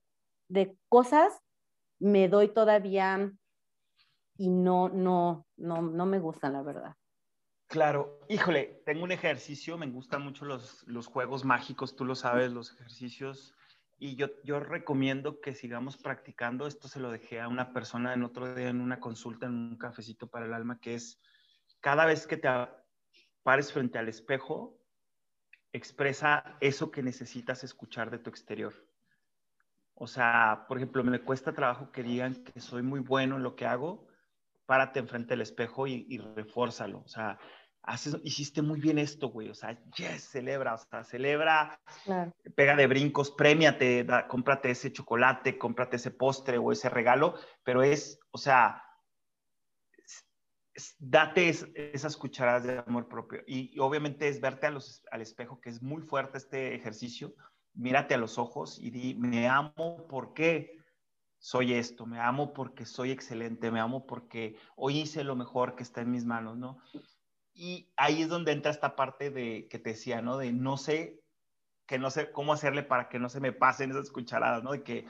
de 0.48 0.76
cosas, 0.88 1.38
me 1.98 2.28
doy 2.28 2.48
todavía 2.48 3.32
y 4.36 4.48
no, 4.48 4.88
no, 4.88 5.46
no, 5.56 5.82
no 5.82 6.06
me 6.06 6.18
gustan, 6.18 6.54
la 6.54 6.62
verdad. 6.62 6.94
Claro, 7.68 8.20
híjole, 8.28 8.82
tengo 8.84 9.04
un 9.04 9.12
ejercicio, 9.12 9.78
me 9.78 9.86
gustan 9.86 10.22
mucho 10.22 10.44
los, 10.44 10.82
los 10.88 11.06
juegos 11.06 11.44
mágicos, 11.44 11.94
tú 11.94 12.04
lo 12.04 12.14
sabes, 12.14 12.52
los 12.52 12.72
ejercicios, 12.72 13.54
y 14.00 14.16
yo, 14.16 14.28
yo 14.42 14.60
recomiendo 14.60 15.42
que 15.42 15.54
sigamos 15.54 15.98
practicando. 15.98 16.66
Esto 16.66 16.88
se 16.88 17.00
lo 17.00 17.10
dejé 17.10 17.38
a 17.38 17.48
una 17.48 17.74
persona 17.74 18.14
en 18.14 18.22
otro 18.22 18.54
día 18.54 18.70
en 18.70 18.80
una 18.80 18.98
consulta, 18.98 19.44
en 19.44 19.52
un 19.52 19.76
cafecito 19.76 20.26
para 20.26 20.46
el 20.46 20.54
alma, 20.54 20.80
que 20.80 20.94
es 20.94 21.20
cada 21.80 22.06
vez 22.06 22.26
que 22.26 22.38
te 22.38 22.48
pares 23.42 23.72
frente 23.72 23.98
al 23.98 24.08
espejo, 24.08 24.80
expresa 25.72 26.56
eso 26.60 26.90
que 26.90 27.02
necesitas 27.02 27.62
escuchar 27.62 28.10
de 28.10 28.18
tu 28.18 28.30
exterior. 28.30 28.74
O 29.94 30.06
sea, 30.06 30.64
por 30.66 30.78
ejemplo, 30.78 31.04
me 31.04 31.20
cuesta 31.20 31.52
trabajo 31.52 31.92
que 31.92 32.02
digan 32.02 32.42
que 32.42 32.58
soy 32.58 32.82
muy 32.82 33.00
bueno 33.00 33.36
en 33.36 33.42
lo 33.42 33.54
que 33.54 33.66
hago, 33.66 34.08
párate 34.64 34.98
enfrente 34.98 35.30
del 35.34 35.42
espejo 35.42 35.86
y, 35.86 36.06
y. 36.08 36.18
O 36.20 37.08
sea, 37.08 37.38
hiciste 38.22 38.62
muy 38.62 38.80
bien 38.80 38.98
esto, 38.98 39.28
güey, 39.28 39.48
o 39.48 39.54
sea, 39.54 39.78
yes, 39.96 40.28
celebra, 40.30 40.74
o 40.74 40.78
sea, 40.78 41.04
celebra, 41.04 41.80
pega 42.54 42.76
de 42.76 42.86
brincos, 42.86 43.30
premiate, 43.30 44.06
cómprate 44.28 44.70
ese 44.70 44.92
chocolate, 44.92 45.58
cómprate 45.58 45.96
ese 45.96 46.10
postre 46.10 46.58
o 46.58 46.72
ese 46.72 46.88
regalo, 46.88 47.34
pero 47.64 47.82
es, 47.82 48.20
o 48.30 48.38
sea, 48.38 48.82
date 50.98 51.48
esas 51.92 52.16
cucharadas 52.16 52.64
de 52.64 52.78
amor 52.86 53.08
propio. 53.08 53.42
Y, 53.46 53.78
obviamente 53.78 54.28
es 54.28 54.40
verte 54.40 54.66
al 54.66 55.20
espejo, 55.20 55.60
que 55.60 55.70
es 55.70 55.82
muy 55.82 56.02
fuerte 56.02 56.38
este 56.38 56.74
ejercicio, 56.74 57.34
mírate 57.74 58.14
a 58.14 58.18
los 58.18 58.38
ojos 58.38 58.78
y 58.78 58.90
di, 58.90 59.14
me 59.14 59.48
amo 59.48 60.06
porque 60.08 60.80
soy 61.38 61.72
esto, 61.72 62.04
me 62.04 62.20
amo 62.20 62.52
porque 62.52 62.84
soy 62.84 63.10
excelente, 63.10 63.70
me 63.70 63.80
amo 63.80 64.06
porque 64.06 64.56
hoy 64.76 65.00
hice 65.00 65.24
lo 65.24 65.36
mejor 65.36 65.74
que 65.74 65.82
está 65.82 66.02
en 66.02 66.10
mis 66.10 66.26
manos, 66.26 66.58
¿no? 66.58 66.78
Y 67.62 67.92
ahí 67.98 68.22
es 68.22 68.30
donde 68.30 68.52
entra 68.52 68.70
esta 68.70 68.96
parte 68.96 69.28
de 69.28 69.68
que 69.68 69.78
te 69.78 69.90
decía, 69.90 70.22
¿no? 70.22 70.38
De 70.38 70.50
no 70.50 70.78
sé, 70.78 71.20
que 71.86 71.98
no 71.98 72.08
sé 72.08 72.32
cómo 72.32 72.54
hacerle 72.54 72.82
para 72.82 73.10
que 73.10 73.18
no 73.18 73.28
se 73.28 73.38
me 73.38 73.52
pasen 73.52 73.90
esas 73.90 74.10
cucharadas, 74.10 74.62
¿no? 74.62 74.72
De 74.72 74.82
que 74.82 75.04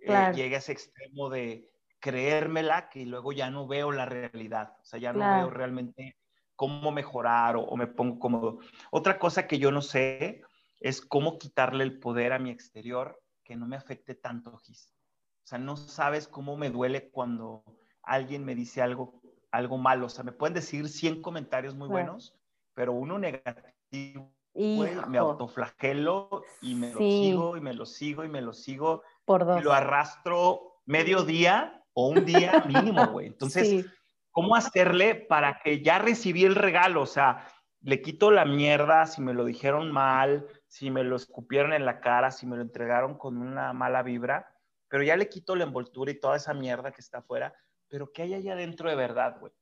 eh, 0.00 0.32
llegue 0.34 0.56
a 0.56 0.58
ese 0.58 0.72
extremo 0.72 1.30
de 1.30 1.70
creérmela 2.00 2.88
que 2.88 3.06
luego 3.06 3.30
ya 3.30 3.48
no 3.48 3.68
veo 3.68 3.92
la 3.92 4.06
realidad, 4.06 4.74
o 4.82 4.84
sea, 4.84 4.98
ya 4.98 5.12
no 5.12 5.20
veo 5.20 5.50
realmente 5.50 6.16
cómo 6.56 6.90
mejorar 6.90 7.54
o, 7.56 7.76
me 7.76 7.86
pongo 7.86 8.18
cómodo. 8.18 8.58
Otra 8.90 9.20
cosa 9.20 9.46
que 9.46 9.60
yo 9.60 9.70
no 9.70 9.80
sé 9.80 10.42
es 10.80 11.00
cómo 11.00 11.38
quitarle 11.38 11.84
el 11.84 12.00
poder 12.00 12.32
a 12.32 12.40
mi 12.40 12.50
exterior 12.50 13.22
que 13.44 13.54
no 13.54 13.68
me 13.68 13.76
afecte 13.76 14.16
tanto, 14.16 14.58
Gis. 14.58 14.92
O 15.44 15.46
sea, 15.46 15.58
no 15.60 15.76
sabes 15.76 16.26
cómo 16.26 16.56
me 16.56 16.70
duele 16.70 17.08
cuando 17.10 17.62
alguien 18.02 18.44
me 18.44 18.56
dice 18.56 18.82
algo 18.82 19.22
algo 19.54 19.78
malo. 19.78 20.06
O 20.06 20.08
sea, 20.08 20.24
me 20.24 20.32
pueden 20.32 20.54
decir 20.54 20.88
100 20.88 21.22
comentarios 21.22 21.74
muy 21.74 21.88
buenos, 21.88 22.34
pero 22.74 22.92
uno 22.92 23.18
negativo, 23.18 24.32
me 24.54 25.18
autoflagelo 25.18 26.42
y 26.60 26.74
me 26.74 26.92
lo 26.92 26.98
sigo 26.98 27.56
y 27.56 27.60
me 27.60 27.72
lo 27.72 27.86
sigo 27.86 28.24
y 28.24 28.28
me 28.28 28.42
lo 28.42 28.52
sigo. 28.52 29.02
Por 29.24 29.44
dos. 29.44 29.60
Y 29.60 29.64
lo 29.64 29.72
arrastro 29.72 30.80
medio 30.86 31.22
día 31.22 31.82
o 31.92 32.08
un 32.08 32.24
día 32.24 32.64
mínimo, 32.68 33.06
güey. 33.08 33.28
Entonces, 33.28 33.86
¿cómo 34.30 34.56
hacerle 34.56 35.14
para 35.14 35.60
que 35.60 35.82
ya 35.82 35.98
recibí 35.98 36.44
el 36.44 36.56
regalo? 36.56 37.02
O 37.02 37.06
sea, 37.06 37.46
le 37.80 38.02
quito 38.02 38.30
la 38.30 38.44
mierda 38.44 39.06
si 39.06 39.22
me 39.22 39.34
lo 39.34 39.44
dijeron 39.44 39.92
mal, 39.92 40.46
si 40.66 40.90
me 40.90 41.04
lo 41.04 41.16
escupieron 41.16 41.72
en 41.72 41.84
la 41.84 42.00
cara, 42.00 42.30
si 42.30 42.46
me 42.46 42.56
lo 42.56 42.62
entregaron 42.62 43.16
con 43.16 43.36
una 43.36 43.72
mala 43.72 44.02
vibra, 44.02 44.48
pero 44.88 45.04
ya 45.04 45.16
le 45.16 45.28
quito 45.28 45.54
la 45.54 45.64
envoltura 45.64 46.10
y 46.10 46.18
toda 46.18 46.36
esa 46.36 46.54
mierda 46.54 46.92
que 46.92 47.00
está 47.00 47.18
afuera 47.18 47.54
pero 47.94 48.12
¿qué 48.12 48.22
hay 48.22 48.34
allá 48.34 48.54
adentro 48.54 48.90
de 48.90 48.96
verdad, 48.96 49.38
güey? 49.38 49.52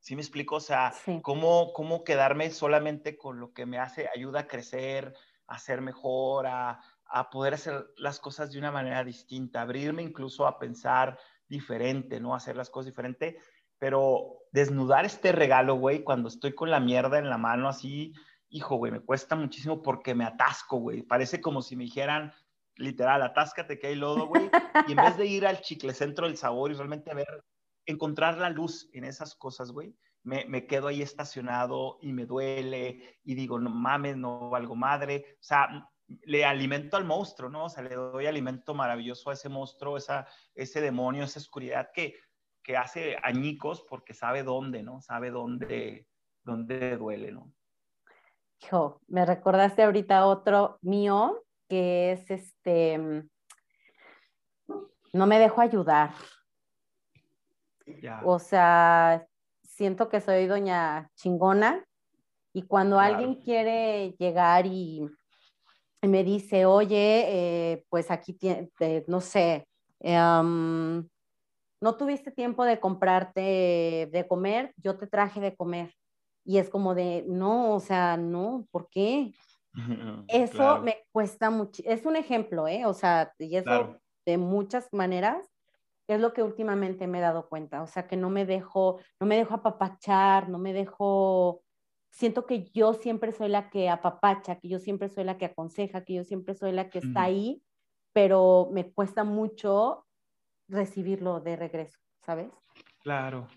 ¿Sí 0.00 0.16
me 0.16 0.22
explico? 0.22 0.56
O 0.56 0.60
sea, 0.60 0.92
¿cómo, 1.22 1.72
¿cómo 1.72 2.02
quedarme 2.02 2.50
solamente 2.50 3.16
con 3.16 3.38
lo 3.38 3.52
que 3.52 3.64
me 3.64 3.78
hace, 3.78 4.08
ayuda 4.12 4.40
a 4.40 4.48
crecer, 4.48 5.14
a 5.46 5.60
ser 5.60 5.80
mejor, 5.80 6.48
a, 6.48 6.80
a 7.06 7.30
poder 7.30 7.54
hacer 7.54 7.86
las 7.96 8.18
cosas 8.18 8.50
de 8.50 8.58
una 8.58 8.72
manera 8.72 9.04
distinta, 9.04 9.60
abrirme 9.60 10.02
incluso 10.02 10.48
a 10.48 10.58
pensar 10.58 11.16
diferente, 11.46 12.18
¿no? 12.18 12.34
Hacer 12.34 12.56
las 12.56 12.70
cosas 12.70 12.86
diferente, 12.86 13.38
pero 13.78 14.38
desnudar 14.50 15.04
este 15.04 15.30
regalo, 15.30 15.76
güey, 15.76 16.02
cuando 16.02 16.30
estoy 16.30 16.56
con 16.56 16.72
la 16.72 16.80
mierda 16.80 17.20
en 17.20 17.30
la 17.30 17.38
mano 17.38 17.68
así, 17.68 18.14
hijo, 18.48 18.74
güey, 18.78 18.90
me 18.90 18.98
cuesta 18.98 19.36
muchísimo 19.36 19.80
porque 19.80 20.16
me 20.16 20.24
atasco, 20.24 20.78
güey. 20.78 21.02
Parece 21.02 21.40
como 21.40 21.62
si 21.62 21.76
me 21.76 21.84
dijeran, 21.84 22.32
literal, 22.76 23.22
atáscate 23.22 23.78
que 23.78 23.88
hay 23.88 23.94
lodo, 23.94 24.26
güey. 24.26 24.50
Y 24.88 24.92
en 24.92 24.96
vez 24.96 25.16
de 25.16 25.26
ir 25.26 25.46
al 25.46 25.60
chicle 25.60 25.94
centro 25.94 26.26
del 26.26 26.36
sabor 26.36 26.70
y 26.70 26.74
realmente 26.74 27.14
ver, 27.14 27.44
encontrar 27.86 28.38
la 28.38 28.50
luz 28.50 28.88
en 28.92 29.04
esas 29.04 29.34
cosas, 29.34 29.70
güey, 29.70 29.94
me, 30.22 30.44
me, 30.46 30.66
quedo 30.66 30.88
ahí 30.88 31.02
estacionado 31.02 31.98
y 32.00 32.12
me 32.12 32.24
duele 32.24 33.18
y 33.24 33.34
digo, 33.34 33.58
no 33.58 33.70
mames, 33.70 34.16
no 34.16 34.48
valgo 34.50 34.74
madre. 34.74 35.36
O 35.40 35.42
sea, 35.42 35.90
le 36.06 36.44
alimento 36.44 36.96
al 36.96 37.04
monstruo, 37.04 37.50
¿no? 37.50 37.66
O 37.66 37.68
sea, 37.68 37.82
le 37.82 37.94
doy 37.94 38.26
alimento 38.26 38.74
maravilloso 38.74 39.30
a 39.30 39.34
ese 39.34 39.48
monstruo, 39.48 39.96
esa, 39.96 40.26
ese 40.54 40.80
demonio, 40.80 41.24
esa 41.24 41.40
oscuridad 41.40 41.90
que, 41.92 42.14
que 42.62 42.76
hace 42.76 43.16
añicos 43.22 43.84
porque 43.88 44.14
sabe 44.14 44.42
dónde, 44.42 44.82
¿no? 44.82 45.00
Sabe 45.00 45.30
dónde, 45.30 46.08
dónde 46.42 46.96
duele, 46.96 47.32
¿no? 47.32 47.52
Hijo, 48.62 49.00
me 49.08 49.26
recordaste 49.26 49.82
ahorita 49.82 50.26
otro 50.26 50.78
mío 50.80 51.43
que 51.68 52.12
es 52.12 52.30
este, 52.30 52.98
no 55.12 55.26
me 55.26 55.38
dejo 55.38 55.60
ayudar. 55.60 56.12
O 58.24 58.38
sea, 58.38 59.26
siento 59.62 60.08
que 60.08 60.20
soy 60.20 60.46
doña 60.46 61.10
chingona 61.14 61.84
y 62.52 62.62
cuando 62.62 62.98
alguien 62.98 63.34
quiere 63.36 64.14
llegar 64.18 64.66
y, 64.66 65.08
me 66.02 66.22
dice, 66.22 66.66
oye, 66.66 67.24
eh, 67.28 67.84
pues 67.88 68.10
aquí, 68.10 68.38
no 69.06 69.22
sé, 69.22 69.66
em, 70.00 71.08
no 71.80 71.96
tuviste 71.96 72.30
tiempo 72.30 72.64
de 72.64 72.78
comprarte 72.78 74.08
de 74.12 74.26
comer, 74.28 74.74
yo 74.76 74.98
te 74.98 75.06
traje 75.06 75.40
de 75.40 75.56
comer. 75.56 75.94
Y 76.44 76.58
es 76.58 76.68
como 76.68 76.94
de, 76.94 77.24
no, 77.26 77.74
o 77.74 77.80
sea, 77.80 78.18
no, 78.18 78.66
¿por 78.70 78.88
qué? 78.90 79.32
Eso 80.28 80.80
me 80.82 81.04
cuesta 81.10 81.50
mucho, 81.50 81.82
es 81.84 82.06
un 82.06 82.16
ejemplo, 82.16 82.68
¿eh? 82.68 82.86
O 82.86 82.94
sea, 82.94 83.32
y 83.38 83.56
eso 83.56 83.98
de 84.24 84.38
muchas 84.38 84.88
maneras 84.92 85.50
es 86.06 86.20
lo 86.20 86.32
que 86.32 86.42
últimamente 86.42 87.06
me 87.06 87.18
he 87.18 87.22
dado 87.22 87.48
cuenta, 87.48 87.82
o 87.82 87.86
sea, 87.86 88.06
que 88.06 88.16
no 88.16 88.30
me 88.30 88.44
dejo, 88.44 89.00
no 89.18 89.26
me 89.26 89.36
dejo 89.36 89.54
apapachar, 89.54 90.48
no 90.48 90.58
me 90.58 90.72
dejo, 90.72 91.62
siento 92.10 92.46
que 92.46 92.70
yo 92.70 92.94
siempre 92.94 93.32
soy 93.32 93.48
la 93.48 93.70
que 93.70 93.88
apapacha, 93.88 94.56
que 94.56 94.68
yo 94.68 94.78
siempre 94.78 95.08
soy 95.08 95.24
la 95.24 95.38
que 95.38 95.46
aconseja, 95.46 96.04
que 96.04 96.14
yo 96.14 96.24
siempre 96.24 96.54
soy 96.54 96.72
la 96.72 96.90
que 96.90 96.98
está 96.98 97.22
ahí, 97.22 97.62
pero 98.12 98.68
me 98.72 98.92
cuesta 98.92 99.24
mucho 99.24 100.06
recibirlo 100.68 101.40
de 101.40 101.56
regreso, 101.56 101.98
¿sabes? 102.24 102.50
Claro. 103.02 103.48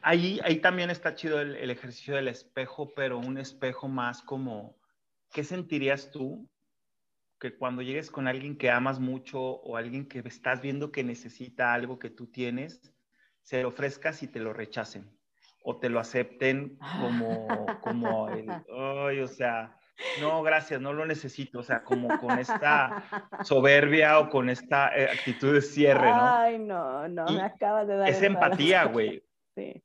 Ahí, 0.00 0.40
ahí 0.44 0.60
también 0.60 0.90
está 0.90 1.14
chido 1.14 1.40
el 1.40 1.70
ejercicio 1.70 2.16
del 2.16 2.28
espejo, 2.28 2.92
pero 2.94 3.18
un 3.18 3.38
espejo 3.38 3.88
más 3.88 4.22
como 4.22 4.76
¿qué 5.32 5.44
sentirías 5.44 6.10
tú 6.10 6.48
que 7.40 7.56
cuando 7.56 7.82
llegues 7.82 8.10
con 8.10 8.28
alguien 8.28 8.56
que 8.56 8.70
amas 8.70 9.00
mucho 9.00 9.40
o 9.40 9.76
alguien 9.76 10.06
que 10.06 10.20
estás 10.20 10.60
viendo 10.62 10.92
que 10.92 11.02
necesita 11.02 11.74
algo 11.74 11.98
que 11.98 12.10
tú 12.10 12.28
tienes, 12.28 12.94
se 13.42 13.62
lo 13.62 13.68
ofrezcas 13.68 14.22
y 14.22 14.28
te 14.28 14.38
lo 14.38 14.52
rechacen? 14.52 15.10
O 15.64 15.78
te 15.78 15.88
lo 15.88 16.00
acepten 16.00 16.78
como, 17.00 17.66
como 17.82 18.28
el, 18.28 18.48
ay, 18.50 19.20
o 19.20 19.28
sea, 19.28 19.76
no, 20.20 20.42
gracias, 20.42 20.80
no 20.80 20.92
lo 20.92 21.06
necesito, 21.06 21.60
o 21.60 21.62
sea, 21.62 21.82
como 21.82 22.18
con 22.18 22.38
esta 22.38 23.04
soberbia 23.44 24.18
o 24.18 24.28
con 24.28 24.48
esta 24.48 24.88
eh, 24.96 25.08
actitud 25.10 25.54
de 25.54 25.62
cierre, 25.62 26.08
¿no? 26.08 26.36
Ay, 26.36 26.58
no, 26.58 27.08
no, 27.08 27.26
me 27.26 27.42
acabas 27.42 27.86
de 27.86 27.96
dar. 27.96 28.08
Es 28.08 28.22
empatía, 28.22 28.84
güey. 28.84 29.22
Sí. 29.54 29.82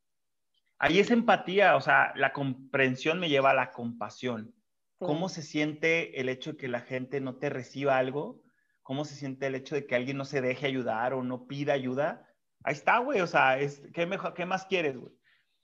Ahí 0.79 0.99
es 0.99 1.11
empatía, 1.11 1.75
o 1.75 1.81
sea, 1.81 2.13
la 2.15 2.33
comprensión 2.33 3.19
me 3.19 3.29
lleva 3.29 3.51
a 3.51 3.55
la 3.55 3.71
compasión. 3.71 4.53
¿Cómo 4.99 5.29
se 5.29 5.41
siente 5.41 6.19
el 6.19 6.29
hecho 6.29 6.53
de 6.53 6.57
que 6.57 6.67
la 6.67 6.81
gente 6.81 7.21
no 7.21 7.35
te 7.35 7.49
reciba 7.49 7.97
algo? 7.97 8.41
¿Cómo 8.81 9.05
se 9.05 9.15
siente 9.15 9.47
el 9.47 9.55
hecho 9.55 9.75
de 9.75 9.85
que 9.85 9.95
alguien 9.95 10.17
no 10.17 10.25
se 10.25 10.41
deje 10.41 10.65
ayudar 10.65 11.13
o 11.13 11.23
no 11.23 11.45
pida 11.45 11.73
ayuda? 11.73 12.25
Ahí 12.63 12.73
está, 12.73 12.97
güey. 12.99 13.21
O 13.21 13.27
sea, 13.27 13.59
es, 13.59 13.83
¿qué, 13.93 14.05
mejor, 14.05 14.33
¿qué 14.33 14.45
más 14.45 14.65
quieres, 14.65 14.97
güey? 14.97 15.13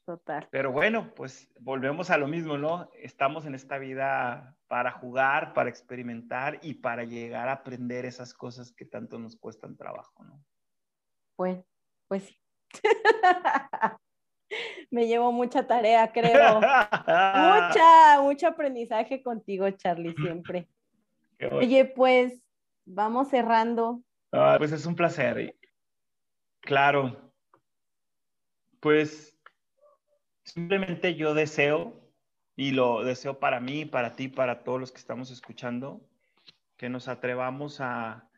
Total. 0.05 0.47
Pero 0.51 0.71
bueno, 0.71 1.13
pues 1.15 1.49
volvemos 1.59 2.09
a 2.09 2.17
lo 2.17 2.27
mismo, 2.27 2.57
¿no? 2.57 2.91
Estamos 2.95 3.45
en 3.45 3.55
esta 3.55 3.77
vida 3.77 4.55
para 4.67 4.91
jugar, 4.91 5.53
para 5.53 5.69
experimentar 5.69 6.59
y 6.61 6.75
para 6.75 7.05
llegar 7.05 7.47
a 7.47 7.53
aprender 7.53 8.05
esas 8.05 8.33
cosas 8.33 8.73
que 8.73 8.85
tanto 8.85 9.17
nos 9.17 9.37
cuestan 9.37 9.77
trabajo, 9.77 10.23
¿no? 10.25 10.43
Pues, 11.35 11.63
pues 12.07 12.23
sí. 12.23 12.37
me 14.91 15.07
llevo 15.07 15.31
mucha 15.31 15.67
tarea, 15.67 16.11
creo. 16.11 16.55
mucha, 16.61 18.21
mucho 18.21 18.47
aprendizaje 18.47 19.21
contigo, 19.21 19.69
Charlie, 19.71 20.15
siempre. 20.15 20.67
Oye, 21.51 21.85
pues 21.85 22.41
vamos 22.85 23.29
cerrando. 23.29 24.01
Ah, 24.31 24.55
pues 24.57 24.71
es 24.71 24.85
un 24.85 24.95
placer. 24.95 25.55
Claro. 26.61 27.33
Pues 28.79 29.37
simplemente 30.43 31.15
yo 31.15 31.33
deseo, 31.33 32.03
y 32.55 32.71
lo 32.71 33.03
deseo 33.03 33.39
para 33.39 33.59
mí, 33.59 33.85
para 33.85 34.15
ti, 34.15 34.27
para 34.27 34.63
todos 34.63 34.79
los 34.79 34.91
que 34.91 34.99
estamos 34.99 35.31
escuchando, 35.31 36.01
que 36.77 36.89
nos 36.89 37.07
atrevamos 37.07 37.81
a, 37.81 38.29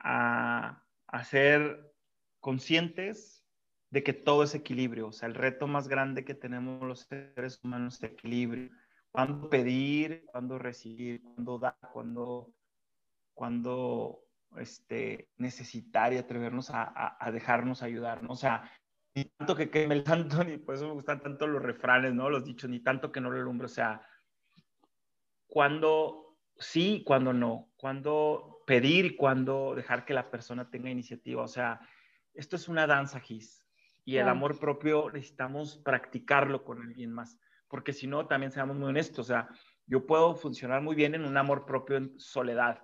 a, 0.00 0.82
a 1.06 1.24
ser 1.24 1.92
conscientes 2.40 3.43
de 3.94 4.02
que 4.02 4.12
todo 4.12 4.42
es 4.42 4.56
equilibrio. 4.56 5.06
O 5.06 5.12
sea, 5.12 5.28
el 5.28 5.36
reto 5.36 5.68
más 5.68 5.86
grande 5.86 6.24
que 6.24 6.34
tenemos 6.34 6.82
los 6.82 7.02
seres 7.02 7.60
humanos 7.62 7.94
es 7.94 8.10
equilibrio. 8.10 8.68
Cuándo 9.12 9.48
pedir, 9.48 10.24
cuándo 10.26 10.58
recibir, 10.58 11.22
cuándo 11.22 11.60
dar, 11.60 11.78
cuándo, 11.92 12.52
cuándo 13.34 14.24
este, 14.56 15.30
necesitar 15.36 16.12
y 16.12 16.16
atrevernos 16.16 16.70
a, 16.70 17.16
a, 17.20 17.30
dejarnos 17.30 17.84
ayudar, 17.84 18.24
¿no? 18.24 18.32
O 18.32 18.36
sea, 18.36 18.68
ni 19.14 19.26
tanto 19.26 19.54
que 19.54 19.70
queme 19.70 19.94
el 19.94 20.04
santo, 20.04 20.42
ni 20.44 20.58
por 20.58 20.74
eso 20.74 20.88
me 20.88 20.94
gustan 20.94 21.20
tanto 21.20 21.46
los 21.46 21.62
refranes, 21.62 22.14
¿no? 22.14 22.28
Los 22.30 22.44
dichos, 22.44 22.68
ni 22.68 22.80
tanto 22.80 23.12
que 23.12 23.20
no 23.20 23.30
lo 23.30 23.38
alumbre, 23.38 23.66
o 23.66 23.68
sea, 23.68 24.04
cuando 25.46 26.36
sí, 26.58 27.04
cuando 27.06 27.32
no, 27.32 27.70
cuando 27.76 28.60
pedir 28.66 29.04
y 29.04 29.16
cuando 29.16 29.76
dejar 29.76 30.04
que 30.04 30.14
la 30.14 30.32
persona 30.32 30.68
tenga 30.68 30.90
iniciativa, 30.90 31.42
o 31.42 31.48
sea, 31.48 31.80
esto 32.32 32.56
es 32.56 32.66
una 32.66 32.88
danza, 32.88 33.20
Gis, 33.20 33.63
y 34.04 34.16
el 34.16 34.28
amor 34.28 34.58
propio 34.58 35.10
necesitamos 35.10 35.78
practicarlo 35.78 36.64
con 36.64 36.82
alguien 36.82 37.12
más, 37.12 37.38
porque 37.68 37.92
si 37.92 38.06
no, 38.06 38.26
también 38.26 38.52
seamos 38.52 38.76
muy 38.76 38.88
honestos, 38.88 39.18
o 39.20 39.28
sea, 39.28 39.48
yo 39.86 40.06
puedo 40.06 40.34
funcionar 40.34 40.82
muy 40.82 40.94
bien 40.94 41.14
en 41.14 41.24
un 41.24 41.36
amor 41.36 41.66
propio 41.66 41.96
en 41.96 42.18
soledad, 42.18 42.82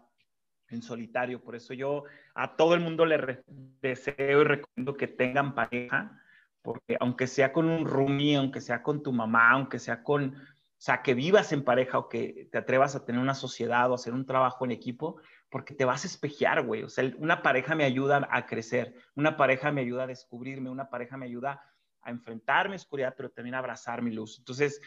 en 0.69 0.83
solitario. 0.83 1.43
Por 1.43 1.57
eso 1.57 1.75
yo 1.75 2.05
a 2.35 2.57
todo 2.57 2.75
el 2.75 2.81
mundo 2.81 3.07
le 3.07 3.43
deseo 3.81 4.41
y 4.43 4.45
recomiendo 4.45 4.95
que 4.95 5.09
tengan 5.09 5.55
pareja, 5.55 6.21
porque 6.63 6.97
aunque 7.01 7.27
sea 7.27 7.53
con 7.53 7.69
un 7.69 7.87
roomie, 7.87 8.37
aunque 8.37 8.61
sea 8.61 8.83
con 8.83 9.03
tu 9.03 9.13
mamá, 9.13 9.51
aunque 9.51 9.79
sea 9.79 10.03
con, 10.03 10.35
o 10.81 10.83
sea, 10.83 11.03
que 11.03 11.13
vivas 11.13 11.53
en 11.53 11.63
pareja 11.63 11.99
o 11.99 12.09
que 12.09 12.49
te 12.51 12.57
atrevas 12.57 12.95
a 12.95 13.05
tener 13.05 13.21
una 13.21 13.35
sociedad 13.35 13.91
o 13.91 13.95
hacer 13.95 14.15
un 14.15 14.25
trabajo 14.25 14.65
en 14.65 14.71
equipo, 14.71 15.21
porque 15.51 15.75
te 15.75 15.85
vas 15.85 16.05
a 16.05 16.07
espejear, 16.07 16.65
güey. 16.65 16.85
O 16.85 16.89
sea, 16.89 17.05
una 17.19 17.43
pareja 17.43 17.75
me 17.75 17.85
ayuda 17.85 18.27
a 18.31 18.47
crecer, 18.47 18.95
una 19.15 19.37
pareja 19.37 19.71
me 19.73 19.83
ayuda 19.83 20.05
a 20.05 20.07
descubrirme, 20.07 20.71
una 20.71 20.89
pareja 20.89 21.19
me 21.19 21.27
ayuda 21.27 21.63
a 22.01 22.11
enfrentar 22.11 22.71
mi 22.71 22.77
oscuridad, 22.77 23.13
pero 23.15 23.29
también 23.29 23.57
a 23.57 23.59
abrazar 23.59 24.01
mi 24.01 24.11
luz. 24.11 24.39
Entonces, 24.39 24.81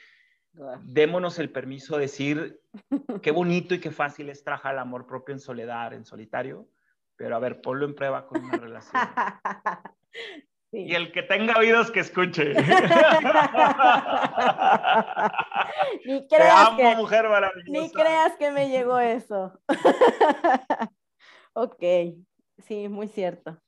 démonos 0.81 1.37
el 1.37 1.51
permiso 1.51 1.97
de 1.97 2.01
decir 2.01 2.59
qué 3.21 3.29
bonito 3.29 3.75
y 3.75 3.79
qué 3.79 3.91
fácil 3.91 4.31
es 4.31 4.43
trabajar 4.43 4.73
el 4.73 4.79
amor 4.79 5.05
propio 5.05 5.33
en 5.33 5.39
soledad, 5.39 5.93
en 5.93 6.05
solitario, 6.05 6.67
pero 7.15 7.35
a 7.35 7.39
ver, 7.39 7.61
ponlo 7.61 7.85
en 7.85 7.93
prueba 7.93 8.25
con 8.25 8.43
una 8.43 8.57
relación. 8.57 8.99
Y 10.75 10.95
el 10.95 11.11
que 11.11 11.21
tenga 11.21 11.59
oídos 11.59 11.91
que 11.91 11.99
escuche. 11.99 12.53
ni 16.05 16.27
creas 16.27 16.69
que, 16.75 16.95
mujer 16.95 17.25
Ni 17.67 17.91
creas 17.91 18.35
que 18.37 18.49
me 18.49 18.69
llegó 18.69 18.97
eso. 18.97 19.61
ok, 21.53 21.83
sí, 22.65 22.89
muy 22.89 23.07
cierto. 23.07 23.61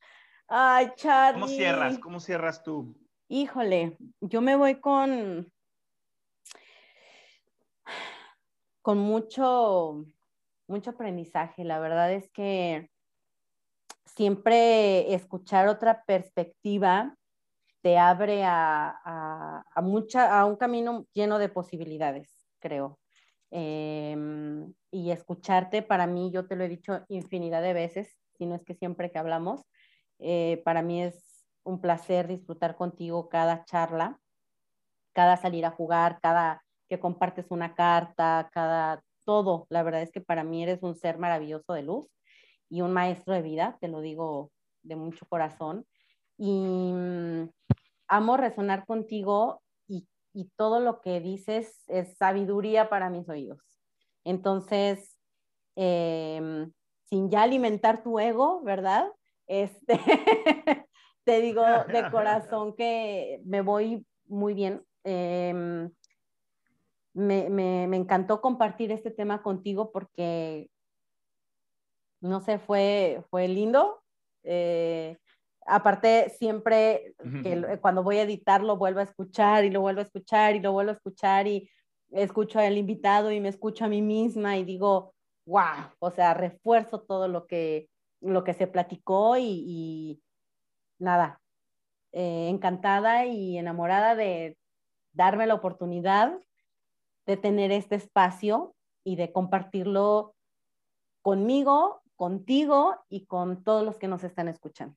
Ay, 0.48 0.92
Charlie. 0.96 1.42
¿Cómo 1.42 1.54
cierras? 1.54 2.00
¿Cómo 2.00 2.20
cierras 2.20 2.64
tú? 2.64 2.98
Híjole, 3.28 3.98
yo 4.22 4.42
me 4.42 4.56
voy 4.56 4.80
con 4.80 5.52
con 8.82 8.98
mucho, 8.98 10.06
mucho 10.68 10.90
aprendizaje. 10.92 11.64
La 11.64 11.80
verdad 11.80 12.14
es 12.14 12.30
que 12.30 12.90
siempre 14.16 15.14
escuchar 15.14 15.68
otra 15.68 16.04
perspectiva 16.06 17.16
te 17.82 17.98
abre 17.98 18.44
a, 18.44 18.96
a, 19.04 19.82
mucha, 19.82 20.40
a 20.40 20.46
un 20.46 20.56
camino 20.56 21.06
lleno 21.14 21.38
de 21.38 21.50
posibilidades, 21.50 22.34
creo. 22.60 23.00
Em, 23.52 24.74
y 24.90 25.12
escucharte, 25.12 25.84
para 25.84 26.08
mí, 26.08 26.32
yo 26.32 26.48
te 26.48 26.56
lo 26.56 26.64
he 26.64 26.70
dicho 26.70 27.06
infinidad 27.10 27.62
de 27.62 27.74
veces, 27.74 28.18
si 28.38 28.48
no 28.48 28.56
es 28.56 28.64
que 28.64 28.74
siempre 28.74 29.12
que 29.12 29.20
hablamos, 29.20 29.62
eh, 30.18 30.62
para 30.66 30.82
mí 30.82 31.04
es 31.04 31.46
un 31.64 31.80
placer 31.80 32.28
disfrutar 32.28 32.76
contigo 32.76 33.30
cada 33.30 33.66
charla, 33.66 34.20
cada 35.14 35.38
salir 35.38 35.66
a 35.66 35.72
jugar, 35.72 36.20
cada 36.22 36.64
que 36.90 37.00
compartes 37.00 37.52
una 37.52 37.76
carta, 37.76 38.50
cada 38.52 39.04
todo. 39.26 39.68
La 39.70 39.84
verdad 39.84 40.02
es 40.02 40.12
que 40.12 40.22
para 40.22 40.44
mí 40.44 40.64
eres 40.64 40.82
un 40.84 40.96
ser 40.96 41.18
maravilloso 41.20 41.74
de 41.74 41.84
luz 41.84 42.15
y 42.70 42.82
un 42.82 42.94
maestro 42.94 43.34
de 43.34 43.42
vida, 43.42 43.78
te 43.80 43.88
lo 43.88 44.02
digo 44.02 44.52
de 44.84 44.96
mucho 44.96 45.26
corazón. 45.28 45.86
Y 46.38 46.92
mm, 46.94 47.50
amo 48.08 48.38
resonar 48.38 48.86
contigo 48.86 49.62
y, 49.88 50.08
y, 50.34 50.50
todo 50.56 50.80
lo 50.80 51.02
que 51.02 51.20
dices 51.20 51.84
es 51.88 52.18
sabiduría 52.18 52.90
para 52.90 53.10
mis 53.10 53.28
oídos. 53.30 53.62
Entonces, 54.24 55.18
em, 55.76 56.72
sin 57.04 57.30
ya 57.30 57.44
alimentar 57.44 58.04
tu 58.04 58.20
ego, 58.20 58.62
¿verdad? 58.64 59.08
Este, 59.48 60.00
te 61.24 61.42
digo 61.42 61.64
de 61.64 62.10
corazón 62.12 62.76
que 62.76 63.42
me 63.46 63.62
voy 63.62 64.06
muy 64.28 64.54
bien. 64.54 64.84
Eh, 65.04 65.90
me, 67.14 67.50
me, 67.50 67.88
me, 67.88 67.98
encantó 67.98 68.42
compartir 68.42 68.92
este 68.92 69.10
tema 69.10 69.42
contigo 69.42 69.92
porque, 69.92 70.70
no 72.26 72.42
sé, 72.42 72.60
fue, 72.60 73.24
fue 73.30 73.48
lindo. 73.48 74.02
Eh, 74.44 75.18
aparte, 75.66 76.30
siempre 76.30 77.16
que 77.44 77.80
cuando 77.82 78.04
voy 78.04 78.18
a 78.18 78.24
editarlo 78.24 78.78
vuelvo 78.78 79.00
a 79.00 79.04
escuchar 79.04 79.66
y 79.66 79.70
lo 79.70 79.82
vuelvo 79.82 80.02
a 80.02 80.04
escuchar 80.04 80.56
y 80.56 80.60
lo 80.60 80.72
vuelvo 80.72 80.92
a 80.92 80.96
escuchar 80.96 81.48
y 81.48 81.70
escucho 82.12 82.60
al 82.60 82.78
invitado 82.78 83.32
y 83.32 83.40
me 83.40 83.50
escucho 83.50 83.86
a 83.86 83.90
mí 83.90 84.02
misma 84.02 84.58
y 84.58 84.64
digo, 84.64 85.14
wow, 85.46 85.92
o 86.00 86.12
sea, 86.12 86.34
refuerzo 86.34 87.02
todo 87.02 87.28
lo 87.28 87.48
que, 87.48 87.90
lo 88.22 88.44
que 88.44 88.54
se 88.54 88.68
platicó 88.68 89.38
y, 89.38 89.64
y 89.68 90.22
nada, 91.00 91.42
eh, 92.12 92.50
encantada 92.50 93.26
y 93.26 93.58
enamorada 93.58 94.16
de 94.16 94.58
darme 95.14 95.48
la 95.48 95.56
oportunidad 95.56 96.40
de 97.26 97.38
tener 97.38 97.72
este 97.72 97.96
espacio 97.96 98.76
y 99.04 99.16
de 99.16 99.32
compartirlo 99.32 100.36
conmigo, 101.22 102.02
contigo 102.16 103.04
y 103.10 103.26
con 103.26 103.64
todos 103.64 103.86
los 103.86 103.98
que 103.98 104.08
nos 104.08 104.24
están 104.24 104.48
escuchando. 104.48 104.96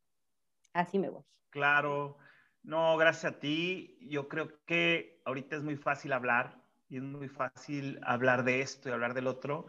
Así 0.72 0.98
me 0.98 1.10
voy. 1.10 1.24
Claro. 1.50 2.18
No, 2.62 2.96
gracias 2.96 3.32
a 3.32 3.38
ti. 3.38 3.98
Yo 4.02 4.28
creo 4.28 4.64
que 4.64 5.20
ahorita 5.24 5.56
es 5.56 5.62
muy 5.62 5.76
fácil 5.76 6.12
hablar 6.12 6.62
y 6.88 6.96
es 6.98 7.02
muy 7.02 7.28
fácil 7.28 7.98
hablar 8.02 8.44
de 8.44 8.60
esto 8.60 8.88
y 8.88 8.92
hablar 8.92 9.14
del 9.14 9.26
otro, 9.26 9.66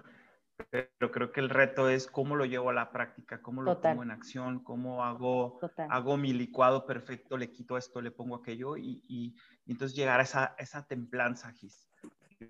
pero 0.69 1.11
creo 1.11 1.31
que 1.31 1.39
el 1.39 1.49
reto 1.49 1.89
es 1.89 2.07
cómo 2.07 2.35
lo 2.35 2.45
llevo 2.45 2.69
a 2.69 2.73
la 2.73 2.91
práctica, 2.91 3.41
cómo 3.41 3.61
lo 3.61 3.79
pongo 3.79 4.03
en 4.03 4.11
acción, 4.11 4.63
cómo 4.63 5.03
hago, 5.03 5.59
hago 5.89 6.17
mi 6.17 6.33
licuado 6.33 6.85
perfecto, 6.85 7.37
le 7.37 7.51
quito 7.51 7.77
esto, 7.77 8.01
le 8.01 8.11
pongo 8.11 8.35
aquello 8.35 8.77
y, 8.77 9.01
y, 9.07 9.35
entonces 9.65 9.95
llegar 9.95 10.19
a 10.19 10.23
esa, 10.23 10.55
esa 10.57 10.85
templanza, 10.85 11.51
Gis 11.51 11.89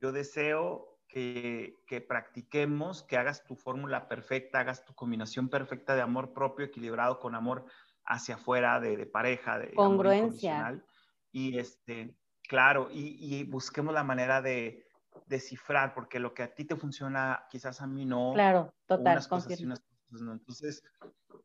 yo 0.02 0.12
deseo 0.12 0.99
que, 1.10 1.76
que, 1.88 2.00
practiquemos, 2.02 3.04
que 3.04 3.18
hagas 3.18 3.44
tu 3.44 3.56
fórmula 3.56 4.08
perfecta, 4.08 4.60
hagas 4.60 4.86
tu 4.86 4.94
combinación 4.94 5.50
perfecta 5.50 5.96
de 5.96 6.02
amor 6.02 6.34
propio 6.34 6.68
equilibrado 6.68 7.20
con 7.20 7.36
amor 7.36 7.66
hacia 8.06 8.36
afuera, 8.36 8.80
de, 8.80 8.96
de 8.96 9.06
pareja, 9.06 9.58
de 9.58 9.74
congruencia. 9.74 10.82
Y 11.32 11.58
este, 11.58 12.16
claro, 12.48 12.90
y, 12.92 13.18
y, 13.20 13.44
busquemos 13.44 13.94
la 13.94 14.04
manera 14.04 14.42
de 14.42 14.86
descifrar, 15.26 15.94
porque 15.94 16.20
lo 16.20 16.34
que 16.34 16.44
a 16.44 16.54
ti 16.54 16.66
te 16.66 16.76
funciona, 16.76 17.46
quizás 17.50 17.82
a 17.82 17.88
mí 17.88 18.06
no. 18.06 18.32
Claro, 18.34 18.74
total. 18.86 19.14
Unas 19.14 19.28
cosas 19.28 19.60
y 19.60 19.66
unas 19.66 19.80
cosas 19.80 20.22
no. 20.22 20.34
Entonces, 20.34 20.84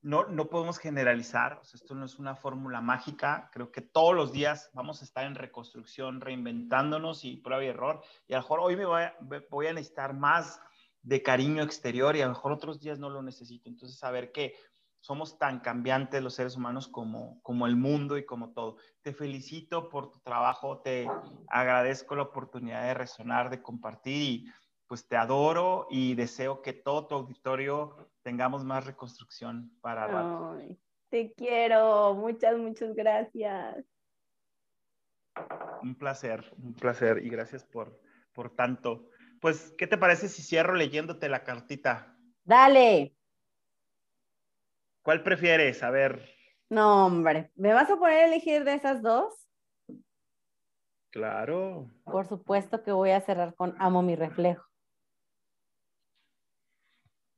no, 0.05 0.27
no 0.27 0.51
podemos 0.51 0.79
generalizar, 0.79 1.63
esto 1.73 1.95
no 1.95 2.05
es 2.05 2.19
una 2.19 2.37
fórmula 2.37 2.83
mágica, 2.83 3.49
creo 3.51 3.73
que 3.73 3.81
todos 3.81 4.15
los 4.15 4.33
días 4.33 4.71
vamos 4.75 5.01
a 5.01 5.05
estar 5.07 5.25
en 5.25 5.35
reconstrucción, 5.35 6.21
reinventándonos 6.21 7.25
y 7.25 7.39
prueba 7.39 7.65
y 7.65 7.69
error, 7.69 8.03
y 8.29 8.35
a 8.35 8.37
lo 8.37 8.43
mejor 8.43 8.61
hoy 8.61 8.77
me 8.77 8.85
voy 8.85 9.03
a, 9.03 9.17
voy 9.49 9.67
a 9.67 9.73
necesitar 9.73 10.13
más 10.13 10.61
de 11.01 11.23
cariño 11.23 11.63
exterior 11.63 12.17
y 12.17 12.21
a 12.21 12.27
lo 12.27 12.33
mejor 12.33 12.53
otros 12.53 12.81
días 12.81 12.99
no 12.99 13.09
lo 13.09 13.23
necesito, 13.23 13.71
entonces 13.71 13.99
saber 13.99 14.31
que 14.31 14.55
somos 15.01 15.39
tan 15.39 15.61
cambiantes 15.61 16.23
los 16.23 16.35
seres 16.35 16.55
humanos 16.55 16.87
como, 16.87 17.41
como 17.43 17.67
el 17.67 17.77
mundo 17.77 18.19
y 18.19 18.27
como 18.27 18.53
todo. 18.53 18.77
Te 19.03 19.13
felicito 19.13 19.89
por 19.89 20.11
tu 20.11 20.21
trabajo, 20.21 20.81
te 20.81 21.07
agradezco 21.49 22.15
la 22.15 22.23
oportunidad 22.25 22.85
de 22.85 22.95
resonar, 22.95 23.49
de 23.51 23.63
compartir 23.63 24.23
y 24.23 24.53
pues 24.87 25.07
te 25.09 25.17
adoro 25.17 25.87
y 25.91 26.15
deseo 26.15 26.63
que 26.63 26.73
todo 26.75 27.07
tu 27.07 27.15
auditorio 27.17 28.14
tengamos 28.25 28.65
más 28.65 28.85
reconstrucción 28.85 29.71
para 29.81 30.09
rato. 30.09 30.59
te 31.11 31.33
quiero, 31.35 32.15
muchas, 32.15 32.57
muchas 32.57 32.95
gracias. 32.97 33.85
Un 35.83 35.95
placer, 35.95 36.53
un 36.59 36.75
placer 36.75 37.25
y 37.25 37.29
gracias 37.29 37.65
por, 37.65 38.01
por 38.33 38.57
tanto. 38.57 39.11
Pues, 39.41 39.75
¿qué 39.77 39.87
te 39.87 39.99
parece 39.99 40.29
si 40.29 40.43
cierro 40.43 40.75
leyéndote 40.75 41.29
la 41.29 41.45
cartita? 41.45 42.17
Dale. 42.45 43.15
¿Cuál 45.03 45.23
prefieres? 45.23 45.83
A 45.83 45.91
ver. 45.91 46.27
No, 46.71 47.07
hombre, 47.07 47.53
¿me 47.55 47.75
vas 47.75 47.91
a 47.91 47.97
poner 47.97 48.21
a 48.21 48.27
elegir 48.27 48.65
de 48.65 48.75
esas 48.75 49.03
dos? 49.03 49.35
Claro. 51.11 51.91
Por 52.05 52.27
supuesto 52.27 52.83
que 52.83 52.91
voy 52.91 53.11
a 53.11 53.21
cerrar 53.21 53.55
con 53.55 53.77
Amo 53.79 54.03
mi 54.03 54.17
reflejo. 54.17 54.65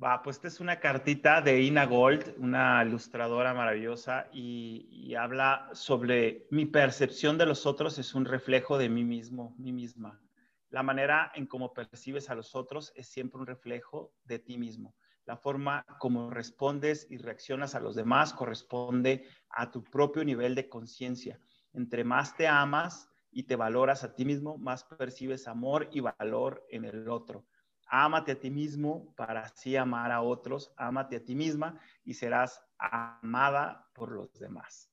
Va, 0.03 0.21
pues 0.23 0.37
esta 0.37 0.49
es 0.49 0.61
una 0.61 0.79
cartita 0.79 1.41
de 1.41 1.63
Ina 1.63 1.87
Gold, 1.87 2.35
una 2.37 2.85
ilustradora 2.85 3.55
maravillosa, 3.55 4.29
y, 4.31 5.15
habla 5.15 5.71
sobre 5.73 6.47
mi 6.51 6.67
percepción 6.67 7.39
de 7.39 7.47
los 7.47 7.65
otros 7.65 7.99
es 7.99 8.15
un 8.15 8.27
reflejo 8.27 8.77
de 8.77 8.91
mí 8.91 9.05
mismo, 9.05 9.55
mí 9.57 9.73
misma. 9.73 10.21
La 10.69 10.83
manera 10.83 11.33
en 11.35 11.47
cómo 11.47 11.73
percibes 11.73 12.29
a 12.29 12.35
los 12.35 12.55
otros 12.55 12.93
es 12.95 13.09
siempre 13.09 13.41
un 13.41 13.47
reflejo 13.47 14.13
de 14.25 14.39
ti 14.39 14.59
mismo. 14.59 14.95
La 15.25 15.39
forma 15.39 15.87
como 15.99 16.29
respondes 16.29 17.07
y 17.09 17.17
reaccionas 17.17 17.75
a 17.75 17.81
los 17.81 17.95
demás 17.95 18.35
corresponde 18.35 19.27
a 19.49 19.71
tu 19.71 19.83
propio 19.83 20.25
nivel 20.25 20.55
de 20.55 20.69
conciencia. 20.69 21.41
Entre 21.73 22.05
más 22.05 22.37
te 22.37 22.47
amas 22.47 23.09
y 23.31 23.45
te 23.45 23.57
valoras 23.57 24.05
a 24.05 24.15
ti 24.15 24.27
mismo, 24.27 24.59
más 24.59 24.85
percibes 24.85 25.49
amor 25.49 25.89
y 25.91 26.01
valor 26.01 26.67
en 26.69 26.85
el 26.85 27.09
otro. 27.09 27.47
Ámate 27.89 28.33
a 28.33 28.41
ti 28.41 28.51
mismo 28.51 29.15
para 29.15 29.41
así 29.43 29.77
amar 29.77 30.11
a 30.11 30.21
otros, 30.21 30.73
ámate 30.77 31.17
a 31.17 31.25
ti 31.25 31.35
misma 31.35 31.79
y 32.05 32.15
serás 32.15 32.63
amada 32.79 33.87
por 33.95 34.11
los 34.11 34.33
demás. 34.39 34.91